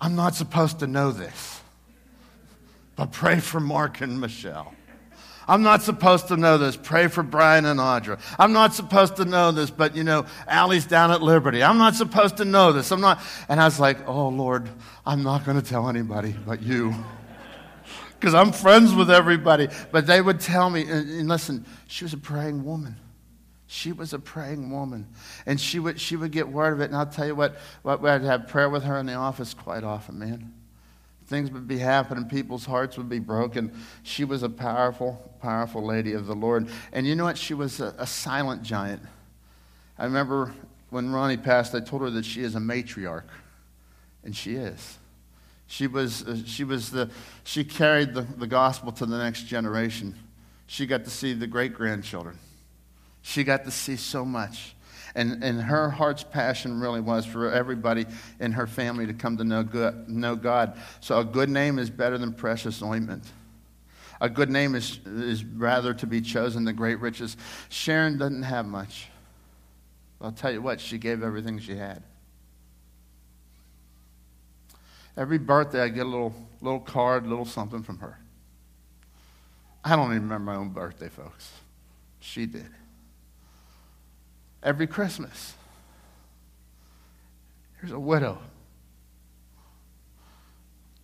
I'm 0.00 0.16
not 0.16 0.34
supposed 0.34 0.80
to 0.80 0.88
know 0.88 1.12
this, 1.12 1.60
but 2.96 3.12
pray 3.12 3.38
for 3.38 3.60
Mark 3.60 4.00
and 4.00 4.20
Michelle. 4.20 4.74
I'm 5.48 5.62
not 5.62 5.82
supposed 5.82 6.28
to 6.28 6.36
know 6.36 6.58
this. 6.58 6.76
Pray 6.76 7.08
for 7.08 7.22
Brian 7.22 7.64
and 7.64 7.80
Audra. 7.80 8.20
I'm 8.38 8.52
not 8.52 8.74
supposed 8.74 9.16
to 9.16 9.24
know 9.24 9.50
this, 9.50 9.70
but 9.70 9.96
you 9.96 10.04
know, 10.04 10.26
Allie's 10.46 10.86
down 10.86 11.10
at 11.10 11.22
Liberty. 11.22 11.62
I'm 11.62 11.78
not 11.78 11.94
supposed 11.94 12.36
to 12.38 12.44
know 12.44 12.72
this. 12.72 12.90
I'm 12.90 13.00
not. 13.00 13.20
And 13.48 13.60
I 13.60 13.64
was 13.64 13.80
like, 13.80 14.06
oh, 14.06 14.28
Lord, 14.28 14.68
I'm 15.04 15.22
not 15.22 15.44
going 15.44 15.60
to 15.60 15.66
tell 15.66 15.88
anybody 15.88 16.34
but 16.46 16.62
you. 16.62 16.94
Because 18.18 18.36
I'm 18.36 18.52
friends 18.52 18.94
with 18.94 19.10
everybody. 19.10 19.66
But 19.90 20.06
they 20.06 20.20
would 20.20 20.38
tell 20.38 20.70
me, 20.70 20.82
and, 20.82 21.10
and 21.10 21.28
listen, 21.28 21.66
she 21.88 22.04
was 22.04 22.12
a 22.12 22.18
praying 22.18 22.64
woman. 22.64 22.94
She 23.66 23.90
was 23.90 24.12
a 24.12 24.20
praying 24.20 24.70
woman. 24.70 25.08
And 25.44 25.60
she 25.60 25.80
would, 25.80 26.00
she 26.00 26.14
would 26.14 26.30
get 26.30 26.48
word 26.48 26.72
of 26.72 26.80
it. 26.80 26.84
And 26.84 26.94
I'll 26.94 27.06
tell 27.06 27.26
you 27.26 27.34
what, 27.34 27.56
what, 27.82 28.04
I'd 28.04 28.22
have 28.22 28.46
prayer 28.46 28.70
with 28.70 28.84
her 28.84 28.96
in 28.96 29.06
the 29.06 29.14
office 29.14 29.54
quite 29.54 29.82
often, 29.82 30.20
man 30.20 30.52
things 31.32 31.50
would 31.50 31.66
be 31.66 31.78
happening, 31.78 32.28
people's 32.28 32.66
hearts 32.66 32.96
would 32.96 33.08
be 33.08 33.18
broken. 33.18 33.72
She 34.02 34.24
was 34.24 34.42
a 34.42 34.48
powerful, 34.48 35.34
powerful 35.40 35.84
lady 35.84 36.12
of 36.12 36.26
the 36.26 36.34
Lord. 36.34 36.68
And 36.92 37.06
you 37.06 37.16
know 37.16 37.24
what? 37.24 37.38
She 37.38 37.54
was 37.54 37.80
a, 37.80 37.94
a 37.98 38.06
silent 38.06 38.62
giant. 38.62 39.02
I 39.98 40.04
remember 40.04 40.52
when 40.90 41.10
Ronnie 41.10 41.38
passed, 41.38 41.74
I 41.74 41.80
told 41.80 42.02
her 42.02 42.10
that 42.10 42.24
she 42.24 42.42
is 42.42 42.54
a 42.54 42.58
matriarch, 42.58 43.24
and 44.22 44.36
she 44.36 44.56
is. 44.56 44.98
She 45.66 45.86
was, 45.86 46.22
uh, 46.28 46.36
she 46.44 46.64
was 46.64 46.90
the, 46.90 47.10
she 47.44 47.64
carried 47.64 48.12
the, 48.12 48.22
the 48.22 48.46
gospel 48.46 48.92
to 48.92 49.06
the 49.06 49.16
next 49.16 49.44
generation. 49.44 50.14
She 50.66 50.84
got 50.84 51.04
to 51.04 51.10
see 51.10 51.32
the 51.32 51.46
great 51.46 51.72
grandchildren. 51.72 52.38
She 53.22 53.42
got 53.42 53.64
to 53.64 53.70
see 53.70 53.96
so 53.96 54.24
much. 54.24 54.71
And, 55.14 55.44
and 55.44 55.60
her 55.60 55.90
heart's 55.90 56.22
passion 56.22 56.80
really 56.80 57.00
was 57.00 57.26
for 57.26 57.50
everybody 57.50 58.06
in 58.40 58.52
her 58.52 58.66
family 58.66 59.06
to 59.06 59.12
come 59.12 59.36
to 59.36 59.44
know, 59.44 59.62
good, 59.62 60.08
know 60.08 60.36
God. 60.36 60.78
So 61.00 61.18
a 61.18 61.24
good 61.24 61.50
name 61.50 61.78
is 61.78 61.90
better 61.90 62.16
than 62.16 62.32
precious 62.32 62.82
ointment. 62.82 63.24
A 64.20 64.30
good 64.30 64.50
name 64.50 64.74
is, 64.74 65.00
is 65.04 65.44
rather 65.44 65.92
to 65.94 66.06
be 66.06 66.20
chosen 66.20 66.64
than 66.64 66.76
great 66.76 67.00
riches. 67.00 67.36
Sharon 67.68 68.18
doesn't 68.18 68.44
have 68.44 68.64
much. 68.64 69.08
I'll 70.20 70.32
tell 70.32 70.52
you 70.52 70.62
what, 70.62 70.80
she 70.80 70.96
gave 70.98 71.22
everything 71.22 71.58
she 71.58 71.76
had. 71.76 72.02
Every 75.16 75.38
birthday, 75.38 75.82
I 75.82 75.88
get 75.88 76.06
a 76.06 76.08
little, 76.08 76.34
little 76.62 76.80
card, 76.80 77.26
little 77.26 77.44
something 77.44 77.82
from 77.82 77.98
her. 77.98 78.18
I 79.84 79.96
don't 79.96 80.06
even 80.06 80.22
remember 80.22 80.52
my 80.52 80.56
own 80.56 80.70
birthday, 80.70 81.08
folks. 81.08 81.50
She 82.20 82.46
did 82.46 82.70
every 84.62 84.86
Christmas. 84.86 85.54
Here's 87.80 87.92
a 87.92 87.98
widow. 87.98 88.38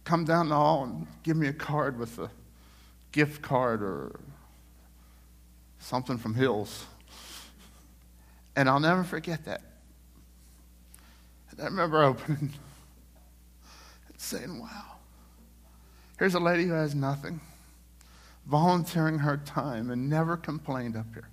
Come 0.04 0.24
down 0.24 0.48
the 0.48 0.54
hall 0.54 0.84
and 0.84 1.06
give 1.22 1.36
me 1.36 1.48
a 1.48 1.52
card 1.52 1.98
with 1.98 2.18
a 2.18 2.30
gift 3.12 3.42
card 3.42 3.82
or 3.82 4.20
something 5.80 6.18
from 6.18 6.34
Hills. 6.34 6.86
And 8.56 8.68
I'll 8.68 8.80
never 8.80 9.04
forget 9.04 9.44
that. 9.44 9.62
And 11.50 11.60
I 11.60 11.64
remember 11.64 12.02
opening 12.02 12.38
and 14.08 14.18
saying, 14.18 14.60
wow, 14.60 14.84
here's 16.18 16.34
a 16.34 16.40
lady 16.40 16.64
who 16.64 16.72
has 16.72 16.94
nothing, 16.94 17.40
volunteering 18.46 19.18
her 19.18 19.36
time 19.36 19.90
and 19.90 20.08
never 20.08 20.36
complained 20.36 20.96
up 20.96 21.06
here 21.12 21.28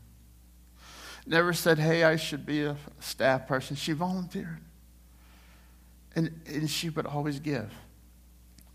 never 1.25 1.53
said, 1.53 1.79
hey, 1.79 2.03
I 2.03 2.15
should 2.15 2.45
be 2.45 2.63
a 2.63 2.77
staff 2.99 3.47
person. 3.47 3.75
She 3.75 3.93
volunteered. 3.93 4.61
And, 6.15 6.41
and 6.45 6.69
she 6.69 6.89
would 6.89 7.05
always 7.05 7.39
give. 7.39 7.71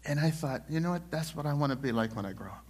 And 0.05 0.19
I 0.19 0.31
thought, 0.31 0.63
you 0.69 0.81
know 0.81 0.91
what? 0.91 1.11
That's 1.11 1.35
what 1.35 1.47
I 1.47 1.53
want 1.53 1.71
to 1.71 1.77
be 1.77 1.93
like 1.93 2.17
when 2.17 2.27
I 2.27 2.33
grow 2.33 2.51
up. 2.51 2.65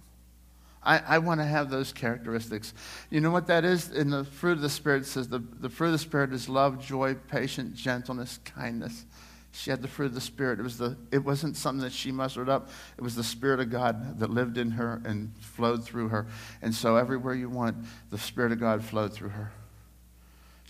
I, 0.83 0.99
I 0.99 1.17
want 1.19 1.39
to 1.41 1.45
have 1.45 1.69
those 1.69 1.93
characteristics. 1.93 2.73
You 3.09 3.21
know 3.21 3.31
what 3.31 3.47
that 3.47 3.65
is? 3.65 3.91
In 3.91 4.09
the 4.09 4.23
fruit 4.23 4.53
of 4.53 4.61
the 4.61 4.69
Spirit, 4.69 5.03
it 5.03 5.05
says 5.05 5.27
the, 5.27 5.39
the 5.39 5.69
fruit 5.69 5.87
of 5.87 5.91
the 5.93 5.99
Spirit 5.99 6.33
is 6.33 6.49
love, 6.49 6.83
joy, 6.83 7.15
patience, 7.15 7.79
gentleness, 7.79 8.39
kindness. 8.45 9.05
She 9.51 9.69
had 9.69 9.81
the 9.81 9.87
fruit 9.87 10.07
of 10.07 10.15
the 10.15 10.21
Spirit. 10.21 10.59
It, 10.59 10.63
was 10.63 10.77
the, 10.77 10.97
it 11.11 11.23
wasn't 11.23 11.57
something 11.57 11.83
that 11.83 11.91
she 11.91 12.11
mustered 12.11 12.49
up. 12.49 12.69
It 12.97 13.01
was 13.01 13.15
the 13.15 13.23
Spirit 13.23 13.59
of 13.59 13.69
God 13.69 14.19
that 14.19 14.31
lived 14.31 14.57
in 14.57 14.71
her 14.71 15.01
and 15.05 15.33
flowed 15.39 15.83
through 15.83 16.07
her. 16.07 16.25
And 16.61 16.73
so 16.73 16.95
everywhere 16.95 17.35
you 17.35 17.49
went, 17.49 17.77
the 18.09 18.17
Spirit 18.17 18.51
of 18.51 18.59
God 18.59 18.83
flowed 18.83 19.13
through 19.13 19.29
her. 19.29 19.51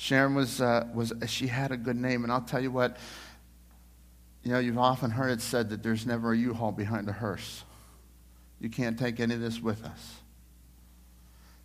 Sharon 0.02 0.34
was, 0.34 0.60
uh, 0.60 0.88
was 0.96 1.14
she 1.28 1.46
had 1.46 1.72
a 1.72 1.78
good 1.78 1.96
name. 1.96 2.24
And 2.24 2.34
I'll 2.34 2.42
tell 2.42 2.60
you 2.60 2.72
what, 2.72 2.98
you 4.42 4.52
know, 4.52 4.58
you've 4.58 4.80
often 4.80 5.12
heard 5.12 5.30
it 5.30 5.42
said 5.42 5.70
that 5.70 5.84
there's 5.84 6.08
never 6.08 6.34
a 6.34 6.38
U-Haul 6.38 6.72
behind 6.72 7.08
a 7.08 7.12
hearse. 7.12 7.64
You 8.60 8.68
can't 8.68 8.98
take 8.98 9.20
any 9.20 9.36
of 9.36 9.42
this 9.42 9.62
with 9.62 9.86
us. 9.86 10.16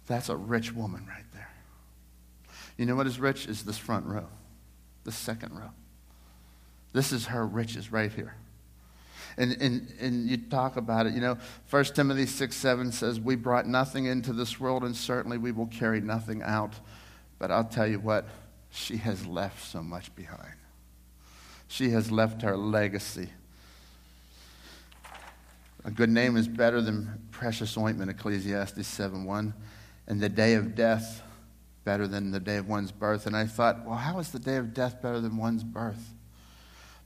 That's 0.06 0.28
a 0.28 0.36
rich 0.36 0.74
woman 0.74 1.06
right 1.08 1.24
there. 1.32 1.48
You 2.76 2.84
know 2.84 2.94
what 2.94 3.06
is 3.06 3.18
rich? 3.18 3.46
Is 3.46 3.62
this 3.64 3.78
front 3.78 4.04
row, 4.04 4.26
the 5.04 5.12
second 5.12 5.56
row. 5.56 5.70
This 6.92 7.12
is 7.12 7.24
her 7.26 7.46
riches 7.46 7.90
right 7.90 8.12
here. 8.12 8.34
And, 9.38 9.56
and, 9.62 9.94
and 9.98 10.28
you 10.28 10.36
talk 10.36 10.76
about 10.76 11.06
it, 11.06 11.14
you 11.14 11.22
know, 11.22 11.38
1 11.70 11.84
Timothy 11.84 12.26
6 12.26 12.54
7 12.54 12.92
says, 12.92 13.18
We 13.18 13.34
brought 13.34 13.66
nothing 13.66 14.04
into 14.04 14.34
this 14.34 14.60
world, 14.60 14.84
and 14.84 14.94
certainly 14.94 15.38
we 15.38 15.52
will 15.52 15.68
carry 15.68 16.02
nothing 16.02 16.42
out. 16.42 16.74
But 17.38 17.50
I'll 17.50 17.64
tell 17.64 17.86
you 17.86 18.00
what, 18.00 18.26
she 18.70 18.96
has 18.98 19.26
left 19.26 19.64
so 19.64 19.82
much 19.82 20.14
behind. 20.14 20.54
She 21.68 21.90
has 21.90 22.10
left 22.10 22.42
her 22.42 22.56
legacy. 22.56 23.30
A 25.84 25.90
good 25.90 26.10
name 26.10 26.36
is 26.36 26.48
better 26.48 26.80
than 26.80 27.26
precious 27.30 27.76
ointment, 27.76 28.10
Ecclesiastes 28.10 28.86
7 28.86 29.24
1. 29.24 29.54
And 30.08 30.20
the 30.20 30.28
day 30.28 30.54
of 30.54 30.74
death 30.74 31.22
better 31.84 32.08
than 32.08 32.32
the 32.32 32.40
day 32.40 32.56
of 32.56 32.68
one's 32.68 32.92
birth. 32.92 33.26
And 33.26 33.36
I 33.36 33.46
thought, 33.46 33.86
well, 33.86 33.96
how 33.96 34.18
is 34.18 34.30
the 34.30 34.38
day 34.38 34.56
of 34.56 34.74
death 34.74 35.00
better 35.00 35.20
than 35.20 35.36
one's 35.36 35.62
birth? 35.62 36.14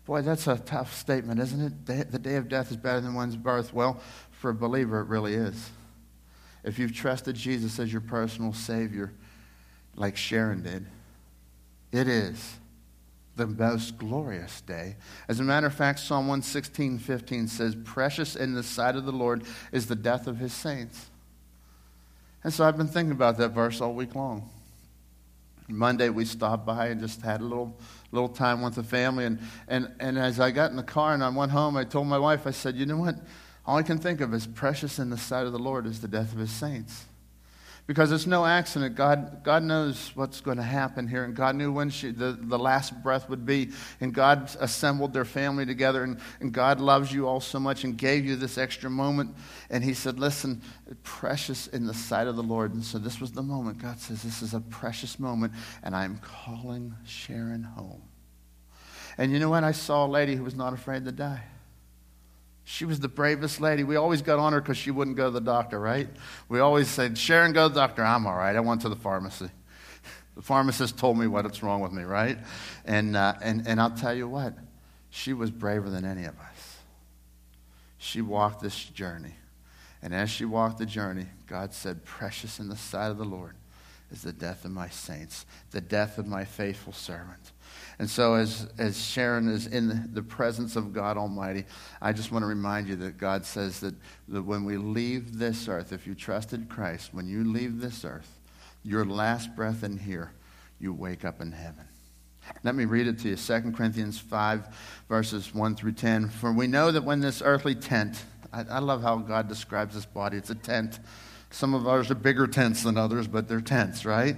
Boy, 0.06 0.22
that's 0.22 0.46
a 0.46 0.56
tough 0.58 0.96
statement, 0.96 1.38
isn't 1.38 1.86
it? 1.86 2.10
The 2.10 2.18
day 2.18 2.36
of 2.36 2.48
death 2.48 2.70
is 2.70 2.76
better 2.78 3.00
than 3.00 3.14
one's 3.14 3.36
birth. 3.36 3.74
Well, 3.74 4.00
for 4.30 4.50
a 4.50 4.54
believer, 4.54 5.00
it 5.00 5.08
really 5.08 5.34
is. 5.34 5.70
If 6.64 6.78
you've 6.78 6.94
trusted 6.94 7.36
Jesus 7.36 7.78
as 7.78 7.92
your 7.92 8.00
personal 8.00 8.52
Savior, 8.52 9.12
like 10.00 10.16
Sharon 10.16 10.62
did, 10.62 10.86
it 11.92 12.08
is 12.08 12.56
the 13.36 13.46
most 13.46 13.98
glorious 13.98 14.62
day. 14.62 14.96
As 15.28 15.40
a 15.40 15.42
matter 15.42 15.66
of 15.66 15.74
fact, 15.74 15.98
Psalm 15.98 16.26
116, 16.26 16.98
15 16.98 17.48
says, 17.48 17.76
Precious 17.84 18.34
in 18.34 18.54
the 18.54 18.62
sight 18.62 18.96
of 18.96 19.04
the 19.04 19.12
Lord 19.12 19.44
is 19.72 19.86
the 19.86 19.94
death 19.94 20.26
of 20.26 20.38
his 20.38 20.54
saints. 20.54 21.10
And 22.42 22.50
so 22.50 22.64
I've 22.64 22.78
been 22.78 22.88
thinking 22.88 23.12
about 23.12 23.36
that 23.38 23.50
verse 23.50 23.82
all 23.82 23.92
week 23.92 24.14
long. 24.14 24.48
Monday 25.68 26.08
we 26.08 26.24
stopped 26.24 26.64
by 26.64 26.86
and 26.86 27.00
just 27.00 27.20
had 27.20 27.42
a 27.42 27.44
little 27.44 27.76
little 28.10 28.28
time 28.28 28.62
with 28.62 28.74
the 28.74 28.82
family 28.82 29.24
and, 29.24 29.38
and, 29.68 29.94
and 30.00 30.18
as 30.18 30.40
I 30.40 30.50
got 30.50 30.70
in 30.70 30.76
the 30.76 30.82
car 30.82 31.14
and 31.14 31.22
I 31.22 31.28
went 31.28 31.52
home, 31.52 31.76
I 31.76 31.84
told 31.84 32.08
my 32.08 32.18
wife, 32.18 32.46
I 32.46 32.50
said, 32.50 32.74
you 32.74 32.86
know 32.86 32.96
what? 32.96 33.16
All 33.66 33.76
I 33.76 33.82
can 33.82 33.98
think 33.98 34.20
of 34.20 34.34
is 34.34 34.46
precious 34.46 34.98
in 34.98 35.10
the 35.10 35.18
sight 35.18 35.46
of 35.46 35.52
the 35.52 35.60
Lord 35.60 35.86
is 35.86 36.00
the 36.00 36.08
death 36.08 36.32
of 36.32 36.38
his 36.38 36.50
saints. 36.50 37.04
Because 37.90 38.12
it's 38.12 38.24
no 38.24 38.46
accident. 38.46 38.94
God, 38.94 39.42
God 39.42 39.64
knows 39.64 40.12
what's 40.14 40.40
going 40.40 40.58
to 40.58 40.62
happen 40.62 41.08
here, 41.08 41.24
and 41.24 41.34
God 41.34 41.56
knew 41.56 41.72
when 41.72 41.90
she, 41.90 42.12
the, 42.12 42.38
the 42.40 42.56
last 42.56 43.02
breath 43.02 43.28
would 43.28 43.44
be. 43.44 43.70
And 44.00 44.14
God 44.14 44.48
assembled 44.60 45.12
their 45.12 45.24
family 45.24 45.66
together, 45.66 46.04
and, 46.04 46.20
and 46.38 46.52
God 46.52 46.80
loves 46.80 47.12
you 47.12 47.26
all 47.26 47.40
so 47.40 47.58
much 47.58 47.82
and 47.82 47.98
gave 47.98 48.24
you 48.24 48.36
this 48.36 48.58
extra 48.58 48.88
moment. 48.88 49.34
And 49.70 49.82
He 49.82 49.92
said, 49.92 50.20
Listen, 50.20 50.62
precious 51.02 51.66
in 51.66 51.84
the 51.84 51.92
sight 51.92 52.28
of 52.28 52.36
the 52.36 52.44
Lord. 52.44 52.74
And 52.74 52.84
so 52.84 52.96
this 52.96 53.20
was 53.20 53.32
the 53.32 53.42
moment. 53.42 53.78
God 53.78 53.98
says, 53.98 54.22
This 54.22 54.40
is 54.40 54.54
a 54.54 54.60
precious 54.60 55.18
moment, 55.18 55.52
and 55.82 55.96
I'm 55.96 56.18
calling 56.18 56.94
Sharon 57.04 57.64
home. 57.64 58.02
And 59.18 59.32
you 59.32 59.40
know 59.40 59.50
what? 59.50 59.64
I 59.64 59.72
saw 59.72 60.06
a 60.06 60.08
lady 60.08 60.36
who 60.36 60.44
was 60.44 60.54
not 60.54 60.72
afraid 60.74 61.04
to 61.06 61.12
die. 61.12 61.42
She 62.70 62.84
was 62.84 63.00
the 63.00 63.08
bravest 63.08 63.60
lady. 63.60 63.82
We 63.82 63.96
always 63.96 64.22
got 64.22 64.38
on 64.38 64.52
her 64.52 64.60
because 64.60 64.76
she 64.76 64.92
wouldn't 64.92 65.16
go 65.16 65.24
to 65.24 65.32
the 65.32 65.40
doctor, 65.40 65.80
right? 65.80 66.08
We 66.48 66.60
always 66.60 66.86
said, 66.86 67.18
Sharon, 67.18 67.52
go 67.52 67.66
to 67.66 67.74
the 67.74 67.80
doctor. 67.80 68.04
I'm 68.04 68.28
all 68.28 68.36
right. 68.36 68.54
I 68.54 68.60
went 68.60 68.82
to 68.82 68.88
the 68.88 68.94
pharmacy. 68.94 69.50
The 70.36 70.42
pharmacist 70.42 70.96
told 70.96 71.18
me 71.18 71.26
what's 71.26 71.64
wrong 71.64 71.80
with 71.80 71.90
me, 71.90 72.04
right? 72.04 72.38
And, 72.84 73.16
uh, 73.16 73.34
and, 73.42 73.66
and 73.66 73.80
I'll 73.80 73.90
tell 73.90 74.14
you 74.14 74.28
what, 74.28 74.54
she 75.10 75.32
was 75.32 75.50
braver 75.50 75.90
than 75.90 76.04
any 76.04 76.24
of 76.24 76.38
us. 76.38 76.78
She 77.98 78.22
walked 78.22 78.62
this 78.62 78.84
journey. 78.84 79.34
And 80.00 80.14
as 80.14 80.30
she 80.30 80.44
walked 80.44 80.78
the 80.78 80.86
journey, 80.86 81.26
God 81.48 81.74
said, 81.74 82.04
Precious 82.04 82.60
in 82.60 82.68
the 82.68 82.76
sight 82.76 83.10
of 83.10 83.18
the 83.18 83.24
Lord 83.24 83.56
is 84.12 84.22
the 84.22 84.32
death 84.32 84.64
of 84.64 84.70
my 84.70 84.88
saints, 84.90 85.44
the 85.72 85.80
death 85.80 86.18
of 86.18 86.26
my 86.28 86.44
faithful 86.44 86.92
servant. 86.92 87.50
And 88.00 88.08
so, 88.08 88.32
as, 88.32 88.66
as 88.78 88.98
Sharon 88.98 89.46
is 89.46 89.66
in 89.66 90.08
the, 90.14 90.22
presence 90.22 90.74
of 90.74 90.94
God 90.94 91.18
Almighty, 91.18 91.66
I 92.00 92.14
just 92.14 92.32
want 92.32 92.44
to 92.44 92.46
remind 92.46 92.88
you 92.88 92.96
that 92.96 93.18
God 93.18 93.44
says 93.44 93.80
that, 93.80 93.94
that 94.28 94.42
when 94.42 94.64
we 94.64 94.78
leave 94.78 95.36
this 95.36 95.68
earth, 95.68 95.92
if 95.92 96.06
you 96.06 96.14
trusted 96.14 96.70
Christ, 96.70 97.12
when 97.12 97.28
you 97.28 97.44
leave 97.44 97.78
this 97.78 98.02
earth, 98.06 98.38
your 98.82 99.04
last 99.04 99.54
breath 99.54 99.84
in 99.84 99.98
here, 99.98 100.32
you 100.78 100.94
wake 100.94 101.26
up 101.26 101.42
in 101.42 101.52
heaven. 101.52 101.84
Let 102.62 102.74
me 102.74 102.86
read 102.86 103.06
it 103.06 103.18
to 103.18 103.28
you 103.28 103.36
2 103.36 103.72
Corinthians 103.72 104.18
5, 104.18 104.74
verses 105.06 105.54
1 105.54 105.76
through 105.76 105.92
10. 105.92 106.30
For 106.30 106.54
we 106.54 106.68
know 106.68 106.90
that 106.90 107.04
when 107.04 107.20
this 107.20 107.42
earthly 107.44 107.74
tent, 107.74 108.24
I, 108.50 108.64
I 108.70 108.78
love 108.78 109.02
how 109.02 109.18
God 109.18 109.46
describes 109.46 109.94
this 109.94 110.06
body, 110.06 110.38
it's 110.38 110.48
a 110.48 110.54
tent. 110.54 111.00
Some 111.50 111.74
of 111.74 111.86
ours 111.86 112.10
are 112.10 112.14
bigger 112.14 112.46
tents 112.46 112.82
than 112.82 112.96
others, 112.96 113.28
but 113.28 113.46
they're 113.46 113.60
tents, 113.60 114.06
right? 114.06 114.36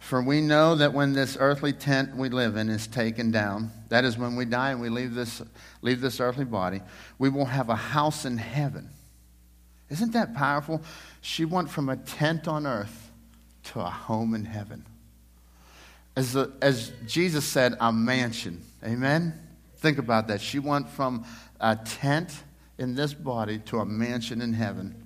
For 0.00 0.20
we 0.20 0.40
know 0.40 0.74
that 0.74 0.92
when 0.92 1.12
this 1.12 1.36
earthly 1.38 1.72
tent 1.72 2.16
we 2.16 2.30
live 2.30 2.56
in 2.56 2.68
is 2.68 2.86
taken 2.86 3.30
down, 3.30 3.70
that 3.90 4.04
is 4.04 4.18
when 4.18 4.34
we 4.34 4.44
die 4.44 4.70
and 4.70 4.80
we 4.80 4.88
leave 4.88 5.14
this, 5.14 5.40
leave 5.82 6.00
this 6.00 6.18
earthly 6.18 6.46
body, 6.46 6.80
we 7.18 7.28
will 7.28 7.44
have 7.44 7.68
a 7.68 7.76
house 7.76 8.24
in 8.24 8.38
heaven. 8.38 8.88
Isn't 9.90 10.12
that 10.14 10.34
powerful? 10.34 10.82
She 11.20 11.44
went 11.44 11.70
from 11.70 11.88
a 11.88 11.96
tent 11.96 12.48
on 12.48 12.66
earth 12.66 13.10
to 13.64 13.80
a 13.80 13.90
home 13.90 14.34
in 14.34 14.46
heaven. 14.46 14.84
As, 16.16 16.32
the, 16.32 16.50
as 16.62 16.92
Jesus 17.06 17.44
said, 17.44 17.76
a 17.78 17.92
mansion. 17.92 18.62
Amen? 18.82 19.34
Think 19.76 19.98
about 19.98 20.28
that. 20.28 20.40
She 20.40 20.58
went 20.58 20.88
from 20.88 21.24
a 21.60 21.76
tent 21.76 22.42
in 22.78 22.94
this 22.94 23.12
body 23.12 23.58
to 23.66 23.78
a 23.80 23.84
mansion 23.84 24.40
in 24.40 24.54
heaven. 24.54 24.99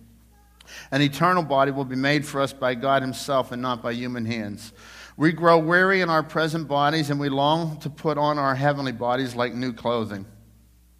An 0.91 1.03
eternal 1.03 1.43
body 1.43 1.71
will 1.71 1.85
be 1.85 1.97
made 1.97 2.27
for 2.27 2.41
us 2.41 2.53
by 2.53 2.75
God 2.75 3.03
Himself 3.03 3.53
and 3.53 3.61
not 3.61 3.83
by 3.83 3.93
human 3.93 4.25
hands. 4.25 4.73
We 5.17 5.33
grow 5.33 5.59
weary 5.59 6.01
in 6.01 6.11
our 6.11 6.23
present 6.23 6.67
bodies 6.67 7.11
and 7.11 7.21
we 7.21 7.29
long 7.29 7.79
to 7.81 7.91
put 7.91 8.19
on 8.19 8.39
our 8.39 8.55
heavenly 8.55 8.93
bodies 8.93 9.37
like 9.37 9.55
new 9.55 9.73
clothing. 9.73 10.27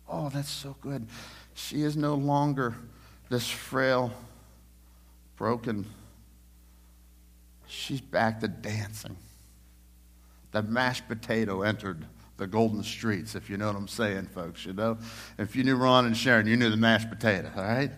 Oh, 0.09 0.29
that's 0.29 0.51
so 0.51 0.77
good. 0.81 1.07
She 1.55 1.83
is 1.83 1.97
no 1.97 2.15
longer 2.15 2.75
this 3.29 3.49
frail, 3.49 4.13
broken. 5.37 5.87
She's 7.67 8.01
back 8.01 8.41
to 8.41 8.49
dancing. 8.49 9.17
The 10.53 10.63
mashed 10.63 11.09
potato 11.09 11.63
entered 11.63 12.05
the 12.37 12.47
golden 12.47 12.83
streets, 12.83 13.35
if 13.35 13.49
you 13.51 13.57
know 13.57 13.67
what 13.67 13.77
I'm 13.77 13.89
saying, 13.89 14.27
folks. 14.27 14.65
You 14.65 14.73
know, 14.73 14.99
if 15.39 15.57
you 15.57 15.65
knew 15.65 15.77
Ron 15.77 16.07
and 16.07 16.17
Sharon, 16.17 16.47
you 16.47 16.57
knew 16.57 16.71
the 16.71 16.77
mashed 16.77 17.09
potato, 17.09 17.51
all 17.57 17.63
right? 17.63 17.91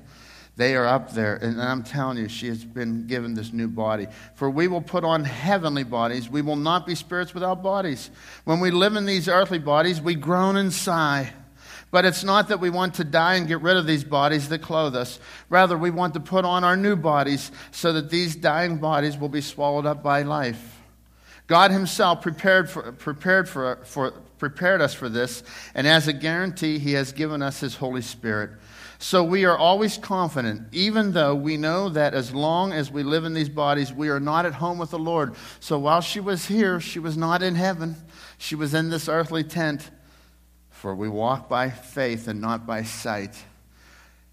They 0.56 0.74
are 0.74 0.86
up 0.86 1.12
there, 1.12 1.36
and 1.36 1.60
I'm 1.60 1.82
telling 1.82 2.16
you, 2.16 2.28
she 2.28 2.48
has 2.48 2.64
been 2.64 3.06
given 3.06 3.34
this 3.34 3.52
new 3.52 3.68
body. 3.68 4.06
For 4.34 4.48
we 4.48 4.68
will 4.68 4.80
put 4.80 5.04
on 5.04 5.22
heavenly 5.24 5.84
bodies. 5.84 6.30
We 6.30 6.40
will 6.40 6.56
not 6.56 6.86
be 6.86 6.94
spirits 6.94 7.34
without 7.34 7.62
bodies. 7.62 8.10
When 8.44 8.60
we 8.60 8.70
live 8.70 8.96
in 8.96 9.04
these 9.04 9.28
earthly 9.28 9.58
bodies, 9.58 10.00
we 10.00 10.14
groan 10.14 10.56
and 10.56 10.72
sigh. 10.72 11.30
But 11.90 12.06
it's 12.06 12.24
not 12.24 12.48
that 12.48 12.60
we 12.60 12.70
want 12.70 12.94
to 12.94 13.04
die 13.04 13.34
and 13.34 13.46
get 13.46 13.60
rid 13.60 13.76
of 13.76 13.86
these 13.86 14.02
bodies 14.02 14.48
that 14.48 14.62
clothe 14.62 14.96
us. 14.96 15.20
Rather, 15.50 15.76
we 15.76 15.90
want 15.90 16.14
to 16.14 16.20
put 16.20 16.46
on 16.46 16.64
our 16.64 16.76
new 16.76 16.96
bodies 16.96 17.52
so 17.70 17.92
that 17.92 18.08
these 18.08 18.34
dying 18.34 18.78
bodies 18.78 19.18
will 19.18 19.28
be 19.28 19.42
swallowed 19.42 19.84
up 19.84 20.02
by 20.02 20.22
life. 20.22 20.80
God 21.46 21.70
Himself 21.70 22.22
prepared, 22.22 22.68
for, 22.68 22.92
prepared, 22.92 23.48
for, 23.48 23.76
for, 23.84 24.10
prepared 24.38 24.80
us 24.80 24.94
for 24.94 25.08
this, 25.08 25.42
and 25.74 25.86
as 25.86 26.08
a 26.08 26.12
guarantee, 26.12 26.78
He 26.78 26.94
has 26.94 27.12
given 27.12 27.40
us 27.40 27.60
His 27.60 27.76
Holy 27.76 28.02
Spirit. 28.02 28.50
So 28.98 29.22
we 29.22 29.44
are 29.44 29.56
always 29.56 29.98
confident, 29.98 30.68
even 30.72 31.12
though 31.12 31.34
we 31.34 31.56
know 31.56 31.88
that 31.90 32.14
as 32.14 32.34
long 32.34 32.72
as 32.72 32.90
we 32.90 33.02
live 33.02 33.24
in 33.24 33.34
these 33.34 33.48
bodies, 33.48 33.92
we 33.92 34.08
are 34.08 34.20
not 34.20 34.46
at 34.46 34.54
home 34.54 34.78
with 34.78 34.90
the 34.90 34.98
Lord. 34.98 35.34
So 35.60 35.78
while 35.78 36.00
she 36.00 36.20
was 36.20 36.46
here, 36.46 36.80
she 36.80 36.98
was 36.98 37.16
not 37.16 37.42
in 37.42 37.54
heaven, 37.54 37.96
she 38.38 38.54
was 38.54 38.72
in 38.74 38.88
this 38.88 39.08
earthly 39.08 39.44
tent. 39.44 39.90
For 40.70 40.94
we 40.94 41.08
walk 41.08 41.48
by 41.48 41.70
faith 41.70 42.28
and 42.28 42.40
not 42.40 42.66
by 42.66 42.82
sight. 42.82 43.34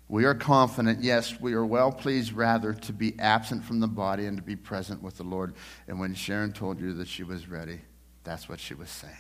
We 0.10 0.26
are 0.26 0.36
confident, 0.36 1.02
yes, 1.02 1.40
we 1.40 1.54
are 1.54 1.66
well 1.66 1.92
pleased 1.92 2.34
rather 2.34 2.74
to 2.74 2.94
be 2.94 3.18
absent 3.18 3.64
from 3.64 3.80
the 3.80 3.88
body 3.88 4.26
and 4.28 4.38
to 4.38 4.44
be 4.44 4.56
present 4.56 5.02
with 5.02 5.18
the 5.18 5.24
Lord. 5.24 5.56
And 5.88 6.00
when 6.00 6.14
Sharon 6.14 6.54
told 6.54 6.80
you 6.80 6.94
that 6.96 7.08
she 7.08 7.24
was 7.24 7.48
ready, 7.48 7.80
that's 8.24 8.48
what 8.48 8.60
she 8.60 8.76
was 8.76 8.90
saying. 8.90 9.16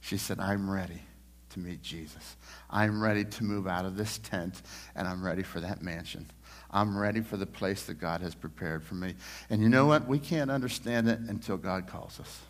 She 0.00 0.16
said, 0.16 0.40
I'm 0.40 0.70
ready 0.70 1.02
to 1.50 1.58
meet 1.58 1.82
Jesus. 1.82 2.36
I'm 2.70 3.02
ready 3.02 3.24
to 3.24 3.44
move 3.44 3.66
out 3.66 3.84
of 3.84 3.96
this 3.96 4.18
tent, 4.18 4.60
and 4.94 5.08
I'm 5.08 5.24
ready 5.24 5.42
for 5.42 5.60
that 5.60 5.82
mansion. 5.82 6.26
I'm 6.70 6.96
ready 6.98 7.22
for 7.22 7.36
the 7.36 7.46
place 7.46 7.84
that 7.84 7.94
God 7.94 8.20
has 8.20 8.34
prepared 8.34 8.84
for 8.84 8.94
me. 8.94 9.14
And 9.48 9.62
you 9.62 9.68
know 9.68 9.86
what? 9.86 10.06
We 10.06 10.18
can't 10.18 10.50
understand 10.50 11.08
it 11.08 11.18
until 11.20 11.56
God 11.56 11.86
calls 11.86 12.20
us. 12.20 12.40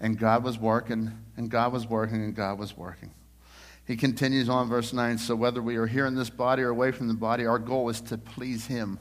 And 0.00 0.18
God 0.18 0.44
was 0.44 0.58
working, 0.58 1.12
and 1.36 1.50
God 1.50 1.72
was 1.72 1.86
working, 1.86 2.22
and 2.22 2.34
God 2.34 2.58
was 2.58 2.76
working. 2.76 3.10
He 3.86 3.96
continues 3.96 4.48
on, 4.48 4.68
verse 4.68 4.92
9 4.92 5.18
So 5.18 5.34
whether 5.34 5.60
we 5.60 5.76
are 5.76 5.86
here 5.86 6.06
in 6.06 6.14
this 6.14 6.30
body 6.30 6.62
or 6.62 6.68
away 6.68 6.92
from 6.92 7.08
the 7.08 7.14
body, 7.14 7.44
our 7.44 7.58
goal 7.58 7.88
is 7.88 8.00
to 8.02 8.18
please 8.18 8.66
Him. 8.66 8.98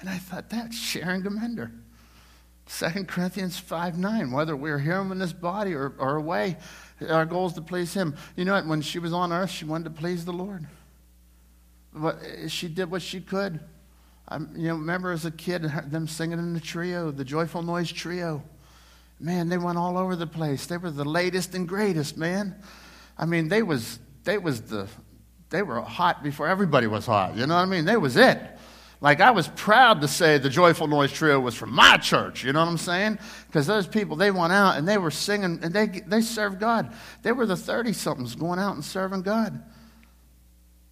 And 0.00 0.08
I 0.08 0.16
thought, 0.16 0.48
that's 0.48 0.78
Sharon 0.78 1.22
Gminder. 1.22 1.72
2 2.68 3.04
Corinthians 3.04 3.58
5 3.58 3.98
9. 3.98 4.30
Whether 4.30 4.56
we're 4.56 4.78
here 4.78 5.00
in 5.00 5.18
this 5.18 5.32
body 5.32 5.74
or, 5.74 5.94
or 5.98 6.16
away, 6.16 6.56
our 7.08 7.26
goal 7.26 7.46
is 7.46 7.52
to 7.54 7.62
please 7.62 7.94
Him. 7.94 8.16
You 8.36 8.44
know 8.44 8.54
what? 8.54 8.66
When 8.66 8.80
she 8.80 8.98
was 8.98 9.12
on 9.12 9.32
earth, 9.32 9.50
she 9.50 9.64
wanted 9.64 9.84
to 9.84 9.90
please 9.90 10.24
the 10.24 10.32
Lord. 10.32 10.66
But 11.94 12.16
uh, 12.16 12.48
she 12.48 12.68
did 12.68 12.90
what 12.90 13.02
she 13.02 13.20
could. 13.20 13.60
I, 14.28 14.38
you 14.38 14.68
know, 14.68 14.74
remember 14.74 15.10
as 15.10 15.24
a 15.24 15.30
kid, 15.30 15.62
them 15.86 16.06
singing 16.06 16.38
in 16.38 16.54
the 16.54 16.60
trio, 16.60 17.10
the 17.10 17.24
Joyful 17.24 17.62
Noise 17.62 17.92
Trio. 17.92 18.42
Man, 19.20 19.48
they 19.48 19.58
went 19.58 19.78
all 19.78 19.98
over 19.98 20.14
the 20.14 20.26
place. 20.26 20.66
They 20.66 20.76
were 20.76 20.90
the 20.90 21.04
latest 21.04 21.54
and 21.54 21.66
greatest, 21.66 22.16
man. 22.16 22.54
I 23.16 23.26
mean, 23.26 23.48
they 23.48 23.62
was 23.62 23.98
they 24.24 24.38
was 24.38 24.60
the 24.62 24.88
they 25.50 25.62
were 25.62 25.80
hot 25.80 26.22
before 26.22 26.46
everybody 26.46 26.86
was 26.86 27.06
hot. 27.06 27.36
You 27.36 27.46
know 27.46 27.54
what 27.54 27.62
I 27.62 27.66
mean? 27.66 27.84
They 27.84 27.96
was 27.96 28.16
it. 28.16 28.40
Like 29.00 29.20
I 29.20 29.30
was 29.30 29.48
proud 29.48 30.00
to 30.00 30.08
say 30.08 30.38
the 30.38 30.50
Joyful 30.50 30.88
Noise 30.88 31.12
Trio 31.12 31.38
was 31.38 31.54
from 31.54 31.72
my 31.72 31.98
church. 31.98 32.42
You 32.42 32.52
know 32.52 32.60
what 32.60 32.68
I'm 32.68 32.78
saying? 32.78 33.18
Because 33.46 33.66
those 33.66 33.86
people 33.86 34.16
they 34.16 34.30
went 34.30 34.52
out 34.52 34.76
and 34.76 34.88
they 34.88 34.98
were 34.98 35.12
singing 35.12 35.60
and 35.62 35.72
they 35.72 35.86
they 35.86 36.20
served 36.20 36.58
God. 36.58 36.92
They 37.22 37.32
were 37.32 37.46
the 37.46 37.56
thirty 37.56 37.92
somethings 37.92 38.34
going 38.34 38.58
out 38.58 38.74
and 38.74 38.84
serving 38.84 39.22
God. 39.22 39.62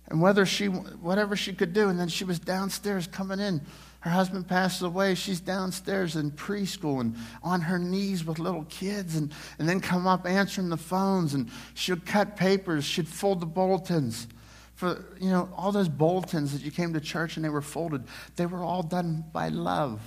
And 0.08 0.20
whether 0.20 0.46
she 0.46 0.66
whatever 0.66 1.34
she 1.34 1.52
could 1.52 1.72
do, 1.72 1.88
and 1.88 1.98
then 1.98 2.08
she 2.08 2.24
was 2.24 2.38
downstairs 2.38 3.08
coming 3.08 3.40
in. 3.40 3.60
Her 4.00 4.10
husband 4.12 4.46
passes 4.46 4.82
away. 4.82 5.16
She's 5.16 5.40
downstairs 5.40 6.14
in 6.14 6.30
preschool 6.30 7.00
and 7.00 7.16
on 7.42 7.60
her 7.62 7.76
knees 7.76 8.24
with 8.24 8.38
little 8.38 8.64
kids, 8.68 9.16
and, 9.16 9.32
and 9.58 9.68
then 9.68 9.80
come 9.80 10.06
up 10.06 10.26
answering 10.26 10.68
the 10.68 10.76
phones. 10.76 11.34
And 11.34 11.50
she'd 11.74 12.06
cut 12.06 12.36
papers. 12.36 12.84
She'd 12.84 13.08
fold 13.08 13.40
the 13.40 13.46
bulletins 13.46 14.28
for 14.76 15.04
you 15.20 15.30
know 15.30 15.48
all 15.56 15.72
those 15.72 15.88
bulletins 15.88 16.52
that 16.52 16.62
you 16.62 16.70
came 16.70 16.92
to 16.92 17.00
church 17.00 17.36
and 17.36 17.44
they 17.44 17.48
were 17.48 17.62
folded 17.62 18.04
they 18.36 18.46
were 18.46 18.62
all 18.62 18.82
done 18.82 19.24
by 19.32 19.48
love 19.48 20.00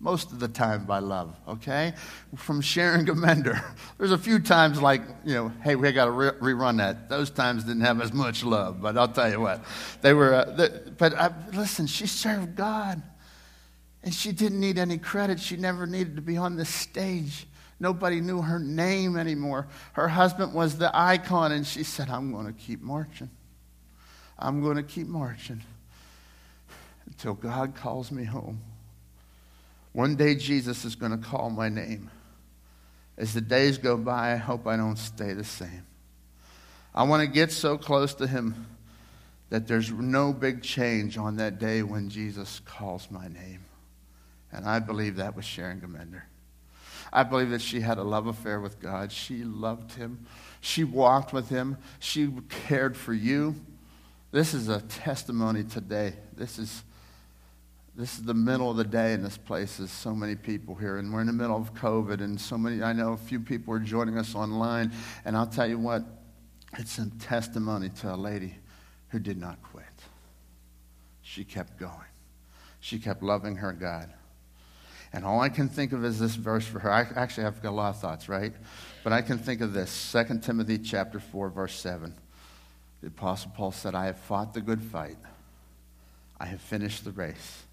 most 0.00 0.32
of 0.32 0.40
the 0.40 0.48
time 0.48 0.84
by 0.84 0.98
love 0.98 1.34
okay? 1.46 1.94
From 2.36 2.60
sharon 2.60 3.06
gminder 3.06 3.62
there's 3.98 4.10
a 4.10 4.18
few 4.18 4.40
times 4.40 4.82
like 4.82 5.02
you 5.24 5.34
know 5.34 5.52
hey 5.62 5.76
we 5.76 5.92
got 5.92 6.06
to 6.06 6.10
re- 6.10 6.30
rerun 6.40 6.78
that. 6.78 7.08
Those 7.08 7.30
times 7.30 7.64
didn't 7.64 7.82
have 7.82 8.00
as 8.00 8.12
much 8.12 8.42
love 8.42 8.82
but 8.82 8.98
i'll 8.98 9.08
tell 9.08 9.30
you 9.30 9.40
what. 9.40 9.62
They 10.02 10.12
were 10.12 10.34
uh, 10.34 10.78
but 10.98 11.14
uh, 11.14 11.30
listen 11.52 11.86
she 11.86 12.06
served 12.06 12.56
god 12.56 13.02
and 14.04 14.12
she 14.14 14.32
didn't 14.32 14.60
need 14.60 14.78
any 14.78 14.98
credit. 14.98 15.40
She 15.40 15.56
never 15.56 15.86
needed 15.86 16.16
to 16.16 16.22
be 16.22 16.36
on 16.36 16.56
the 16.56 16.64
stage. 16.66 17.46
Nobody 17.80 18.20
knew 18.20 18.42
her 18.42 18.58
name 18.58 19.16
anymore. 19.16 19.66
Her 19.94 20.08
husband 20.08 20.52
was 20.52 20.76
the 20.76 20.90
icon, 20.94 21.52
and 21.52 21.66
she 21.66 21.82
said, 21.82 22.08
I'm 22.10 22.30
going 22.30 22.46
to 22.46 22.52
keep 22.52 22.82
marching. 22.82 23.30
I'm 24.38 24.62
going 24.62 24.76
to 24.76 24.82
keep 24.82 25.06
marching 25.06 25.62
until 27.06 27.34
God 27.34 27.74
calls 27.74 28.10
me 28.10 28.24
home. 28.24 28.60
One 29.92 30.16
day 30.16 30.34
Jesus 30.34 30.84
is 30.84 30.96
going 30.96 31.12
to 31.12 31.18
call 31.18 31.50
my 31.50 31.68
name. 31.68 32.10
As 33.16 33.32
the 33.32 33.40
days 33.40 33.78
go 33.78 33.96
by, 33.96 34.32
I 34.32 34.36
hope 34.36 34.66
I 34.66 34.76
don't 34.76 34.96
stay 34.98 35.32
the 35.32 35.44
same. 35.44 35.86
I 36.94 37.04
want 37.04 37.22
to 37.22 37.28
get 37.28 37.52
so 37.52 37.78
close 37.78 38.14
to 38.14 38.26
Him 38.26 38.66
that 39.50 39.68
there's 39.68 39.90
no 39.92 40.32
big 40.32 40.62
change 40.62 41.16
on 41.16 41.36
that 41.36 41.58
day 41.58 41.82
when 41.82 42.08
Jesus 42.08 42.60
calls 42.64 43.08
my 43.10 43.28
name. 43.28 43.64
And 44.50 44.66
I 44.66 44.80
believe 44.80 45.16
that 45.16 45.36
was 45.36 45.44
Sharon 45.44 45.80
Gminder. 45.80 46.22
I 47.12 47.22
believe 47.22 47.50
that 47.50 47.62
she 47.62 47.80
had 47.80 47.98
a 47.98 48.02
love 48.02 48.26
affair 48.26 48.60
with 48.60 48.80
God. 48.80 49.12
She 49.12 49.44
loved 49.44 49.92
Him. 49.92 50.26
She 50.60 50.82
walked 50.82 51.32
with 51.32 51.48
Him. 51.48 51.76
She 52.00 52.28
cared 52.48 52.96
for 52.96 53.14
you. 53.14 53.54
This 54.34 54.52
is 54.52 54.68
a 54.68 54.80
testimony 54.80 55.62
today. 55.62 56.12
This 56.36 56.58
is, 56.58 56.82
this 57.94 58.18
is 58.18 58.24
the 58.24 58.34
middle 58.34 58.68
of 58.68 58.76
the 58.76 58.82
day 58.82 59.12
in 59.12 59.22
this 59.22 59.36
place. 59.36 59.76
There's 59.76 59.92
so 59.92 60.12
many 60.12 60.34
people 60.34 60.74
here, 60.74 60.96
and 60.96 61.14
we're 61.14 61.20
in 61.20 61.28
the 61.28 61.32
middle 61.32 61.56
of 61.56 61.72
COVID, 61.72 62.20
and 62.20 62.40
so 62.40 62.58
many, 62.58 62.82
I 62.82 62.92
know 62.94 63.12
a 63.12 63.16
few 63.16 63.38
people 63.38 63.72
are 63.74 63.78
joining 63.78 64.18
us 64.18 64.34
online, 64.34 64.90
and 65.24 65.36
I'll 65.36 65.46
tell 65.46 65.68
you 65.68 65.78
what, 65.78 66.02
it's 66.76 66.98
a 66.98 67.08
testimony 67.20 67.90
to 68.00 68.12
a 68.12 68.16
lady 68.16 68.56
who 69.10 69.20
did 69.20 69.38
not 69.38 69.62
quit. 69.62 69.84
She 71.22 71.44
kept 71.44 71.78
going. 71.78 71.94
She 72.80 72.98
kept 72.98 73.22
loving 73.22 73.54
her 73.54 73.72
God. 73.72 74.12
And 75.12 75.24
all 75.24 75.38
I 75.38 75.48
can 75.48 75.68
think 75.68 75.92
of 75.92 76.04
is 76.04 76.18
this 76.18 76.34
verse 76.34 76.66
for 76.66 76.80
her. 76.80 76.90
I 76.90 77.06
actually 77.14 77.44
have 77.44 77.62
got 77.62 77.70
a 77.70 77.76
lot 77.76 77.90
of 77.90 78.00
thoughts, 78.00 78.28
right? 78.28 78.52
But 79.04 79.12
I 79.12 79.22
can 79.22 79.38
think 79.38 79.60
of 79.60 79.74
this 79.74 80.10
2 80.10 80.40
Timothy 80.40 80.78
chapter 80.78 81.20
4, 81.20 81.50
verse 81.50 81.78
7. 81.78 82.14
The 83.04 83.10
Apostle 83.10 83.52
Paul 83.54 83.70
said, 83.70 83.94
I 83.94 84.06
have 84.06 84.16
fought 84.16 84.54
the 84.54 84.62
good 84.62 84.80
fight. 84.80 85.18
I 86.40 86.46
have 86.46 86.62
finished 86.62 87.04
the 87.04 87.10
race. 87.10 87.64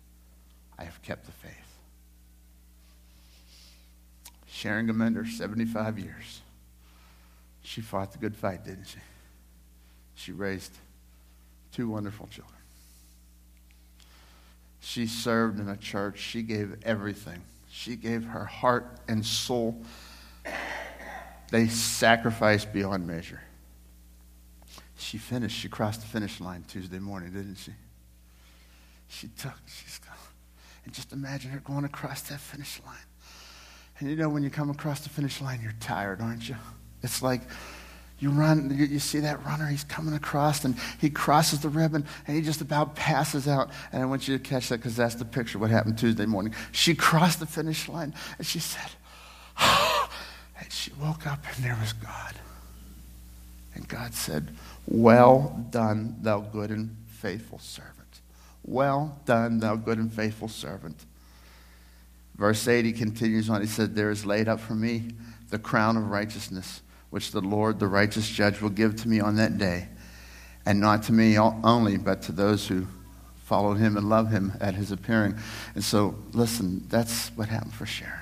I 0.78 0.84
have 0.84 1.02
kept 1.04 1.26
the 1.26 1.32
faith. 1.32 1.54
Sharon 4.46 4.88
Gminder, 4.90 5.26
75 5.26 6.00
years. 6.00 6.42
She 7.64 7.80
fought 7.80 8.12
the 8.12 8.18
good 8.18 8.36
fight, 8.36 8.66
didn't 8.66 8.88
she? 8.88 9.00
She 10.16 10.34
raised 10.34 10.74
two 11.72 11.88
wonderful 11.88 12.28
children. 12.28 12.60
She 14.82 15.08
served 15.08 15.62
in 15.62 15.70
a 15.70 15.78
church. 15.78 16.20
She 16.20 16.42
gave 16.42 16.76
everything. 16.84 17.42
She 17.70 17.96
gave 17.96 18.26
her 18.26 18.44
heart 18.44 18.98
and 19.08 19.26
soul. 19.26 19.82
They 21.52 21.70
sacrificed 21.70 22.74
beyond 22.74 23.08
measure. 23.08 23.40
She 25.02 25.18
finished. 25.18 25.58
She 25.58 25.68
crossed 25.68 26.02
the 26.02 26.08
finish 26.08 26.40
line 26.40 26.64
Tuesday 26.68 27.00
morning, 27.00 27.32
didn't 27.32 27.56
she? 27.56 27.72
She 29.08 29.28
took, 29.28 29.54
she's 29.66 29.98
gone. 29.98 30.16
And 30.86 30.94
just 30.94 31.12
imagine 31.12 31.52
her 31.52 31.60
going 31.60 31.86
across 31.86 32.22
that 32.24 32.40
finish 32.40 32.80
line. 32.86 32.96
And 34.00 34.10
you 34.10 34.16
know, 34.16 34.30
when 34.30 34.44
you 34.44 34.50
come 34.50 34.70
across 34.70 35.02
the 35.02 35.10
finish 35.10 35.42
line, 35.42 35.60
you're 35.62 35.74
tired, 35.80 36.22
aren't 36.22 36.48
you? 36.48 36.56
It's 37.04 37.22
like 37.22 37.42
you 38.20 38.30
run, 38.30 38.70
you, 38.76 38.86
you 38.86 39.00
see 39.00 39.20
that 39.20 39.44
runner, 39.44 39.66
he's 39.66 39.84
coming 39.84 40.14
across, 40.14 40.64
and 40.64 40.76
he 41.00 41.10
crosses 41.10 41.60
the 41.60 41.70
ribbon, 41.70 42.06
and 42.28 42.36
he 42.36 42.44
just 42.44 42.62
about 42.62 42.96
passes 42.96 43.48
out. 43.48 43.72
And 43.92 44.02
I 44.02 44.06
want 44.06 44.28
you 44.28 44.38
to 44.38 44.44
catch 44.44 44.70
that 44.70 44.78
because 44.78 44.96
that's 44.96 45.16
the 45.16 45.26
picture 45.26 45.58
what 45.58 45.72
happened 45.72 45.98
Tuesday 45.98 46.28
morning. 46.28 46.54
She 46.72 46.94
crossed 46.94 47.40
the 47.40 47.48
finish 47.48 47.90
line, 47.90 48.14
and 48.38 48.46
she 48.46 48.60
said, 48.60 48.92
and 49.60 50.72
she 50.72 50.92
woke 51.02 51.26
up, 51.26 51.44
and 51.56 51.66
there 51.66 51.78
was 51.82 51.94
God. 51.94 52.36
And 53.74 53.88
God 53.88 54.14
said, 54.14 54.50
Well 54.88 55.66
done, 55.70 56.18
thou 56.22 56.40
good 56.40 56.72
and 56.72 56.96
faithful 57.08 57.60
servant. 57.60 58.22
Well 58.64 59.20
done, 59.26 59.60
thou 59.60 59.76
good 59.76 59.98
and 59.98 60.12
faithful 60.12 60.48
servant. 60.48 61.06
Verse 62.36 62.68
8, 62.68 62.86
he 62.86 62.92
continues 62.92 63.50
on. 63.50 63.62
He 63.62 63.68
said, 63.68 63.96
There 63.96 64.10
is 64.10 64.26
laid 64.26 64.48
up 64.48 64.60
for 64.60 64.74
me 64.74 65.10
the 65.50 65.60
crown 65.60 65.98
of 65.98 66.10
righteousness, 66.10 66.82
which 67.10 67.32
the 67.32 67.42
Lord, 67.42 67.80
the 67.80 67.88
righteous 67.88 68.28
judge, 68.28 68.62
will 68.62 68.70
give 68.70 68.96
to 68.98 69.08
me 69.08 69.20
on 69.20 69.36
that 69.36 69.58
day. 69.58 69.88
And 70.66 70.80
not 70.80 71.04
to 71.04 71.14
me 71.14 71.38
only, 71.38 71.98
but 71.98 72.22
to 72.24 72.32
those 72.32 72.68
who 72.68 72.88
followed 73.46 73.76
him 73.76 73.98
and 73.98 74.08
love 74.08 74.32
him 74.32 74.54
at 74.62 74.76
his 74.76 74.92
appearing. 74.92 75.38
And 75.76 75.84
so, 75.84 76.16
listen, 76.32 76.86
that's 76.88 77.30
what 77.30 77.50
happened 77.50 77.74
for 77.74 77.86
Sharon. 77.86 78.22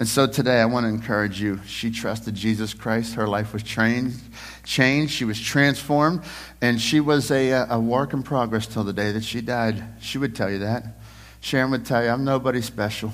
And 0.00 0.08
so 0.08 0.26
today 0.26 0.62
I 0.62 0.64
want 0.64 0.84
to 0.84 0.88
encourage 0.88 1.42
you. 1.42 1.60
She 1.66 1.90
trusted 1.90 2.34
Jesus 2.34 2.72
Christ. 2.72 3.16
Her 3.16 3.26
life 3.26 3.52
was 3.52 3.62
changed. 3.62 4.18
She 4.64 5.24
was 5.26 5.38
transformed. 5.38 6.22
And 6.62 6.80
she 6.80 7.00
was 7.00 7.30
a, 7.30 7.50
a 7.68 7.78
work 7.78 8.14
in 8.14 8.22
progress 8.22 8.66
till 8.66 8.82
the 8.82 8.94
day 8.94 9.12
that 9.12 9.22
she 9.22 9.42
died. 9.42 9.84
She 10.00 10.16
would 10.16 10.34
tell 10.34 10.50
you 10.50 10.60
that. 10.60 11.00
Sharon 11.42 11.70
would 11.72 11.84
tell 11.84 12.02
you, 12.02 12.08
I'm 12.08 12.24
nobody 12.24 12.62
special. 12.62 13.12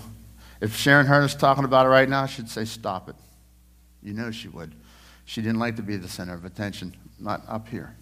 If 0.61 0.77
Sharon 0.77 1.07
heard 1.07 1.25
us 1.25 1.35
talking 1.35 1.65
about 1.65 1.87
it 1.87 1.89
right 1.89 2.09
now, 2.09 2.25
she'd 2.27 2.49
say, 2.49 2.65
Stop 2.65 3.09
it. 3.09 3.17
You 4.01 4.13
know 4.13 4.31
she 4.31 4.47
would. 4.47 4.73
She 5.25 5.43
didn't 5.43 5.59
like 5.59 5.75
to 5.77 5.83
be 5.83 5.97
the 5.97 6.07
center 6.07 6.35
of 6.35 6.45
attention, 6.45 6.95
not 7.19 7.43
up 7.49 7.67
here. 7.67 7.97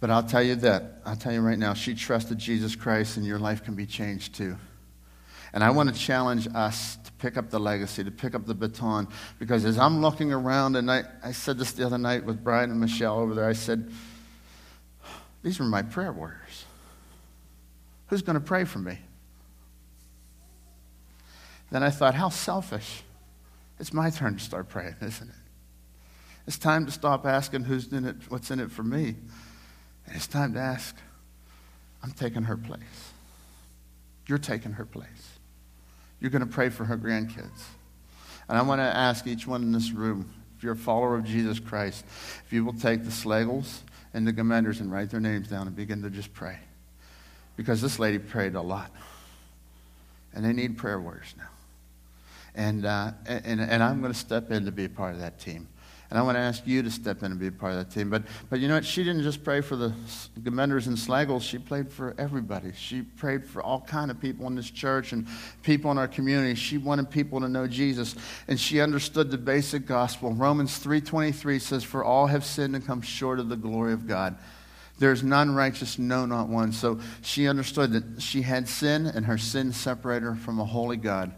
But 0.00 0.10
I'll 0.10 0.22
tell 0.22 0.42
you 0.42 0.56
that. 0.56 1.00
I'll 1.06 1.16
tell 1.16 1.32
you 1.32 1.40
right 1.40 1.58
now, 1.58 1.72
she 1.72 1.94
trusted 1.94 2.36
Jesus 2.36 2.76
Christ, 2.76 3.16
and 3.16 3.24
your 3.24 3.38
life 3.38 3.64
can 3.64 3.74
be 3.74 3.86
changed 3.86 4.34
too. 4.34 4.58
And 5.54 5.64
I 5.64 5.70
want 5.70 5.88
to 5.88 5.98
challenge 5.98 6.46
us 6.54 6.98
pick 7.18 7.36
up 7.36 7.50
the 7.50 7.58
legacy, 7.58 8.04
to 8.04 8.10
pick 8.10 8.34
up 8.34 8.46
the 8.46 8.54
baton, 8.54 9.08
because 9.38 9.64
as 9.64 9.78
I'm 9.78 10.00
looking 10.00 10.32
around, 10.32 10.76
and 10.76 10.90
I, 10.90 11.04
I 11.22 11.32
said 11.32 11.58
this 11.58 11.72
the 11.72 11.84
other 11.84 11.98
night 11.98 12.24
with 12.24 12.42
Brian 12.42 12.70
and 12.70 12.80
Michelle 12.80 13.18
over 13.18 13.34
there, 13.34 13.48
I 13.48 13.52
said, 13.52 13.90
These 15.42 15.60
are 15.60 15.64
my 15.64 15.82
prayer 15.82 16.12
warriors. 16.12 16.64
Who's 18.08 18.22
going 18.22 18.34
to 18.34 18.44
pray 18.44 18.64
for 18.64 18.78
me? 18.78 18.98
Then 21.70 21.82
I 21.82 21.90
thought, 21.90 22.14
How 22.14 22.28
selfish. 22.28 23.02
It's 23.78 23.92
my 23.92 24.10
turn 24.10 24.36
to 24.36 24.42
start 24.42 24.68
praying, 24.68 24.96
isn't 25.00 25.28
it? 25.28 25.34
It's 26.46 26.58
time 26.58 26.86
to 26.86 26.92
stop 26.92 27.26
asking 27.26 27.64
who's 27.64 27.92
in 27.92 28.06
it, 28.06 28.16
what's 28.28 28.50
in 28.50 28.58
it 28.58 28.70
for 28.70 28.82
me. 28.82 29.16
And 30.06 30.16
it's 30.16 30.26
time 30.26 30.54
to 30.54 30.60
ask, 30.60 30.96
I'm 32.02 32.12
taking 32.12 32.44
her 32.44 32.56
place. 32.56 33.12
You're 34.26 34.38
taking 34.38 34.72
her 34.72 34.86
place. 34.86 35.27
You're 36.20 36.30
going 36.30 36.46
to 36.46 36.52
pray 36.52 36.68
for 36.68 36.84
her 36.84 36.96
grandkids. 36.96 37.62
And 38.48 38.56
I 38.56 38.62
want 38.62 38.80
to 38.80 38.84
ask 38.84 39.26
each 39.26 39.46
one 39.46 39.62
in 39.62 39.72
this 39.72 39.92
room, 39.92 40.32
if 40.56 40.64
you're 40.64 40.72
a 40.72 40.76
follower 40.76 41.16
of 41.16 41.24
Jesus 41.24 41.60
Christ, 41.60 42.04
if 42.44 42.52
you 42.52 42.64
will 42.64 42.72
take 42.72 43.04
the 43.04 43.10
Slagles 43.10 43.84
and 44.14 44.26
the 44.26 44.32
Gminders 44.32 44.80
and 44.80 44.90
write 44.90 45.10
their 45.10 45.20
names 45.20 45.48
down 45.48 45.66
and 45.66 45.76
begin 45.76 46.02
to 46.02 46.10
just 46.10 46.32
pray. 46.32 46.58
Because 47.56 47.80
this 47.80 47.98
lady 47.98 48.18
prayed 48.18 48.54
a 48.54 48.62
lot. 48.62 48.90
And 50.34 50.44
they 50.44 50.52
need 50.52 50.76
prayer 50.76 51.00
warriors 51.00 51.34
now. 51.36 51.48
And, 52.54 52.84
uh, 52.84 53.12
and, 53.26 53.60
and 53.60 53.82
I'm 53.82 54.00
going 54.00 54.12
to 54.12 54.18
step 54.18 54.50
in 54.50 54.64
to 54.64 54.72
be 54.72 54.84
a 54.84 54.88
part 54.88 55.14
of 55.14 55.20
that 55.20 55.38
team. 55.38 55.68
And 56.10 56.18
I 56.18 56.22
want 56.22 56.36
to 56.36 56.40
ask 56.40 56.66
you 56.66 56.82
to 56.82 56.90
step 56.90 57.22
in 57.22 57.32
and 57.32 57.38
be 57.38 57.48
a 57.48 57.52
part 57.52 57.72
of 57.72 57.78
that 57.78 57.90
team. 57.90 58.08
But, 58.08 58.22
but 58.48 58.60
you 58.60 58.68
know 58.68 58.74
what? 58.74 58.86
She 58.86 59.04
didn't 59.04 59.22
just 59.22 59.44
pray 59.44 59.60
for 59.60 59.76
the 59.76 59.92
Gminders 60.40 60.86
and 60.86 60.98
Slagles. 60.98 61.42
She 61.42 61.58
prayed 61.58 61.92
for 61.92 62.14
everybody. 62.16 62.72
She 62.74 63.02
prayed 63.02 63.46
for 63.46 63.62
all 63.62 63.82
kind 63.82 64.10
of 64.10 64.18
people 64.18 64.46
in 64.46 64.54
this 64.54 64.70
church 64.70 65.12
and 65.12 65.26
people 65.62 65.90
in 65.90 65.98
our 65.98 66.08
community. 66.08 66.54
She 66.54 66.78
wanted 66.78 67.10
people 67.10 67.40
to 67.40 67.48
know 67.48 67.66
Jesus. 67.66 68.14
And 68.48 68.58
she 68.58 68.80
understood 68.80 69.30
the 69.30 69.36
basic 69.36 69.84
gospel. 69.84 70.32
Romans 70.32 70.82
3.23 70.82 71.60
says, 71.60 71.84
For 71.84 72.02
all 72.02 72.26
have 72.26 72.44
sinned 72.44 72.74
and 72.74 72.86
come 72.86 73.02
short 73.02 73.38
of 73.38 73.50
the 73.50 73.56
glory 73.56 73.92
of 73.92 74.06
God. 74.06 74.38
There's 74.98 75.22
none 75.22 75.54
righteous, 75.54 75.98
no, 75.98 76.24
not 76.24 76.48
one. 76.48 76.72
So 76.72 77.00
she 77.20 77.48
understood 77.48 77.92
that 77.92 78.22
she 78.22 78.42
had 78.42 78.66
sin, 78.66 79.06
and 79.06 79.26
her 79.26 79.38
sin 79.38 79.72
separated 79.72 80.24
her 80.24 80.34
from 80.34 80.58
a 80.58 80.64
holy 80.64 80.96
God. 80.96 81.34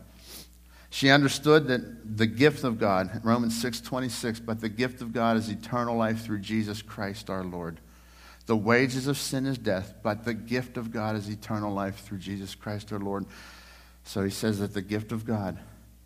She 0.91 1.09
understood 1.09 1.69
that 1.69 2.17
the 2.17 2.27
gift 2.27 2.65
of 2.65 2.79
God, 2.79 3.21
Romans 3.25 3.61
6:26, 3.61 4.41
but 4.41 4.61
the 4.61 4.69
gift 4.69 5.01
of 5.01 5.13
God 5.13 5.37
is 5.37 5.49
eternal 5.49 5.97
life 5.97 6.25
through 6.25 6.41
Jesus 6.41 6.83
Christ 6.83 7.31
our 7.31 7.45
Lord. 7.45 7.81
The 8.47 8.57
wages 8.57 9.07
of 9.07 9.17
sin 9.17 9.47
is 9.47 9.57
death, 9.57 9.95
but 10.03 10.25
the 10.25 10.35
gift 10.35 10.77
of 10.77 10.91
God 10.91 11.15
is 11.15 11.29
eternal 11.29 11.73
life 11.73 12.01
through 12.01 12.19
Jesus 12.19 12.57
Christ 12.57 12.93
our 12.93 12.99
Lord. 12.99 13.27
So 14.03 14.25
he 14.25 14.31
says 14.31 14.59
that 14.59 14.75
the 14.75 14.83
gift 14.83 15.13
of 15.13 15.25
God. 15.25 15.61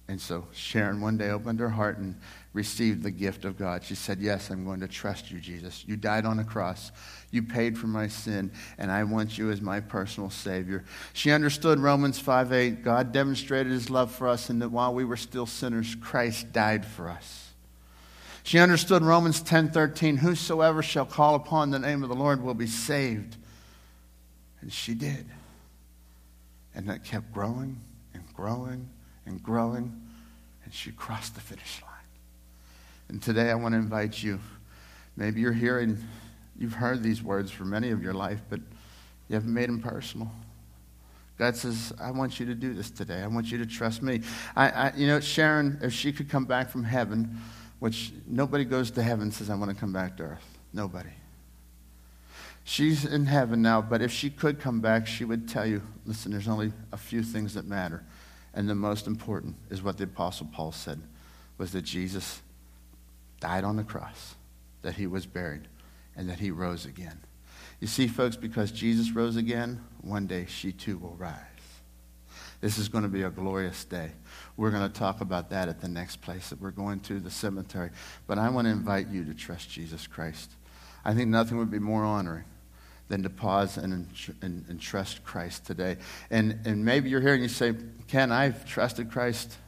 And 0.06 0.20
so 0.20 0.48
Sharon 0.52 1.00
one 1.00 1.16
day 1.16 1.30
opened 1.30 1.60
her 1.60 1.70
heart 1.70 1.96
and 1.96 2.16
received 2.54 3.02
the 3.02 3.10
gift 3.10 3.44
of 3.44 3.58
God. 3.58 3.84
She 3.84 3.96
said, 3.96 4.20
Yes, 4.20 4.48
I'm 4.48 4.64
going 4.64 4.80
to 4.80 4.88
trust 4.88 5.30
you, 5.30 5.40
Jesus. 5.40 5.84
You 5.86 5.96
died 5.96 6.24
on 6.24 6.38
a 6.38 6.44
cross. 6.44 6.92
You 7.30 7.42
paid 7.42 7.76
for 7.76 7.88
my 7.88 8.06
sin, 8.06 8.52
and 8.78 8.90
I 8.90 9.04
want 9.04 9.36
you 9.36 9.50
as 9.50 9.60
my 9.60 9.80
personal 9.80 10.30
Savior. 10.30 10.84
She 11.12 11.32
understood 11.32 11.80
Romans 11.80 12.18
5 12.18 12.52
8. 12.52 12.82
God 12.82 13.12
demonstrated 13.12 13.72
his 13.72 13.90
love 13.90 14.10
for 14.10 14.28
us, 14.28 14.48
and 14.48 14.62
that 14.62 14.70
while 14.70 14.94
we 14.94 15.04
were 15.04 15.16
still 15.16 15.46
sinners, 15.46 15.96
Christ 16.00 16.52
died 16.52 16.86
for 16.86 17.10
us. 17.10 17.50
She 18.44 18.58
understood 18.58 19.02
Romans 19.02 19.42
10 19.42 19.72
13. 19.72 20.18
Whosoever 20.18 20.82
shall 20.82 21.06
call 21.06 21.34
upon 21.34 21.70
the 21.70 21.78
name 21.78 22.02
of 22.04 22.08
the 22.08 22.14
Lord 22.14 22.42
will 22.42 22.54
be 22.54 22.68
saved. 22.68 23.36
And 24.60 24.72
she 24.72 24.94
did. 24.94 25.26
And 26.74 26.88
that 26.88 27.04
kept 27.04 27.32
growing 27.32 27.80
and 28.14 28.22
growing 28.32 28.88
and 29.26 29.42
growing, 29.42 30.00
and 30.64 30.72
she 30.72 30.92
crossed 30.92 31.34
the 31.34 31.40
finish 31.40 31.82
line. 31.82 31.93
And 33.08 33.22
today 33.22 33.50
I 33.50 33.54
want 33.54 33.74
to 33.74 33.78
invite 33.78 34.22
you. 34.22 34.40
Maybe 35.16 35.40
you're 35.40 35.78
and 35.78 36.02
you've 36.58 36.74
heard 36.74 37.02
these 37.02 37.22
words 37.22 37.50
for 37.50 37.64
many 37.64 37.90
of 37.90 38.02
your 38.02 38.14
life, 38.14 38.40
but 38.48 38.60
you 39.28 39.34
haven't 39.34 39.52
made 39.52 39.68
them 39.68 39.80
personal. 39.80 40.30
God 41.38 41.56
says, 41.56 41.92
I 42.00 42.10
want 42.12 42.38
you 42.38 42.46
to 42.46 42.54
do 42.54 42.74
this 42.74 42.90
today. 42.90 43.20
I 43.20 43.26
want 43.26 43.50
you 43.50 43.58
to 43.58 43.66
trust 43.66 44.02
me. 44.02 44.20
I, 44.54 44.70
I, 44.70 44.92
you 44.96 45.06
know, 45.06 45.18
Sharon, 45.20 45.78
if 45.82 45.92
she 45.92 46.12
could 46.12 46.28
come 46.30 46.44
back 46.44 46.70
from 46.70 46.84
heaven, 46.84 47.40
which 47.80 48.12
nobody 48.26 48.64
goes 48.64 48.90
to 48.92 49.02
heaven 49.02 49.30
says, 49.32 49.50
I 49.50 49.56
want 49.56 49.70
to 49.70 49.76
come 49.76 49.92
back 49.92 50.16
to 50.18 50.22
earth. 50.22 50.58
Nobody. 50.72 51.10
She's 52.62 53.04
in 53.04 53.26
heaven 53.26 53.60
now, 53.62 53.82
but 53.82 54.00
if 54.00 54.10
she 54.10 54.30
could 54.30 54.60
come 54.60 54.80
back, 54.80 55.06
she 55.06 55.24
would 55.24 55.48
tell 55.48 55.66
you, 55.66 55.82
listen, 56.06 56.32
there's 56.32 56.48
only 56.48 56.72
a 56.92 56.96
few 56.96 57.22
things 57.22 57.54
that 57.54 57.66
matter. 57.66 58.02
And 58.54 58.68
the 58.68 58.74
most 58.74 59.06
important 59.06 59.56
is 59.70 59.82
what 59.82 59.98
the 59.98 60.04
Apostle 60.04 60.48
Paul 60.52 60.72
said, 60.72 61.00
was 61.58 61.72
that 61.72 61.82
Jesus 61.82 62.40
died 63.44 63.62
on 63.62 63.76
the 63.76 63.84
cross, 63.84 64.36
that 64.80 64.94
he 64.94 65.06
was 65.06 65.26
buried, 65.26 65.68
and 66.16 66.30
that 66.30 66.38
he 66.38 66.50
rose 66.50 66.86
again. 66.86 67.20
You 67.78 67.86
see, 67.86 68.08
folks, 68.08 68.36
because 68.36 68.72
Jesus 68.72 69.10
rose 69.10 69.36
again, 69.36 69.84
one 70.00 70.26
day 70.26 70.46
she 70.48 70.72
too 70.72 70.96
will 70.96 71.14
rise. 71.18 71.34
This 72.62 72.78
is 72.78 72.88
going 72.88 73.04
to 73.04 73.10
be 73.10 73.20
a 73.20 73.28
glorious 73.28 73.84
day. 73.84 74.12
We're 74.56 74.70
going 74.70 74.90
to 74.90 74.98
talk 74.98 75.20
about 75.20 75.50
that 75.50 75.68
at 75.68 75.82
the 75.82 75.88
next 75.88 76.22
place 76.22 76.48
that 76.48 76.58
we're 76.58 76.70
going 76.70 77.00
to, 77.00 77.20
the 77.20 77.30
cemetery. 77.30 77.90
But 78.26 78.38
I 78.38 78.48
want 78.48 78.66
to 78.66 78.70
invite 78.70 79.08
you 79.08 79.26
to 79.26 79.34
trust 79.34 79.70
Jesus 79.70 80.06
Christ. 80.06 80.50
I 81.04 81.12
think 81.12 81.28
nothing 81.28 81.58
would 81.58 81.70
be 81.70 81.78
more 81.78 82.02
honoring 82.02 82.44
than 83.08 83.24
to 83.24 83.28
pause 83.28 83.76
and, 83.76 84.08
and, 84.40 84.64
and 84.66 84.80
trust 84.80 85.22
Christ 85.22 85.66
today. 85.66 85.98
And, 86.30 86.60
and 86.64 86.82
maybe 86.82 87.10
you're 87.10 87.20
here 87.20 87.34
and 87.34 87.42
you 87.42 87.50
say, 87.50 87.74
Ken, 88.08 88.32
I've 88.32 88.64
trusted 88.64 89.10
Christ, 89.10 89.58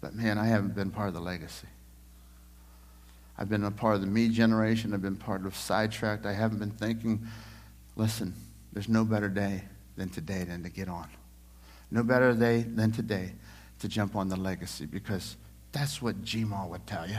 but 0.00 0.16
man, 0.16 0.36
I 0.36 0.46
haven't 0.46 0.74
been 0.74 0.90
part 0.90 1.06
of 1.06 1.14
the 1.14 1.20
legacy. 1.20 1.68
I've 3.36 3.48
been 3.48 3.64
a 3.64 3.70
part 3.70 3.96
of 3.96 4.00
the 4.00 4.06
me 4.06 4.28
generation. 4.28 4.94
I've 4.94 5.02
been 5.02 5.16
part 5.16 5.44
of 5.44 5.56
sidetracked. 5.56 6.24
I 6.24 6.32
haven't 6.32 6.58
been 6.58 6.70
thinking, 6.70 7.26
listen, 7.96 8.34
there's 8.72 8.88
no 8.88 9.04
better 9.04 9.28
day 9.28 9.62
than 9.96 10.08
today 10.08 10.44
than 10.44 10.62
to 10.62 10.68
get 10.68 10.88
on. 10.88 11.08
No 11.90 12.02
better 12.02 12.32
day 12.32 12.62
than 12.62 12.92
today 12.92 13.32
to 13.80 13.88
jump 13.88 14.16
on 14.16 14.28
the 14.28 14.36
legacy 14.36 14.86
because 14.86 15.36
that's 15.72 16.00
what 16.00 16.24
Gma 16.24 16.68
would 16.68 16.86
tell 16.86 17.08
you. 17.08 17.18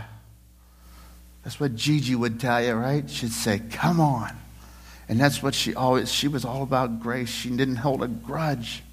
That's 1.44 1.60
what 1.60 1.76
Gigi 1.76 2.16
would 2.16 2.40
tell 2.40 2.64
you, 2.64 2.74
right? 2.74 3.08
She'd 3.10 3.32
say, 3.32 3.60
come 3.60 4.00
on. 4.00 4.36
And 5.08 5.20
that's 5.20 5.44
what 5.44 5.54
she 5.54 5.76
always, 5.76 6.12
she 6.12 6.28
was 6.28 6.44
all 6.44 6.64
about 6.64 7.00
grace. 7.00 7.30
She 7.30 7.50
didn't 7.50 7.76
hold 7.76 8.02
a 8.02 8.08
grudge. 8.08 8.84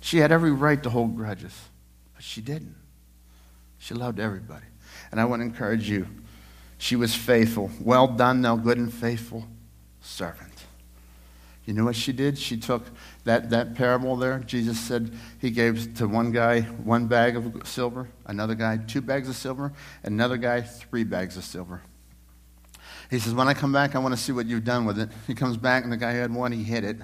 She 0.00 0.18
had 0.18 0.30
every 0.30 0.50
right 0.50 0.82
to 0.82 0.90
hold 0.90 1.16
grudges, 1.16 1.54
but 2.14 2.22
she 2.22 2.42
didn't. 2.42 2.74
She 3.78 3.94
loved 3.94 4.20
everybody. 4.20 4.66
And 5.10 5.20
I 5.20 5.24
want 5.24 5.40
to 5.40 5.44
encourage 5.44 5.88
you. 5.88 6.06
She 6.82 6.96
was 6.96 7.14
faithful. 7.14 7.70
Well 7.80 8.08
done, 8.08 8.42
thou 8.42 8.56
good 8.56 8.76
and 8.76 8.92
faithful 8.92 9.46
servant. 10.00 10.64
You 11.64 11.74
know 11.74 11.84
what 11.84 11.94
she 11.94 12.12
did? 12.12 12.36
She 12.36 12.56
took 12.56 12.82
that, 13.22 13.50
that 13.50 13.76
parable 13.76 14.16
there. 14.16 14.40
Jesus 14.40 14.80
said 14.80 15.16
he 15.38 15.52
gave 15.52 15.94
to 15.94 16.08
one 16.08 16.32
guy 16.32 16.62
one 16.62 17.06
bag 17.06 17.36
of 17.36 17.68
silver, 17.68 18.08
another 18.26 18.56
guy 18.56 18.78
two 18.78 19.00
bags 19.00 19.28
of 19.28 19.36
silver, 19.36 19.72
another 20.02 20.36
guy 20.36 20.60
three 20.60 21.04
bags 21.04 21.36
of 21.36 21.44
silver. 21.44 21.82
He 23.10 23.20
says, 23.20 23.32
When 23.32 23.46
I 23.46 23.54
come 23.54 23.72
back, 23.72 23.94
I 23.94 24.00
want 24.00 24.16
to 24.16 24.20
see 24.20 24.32
what 24.32 24.46
you've 24.46 24.64
done 24.64 24.84
with 24.84 24.98
it. 24.98 25.08
He 25.28 25.36
comes 25.36 25.56
back, 25.56 25.84
and 25.84 25.92
the 25.92 25.96
guy 25.96 26.14
who 26.14 26.18
had 26.18 26.34
one, 26.34 26.50
he 26.50 26.64
hid 26.64 26.82
it. 26.82 26.96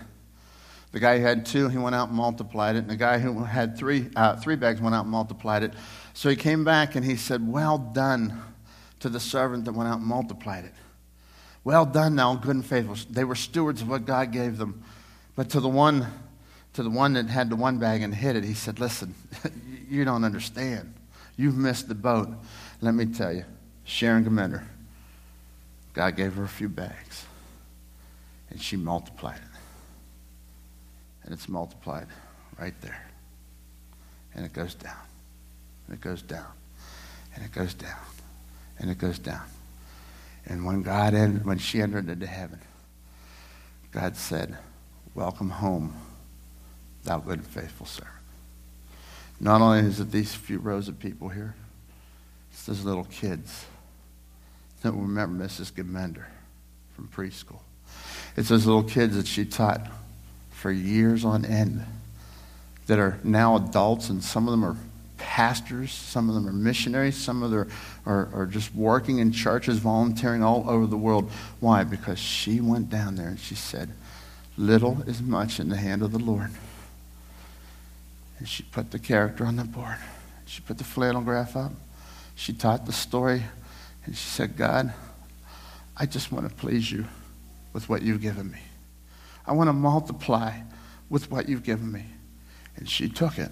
The 0.90 0.98
guy 0.98 1.18
who 1.18 1.24
had 1.24 1.46
two, 1.46 1.68
he 1.68 1.78
went 1.78 1.94
out 1.94 2.08
and 2.08 2.16
multiplied 2.16 2.74
it. 2.74 2.80
And 2.80 2.90
the 2.90 2.96
guy 2.96 3.20
who 3.20 3.44
had 3.44 3.78
three, 3.78 4.10
uh, 4.16 4.34
three 4.34 4.56
bags 4.56 4.80
went 4.80 4.96
out 4.96 5.02
and 5.02 5.12
multiplied 5.12 5.62
it. 5.62 5.72
So 6.14 6.28
he 6.28 6.34
came 6.34 6.64
back 6.64 6.96
and 6.96 7.04
he 7.04 7.14
said, 7.14 7.46
Well 7.46 7.78
done 7.78 8.42
to 9.00 9.08
the 9.08 9.20
servant 9.20 9.64
that 9.64 9.72
went 9.72 9.88
out 9.88 9.98
and 9.98 10.06
multiplied 10.06 10.64
it. 10.64 10.74
Well 11.64 11.84
done, 11.84 12.16
thou 12.16 12.34
good 12.34 12.54
and 12.54 12.64
faithful. 12.64 12.96
They 13.10 13.24
were 13.24 13.34
stewards 13.34 13.82
of 13.82 13.88
what 13.88 14.06
God 14.06 14.32
gave 14.32 14.58
them. 14.58 14.82
But 15.36 15.50
to 15.50 15.60
the 15.60 15.68
one, 15.68 16.06
to 16.74 16.82
the 16.82 16.90
one 16.90 17.12
that 17.14 17.26
had 17.26 17.50
the 17.50 17.56
one 17.56 17.78
bag 17.78 18.02
and 18.02 18.14
hid 18.14 18.36
it, 18.36 18.44
he 18.44 18.54
said, 18.54 18.80
Listen, 18.80 19.14
you 19.88 20.04
don't 20.04 20.24
understand. 20.24 20.94
You've 21.36 21.56
missed 21.56 21.88
the 21.88 21.94
boat. 21.94 22.28
Let 22.80 22.94
me 22.94 23.06
tell 23.06 23.32
you, 23.32 23.44
Sharon 23.84 24.24
Gminder, 24.24 24.64
God 25.94 26.16
gave 26.16 26.34
her 26.34 26.44
a 26.44 26.48
few 26.48 26.68
bags, 26.68 27.24
and 28.50 28.60
she 28.60 28.76
multiplied 28.76 29.36
it. 29.36 29.58
And 31.24 31.32
it's 31.32 31.48
multiplied 31.48 32.06
right 32.58 32.74
there. 32.80 33.06
And 34.34 34.44
it 34.44 34.52
goes 34.52 34.74
down, 34.74 34.96
and 35.86 35.96
it 35.96 36.00
goes 36.00 36.22
down, 36.22 36.46
and 37.34 37.44
it 37.44 37.52
goes 37.52 37.74
down, 37.74 37.98
and 38.78 38.90
it 38.90 38.98
goes 38.98 39.18
down. 39.18 39.42
And 40.46 40.64
when 40.64 40.82
God 40.82 41.14
entered, 41.14 41.44
when 41.44 41.58
she 41.58 41.82
entered 41.82 42.08
into 42.08 42.26
heaven, 42.26 42.60
God 43.92 44.16
said, 44.16 44.56
Welcome 45.14 45.50
home, 45.50 45.94
thou 47.04 47.18
good 47.18 47.38
and 47.38 47.46
faithful 47.46 47.86
servant. 47.86 48.14
Not 49.40 49.60
only 49.60 49.80
is 49.80 50.00
it 50.00 50.10
these 50.10 50.34
few 50.34 50.58
rows 50.58 50.88
of 50.88 50.98
people 50.98 51.28
here, 51.28 51.54
it's 52.50 52.66
those 52.66 52.84
little 52.84 53.04
kids 53.04 53.66
that 54.82 54.92
remember 54.92 55.44
Mrs. 55.44 55.72
Gminder 55.72 56.24
from 56.94 57.08
preschool. 57.08 57.60
It's 58.36 58.48
those 58.48 58.66
little 58.66 58.84
kids 58.84 59.16
that 59.16 59.26
she 59.26 59.44
taught 59.44 59.88
for 60.50 60.70
years 60.70 61.24
on 61.24 61.44
end 61.44 61.84
that 62.86 62.98
are 62.98 63.18
now 63.22 63.56
adults, 63.56 64.08
and 64.08 64.22
some 64.22 64.48
of 64.48 64.52
them 64.52 64.64
are 64.64 64.76
pastors, 65.18 65.92
some 65.92 66.28
of 66.28 66.34
them 66.34 66.48
are 66.48 66.52
missionaries, 66.52 67.16
some 67.16 67.42
of 67.42 67.50
them 67.50 67.68
are, 68.08 68.30
are, 68.32 68.46
just 68.46 68.74
working 68.74 69.18
in 69.18 69.32
churches, 69.32 69.78
volunteering 69.78 70.42
all 70.42 70.64
over 70.68 70.86
the 70.86 70.96
world. 70.96 71.30
Why? 71.60 71.84
Because 71.84 72.18
she 72.18 72.58
went 72.58 72.88
down 72.88 73.16
there 73.16 73.28
and 73.28 73.38
she 73.38 73.54
said, 73.54 73.90
Little 74.56 75.02
is 75.02 75.20
much 75.20 75.60
in 75.60 75.68
the 75.68 75.76
hand 75.76 76.02
of 76.02 76.10
the 76.10 76.18
Lord. 76.18 76.50
And 78.38 78.48
she 78.48 78.62
put 78.62 78.92
the 78.92 78.98
character 78.98 79.44
on 79.44 79.56
the 79.56 79.64
board. 79.64 79.98
She 80.46 80.62
put 80.62 80.78
the 80.78 80.84
flannel 80.84 81.20
graph 81.20 81.54
up. 81.54 81.72
She 82.34 82.54
taught 82.54 82.86
the 82.86 82.92
story. 82.92 83.42
And 84.06 84.16
she 84.16 84.26
said, 84.26 84.56
God, 84.56 84.92
I 85.94 86.06
just 86.06 86.32
want 86.32 86.48
to 86.48 86.54
please 86.54 86.90
you 86.90 87.04
with 87.74 87.90
what 87.90 88.00
you've 88.00 88.22
given 88.22 88.50
me. 88.50 88.60
I 89.46 89.52
want 89.52 89.68
to 89.68 89.74
multiply 89.74 90.60
with 91.10 91.30
what 91.30 91.46
you've 91.46 91.62
given 91.62 91.92
me. 91.92 92.06
And 92.76 92.88
she 92.88 93.08
took 93.08 93.38
it 93.38 93.50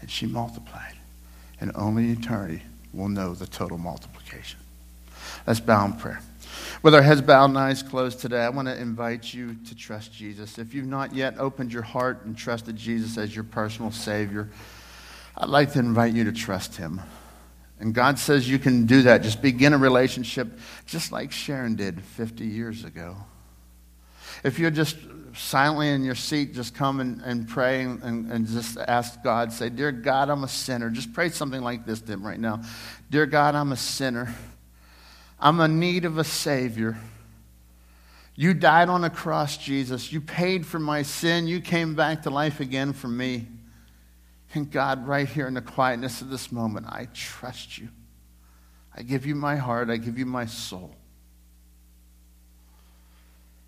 and 0.00 0.08
she 0.08 0.26
multiplied. 0.26 0.94
And 1.60 1.72
only 1.74 2.10
eternity 2.12 2.62
will 2.94 3.08
know 3.08 3.34
the 3.34 3.46
total 3.46 3.78
multiplication. 3.78 4.58
Let's 5.46 5.60
bow 5.60 5.84
in 5.86 5.94
prayer. 5.94 6.20
With 6.82 6.94
our 6.94 7.02
heads 7.02 7.20
bowed 7.20 7.46
and 7.46 7.58
eyes 7.58 7.82
closed 7.82 8.20
today, 8.20 8.40
I 8.40 8.48
want 8.50 8.68
to 8.68 8.78
invite 8.78 9.32
you 9.32 9.56
to 9.68 9.74
trust 9.74 10.12
Jesus. 10.12 10.58
If 10.58 10.74
you've 10.74 10.86
not 10.86 11.14
yet 11.14 11.38
opened 11.38 11.72
your 11.72 11.82
heart 11.82 12.24
and 12.24 12.36
trusted 12.36 12.76
Jesus 12.76 13.16
as 13.16 13.34
your 13.34 13.44
personal 13.44 13.90
Savior, 13.90 14.50
I'd 15.36 15.48
like 15.48 15.72
to 15.72 15.78
invite 15.78 16.14
you 16.14 16.24
to 16.24 16.32
trust 16.32 16.76
Him. 16.76 17.00
And 17.80 17.94
God 17.94 18.18
says 18.18 18.48
you 18.48 18.58
can 18.58 18.86
do 18.86 19.02
that. 19.02 19.22
Just 19.22 19.42
begin 19.42 19.72
a 19.72 19.78
relationship 19.78 20.58
just 20.86 21.10
like 21.10 21.32
Sharon 21.32 21.74
did 21.74 22.02
50 22.02 22.44
years 22.44 22.84
ago. 22.84 23.16
If 24.44 24.58
you're 24.58 24.70
just 24.70 24.96
silently 25.36 25.88
in 25.88 26.04
your 26.04 26.14
seat, 26.14 26.54
just 26.54 26.74
come 26.74 27.00
and, 27.00 27.20
and 27.22 27.48
pray 27.48 27.82
and, 27.82 28.30
and, 28.30 28.46
just 28.46 28.78
ask 28.78 29.22
God, 29.22 29.52
say, 29.52 29.68
Dear 29.68 29.92
God, 29.92 30.30
I'm 30.30 30.44
a 30.44 30.48
sinner. 30.48 30.90
Just 30.90 31.12
pray 31.12 31.28
something 31.28 31.62
like 31.62 31.84
this 31.86 32.00
to 32.02 32.12
Him 32.12 32.26
right 32.26 32.38
now. 32.38 32.62
Dear 33.10 33.26
God, 33.26 33.54
I'm 33.54 33.72
a 33.72 33.76
sinner. 33.76 34.34
I'm 35.40 35.60
in 35.60 35.78
need 35.78 36.04
of 36.04 36.18
a 36.18 36.24
Savior. 36.24 36.96
You 38.36 38.54
died 38.54 38.88
on 38.88 39.04
a 39.04 39.10
cross, 39.10 39.56
Jesus. 39.56 40.12
You 40.12 40.20
paid 40.20 40.66
for 40.66 40.78
my 40.78 41.02
sin. 41.02 41.46
You 41.46 41.60
came 41.60 41.94
back 41.94 42.22
to 42.22 42.30
life 42.30 42.60
again 42.60 42.92
for 42.92 43.08
me. 43.08 43.46
And 44.54 44.70
God, 44.70 45.06
right 45.06 45.28
here 45.28 45.46
in 45.46 45.54
the 45.54 45.60
quietness 45.60 46.20
of 46.20 46.30
this 46.30 46.52
moment, 46.52 46.86
I 46.88 47.08
trust 47.12 47.78
you. 47.78 47.88
I 48.96 49.02
give 49.02 49.26
you 49.26 49.34
my 49.34 49.56
heart. 49.56 49.90
I 49.90 49.96
give 49.96 50.18
you 50.18 50.26
my 50.26 50.46
soul. 50.46 50.94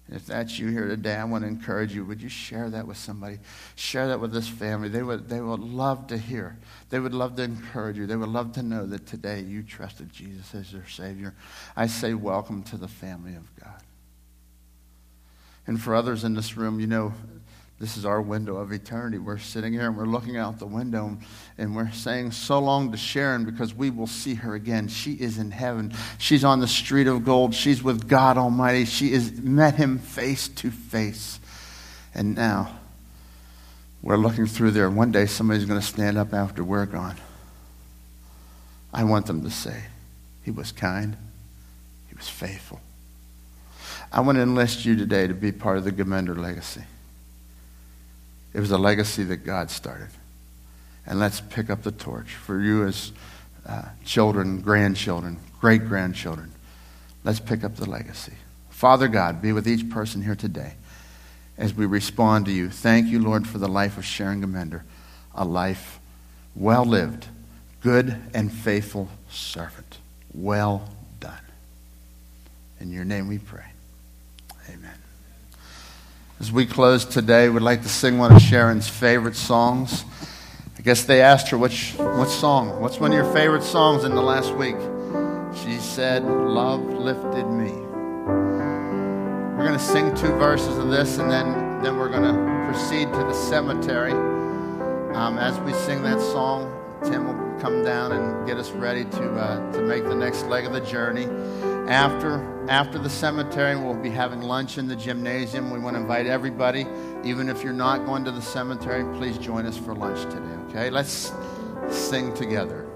And 0.06 0.16
if 0.16 0.26
that's 0.26 0.58
you 0.58 0.68
here 0.68 0.86
today, 0.86 1.16
I 1.16 1.24
want 1.24 1.42
to 1.42 1.48
encourage 1.48 1.92
you. 1.92 2.04
Would 2.04 2.22
you 2.22 2.28
share 2.28 2.70
that 2.70 2.86
with 2.86 2.96
somebody? 2.96 3.38
Share 3.74 4.06
that 4.08 4.20
with 4.20 4.32
this 4.32 4.46
family. 4.46 4.88
They 4.88 5.02
would, 5.02 5.28
they 5.28 5.40
would 5.40 5.60
love 5.60 6.06
to 6.08 6.18
hear. 6.18 6.56
They 6.90 7.00
would 7.00 7.14
love 7.14 7.34
to 7.36 7.42
encourage 7.42 7.98
you. 7.98 8.06
They 8.06 8.14
would 8.14 8.28
love 8.28 8.52
to 8.52 8.62
know 8.62 8.86
that 8.86 9.06
today 9.06 9.40
you 9.40 9.64
trusted 9.64 10.12
Jesus 10.12 10.54
as 10.54 10.70
their 10.70 10.86
Savior. 10.86 11.34
I 11.76 11.88
say, 11.88 12.14
welcome 12.14 12.62
to 12.64 12.76
the 12.76 12.86
family 12.86 13.34
of 13.34 13.44
God. 13.56 13.82
And 15.66 15.80
for 15.80 15.96
others 15.96 16.22
in 16.22 16.34
this 16.34 16.56
room, 16.56 16.78
you 16.78 16.86
know, 16.86 17.12
this 17.78 17.98
is 17.98 18.06
our 18.06 18.22
window 18.22 18.56
of 18.56 18.72
eternity. 18.72 19.18
We're 19.18 19.36
sitting 19.36 19.74
here 19.74 19.86
and 19.86 19.96
we're 19.96 20.06
looking 20.06 20.38
out 20.38 20.58
the 20.58 20.66
window 20.66 21.18
and 21.58 21.76
we're 21.76 21.90
saying 21.90 22.30
so 22.30 22.58
long 22.58 22.90
to 22.92 22.96
Sharon 22.96 23.44
because 23.44 23.74
we 23.74 23.90
will 23.90 24.06
see 24.06 24.34
her 24.34 24.54
again. 24.54 24.88
She 24.88 25.12
is 25.12 25.36
in 25.36 25.50
heaven. 25.50 25.92
She's 26.16 26.42
on 26.42 26.60
the 26.60 26.68
street 26.68 27.06
of 27.06 27.24
gold. 27.24 27.54
She's 27.54 27.82
with 27.82 28.08
God 28.08 28.38
Almighty. 28.38 28.86
She 28.86 29.12
has 29.12 29.30
met 29.32 29.74
him 29.74 29.98
face 29.98 30.48
to 30.48 30.70
face. 30.70 31.38
And 32.14 32.34
now 32.34 32.78
we're 34.00 34.16
looking 34.16 34.46
through 34.46 34.70
there. 34.70 34.88
One 34.88 35.12
day 35.12 35.26
somebody's 35.26 35.66
going 35.66 35.80
to 35.80 35.86
stand 35.86 36.16
up 36.16 36.32
after 36.32 36.64
we're 36.64 36.86
gone. 36.86 37.16
I 38.90 39.04
want 39.04 39.26
them 39.26 39.42
to 39.42 39.50
say, 39.50 39.82
He 40.42 40.50
was 40.50 40.72
kind, 40.72 41.14
He 42.08 42.14
was 42.14 42.28
faithful. 42.28 42.80
I 44.10 44.20
want 44.20 44.36
to 44.36 44.42
enlist 44.42 44.86
you 44.86 44.96
today 44.96 45.26
to 45.26 45.34
be 45.34 45.52
part 45.52 45.76
of 45.76 45.84
the 45.84 45.92
Gminder 45.92 46.38
legacy. 46.38 46.84
It 48.56 48.60
was 48.60 48.70
a 48.70 48.78
legacy 48.78 49.22
that 49.24 49.44
God 49.44 49.70
started. 49.70 50.08
And 51.06 51.20
let's 51.20 51.42
pick 51.42 51.68
up 51.68 51.82
the 51.82 51.92
torch 51.92 52.36
for 52.36 52.58
you 52.58 52.86
as 52.86 53.12
uh, 53.66 53.82
children, 54.02 54.62
grandchildren, 54.62 55.36
great 55.60 55.86
grandchildren. 55.86 56.52
Let's 57.22 57.38
pick 57.38 57.64
up 57.64 57.76
the 57.76 57.84
legacy. 57.84 58.32
Father 58.70 59.08
God, 59.08 59.42
be 59.42 59.52
with 59.52 59.68
each 59.68 59.90
person 59.90 60.22
here 60.22 60.34
today 60.34 60.72
as 61.58 61.74
we 61.74 61.84
respond 61.84 62.46
to 62.46 62.50
you. 62.50 62.70
Thank 62.70 63.08
you, 63.08 63.20
Lord, 63.20 63.46
for 63.46 63.58
the 63.58 63.68
life 63.68 63.98
of 63.98 64.06
Sharon 64.06 64.42
Gminder, 64.42 64.84
a 65.34 65.44
life 65.44 66.00
well 66.54 66.86
lived, 66.86 67.26
good 67.82 68.16
and 68.32 68.50
faithful 68.50 69.10
servant. 69.28 69.98
Well 70.32 70.88
done. 71.20 71.34
In 72.80 72.90
your 72.90 73.04
name 73.04 73.28
we 73.28 73.36
pray. 73.36 73.75
As 76.38 76.52
we 76.52 76.66
close 76.66 77.06
today, 77.06 77.48
we'd 77.48 77.62
like 77.62 77.82
to 77.82 77.88
sing 77.88 78.18
one 78.18 78.30
of 78.30 78.42
Sharon's 78.42 78.86
favorite 78.86 79.36
songs. 79.36 80.04
I 80.78 80.82
guess 80.82 81.04
they 81.04 81.22
asked 81.22 81.48
her, 81.48 81.56
which, 81.56 81.94
what 81.96 82.28
song? 82.28 82.78
What's 82.82 83.00
one 83.00 83.10
of 83.10 83.16
your 83.16 83.32
favorite 83.32 83.62
songs 83.62 84.04
in 84.04 84.14
the 84.14 84.20
last 84.20 84.52
week? 84.54 84.76
She 85.64 85.78
said, 85.78 86.24
Love 86.24 86.84
Lifted 86.84 87.46
Me. 87.46 87.72
We're 89.56 89.66
going 89.66 89.72
to 89.72 89.78
sing 89.78 90.14
two 90.14 90.28
verses 90.36 90.76
of 90.76 90.90
this, 90.90 91.16
and 91.16 91.30
then, 91.30 91.82
then 91.82 91.96
we're 91.96 92.10
going 92.10 92.24
to 92.24 92.70
proceed 92.70 93.10
to 93.14 93.18
the 93.18 93.32
cemetery. 93.32 94.12
Um, 94.12 95.38
as 95.38 95.58
we 95.60 95.72
sing 95.72 96.02
that 96.02 96.20
song, 96.20 96.70
Tim 97.02 97.26
will 97.26 97.45
come 97.60 97.84
down 97.84 98.12
and 98.12 98.46
get 98.46 98.56
us 98.56 98.70
ready 98.70 99.04
to, 99.04 99.34
uh, 99.34 99.72
to 99.72 99.82
make 99.82 100.04
the 100.04 100.14
next 100.14 100.46
leg 100.46 100.64
of 100.64 100.72
the 100.72 100.80
journey. 100.80 101.26
After, 101.88 102.68
after 102.68 102.98
the 102.98 103.08
cemetery, 103.08 103.76
we'll 103.76 103.94
be 103.94 104.10
having 104.10 104.42
lunch 104.42 104.76
in 104.76 104.88
the 104.88 104.96
gymnasium. 104.96 105.70
We 105.70 105.78
want 105.78 105.94
to 105.94 106.00
invite 106.00 106.26
everybody, 106.26 106.86
even 107.24 107.48
if 107.48 107.62
you're 107.62 107.72
not 107.72 108.04
going 108.04 108.24
to 108.24 108.32
the 108.32 108.42
cemetery, 108.42 109.04
please 109.16 109.38
join 109.38 109.66
us 109.66 109.76
for 109.76 109.94
lunch 109.94 110.22
today, 110.24 110.56
okay? 110.68 110.90
Let's 110.90 111.32
sing 111.88 112.34
together. 112.34 112.86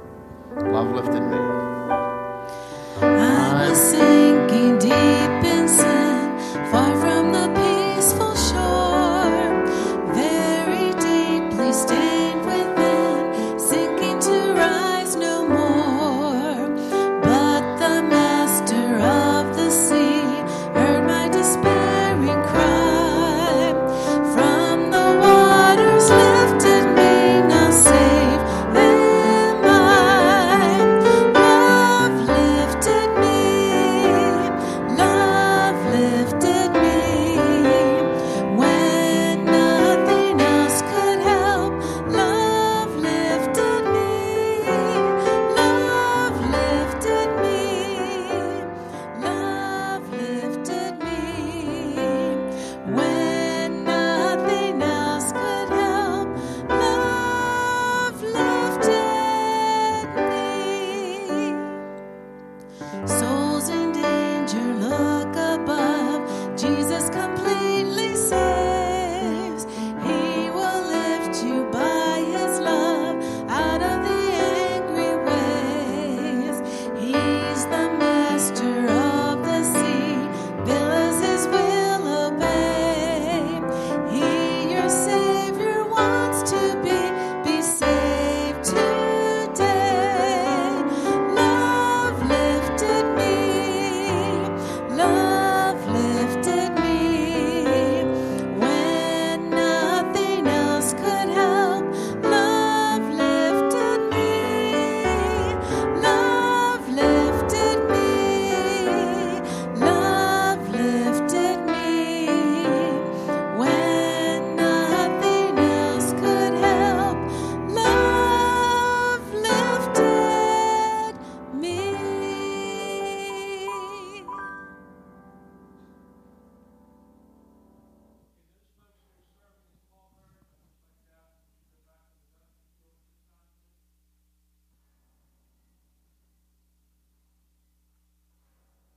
Love 0.57 0.91
lifted 0.95 1.21
me. 1.21 1.37
I'm 3.03 3.75
sinking 3.75 4.79
deep. 4.79 5.20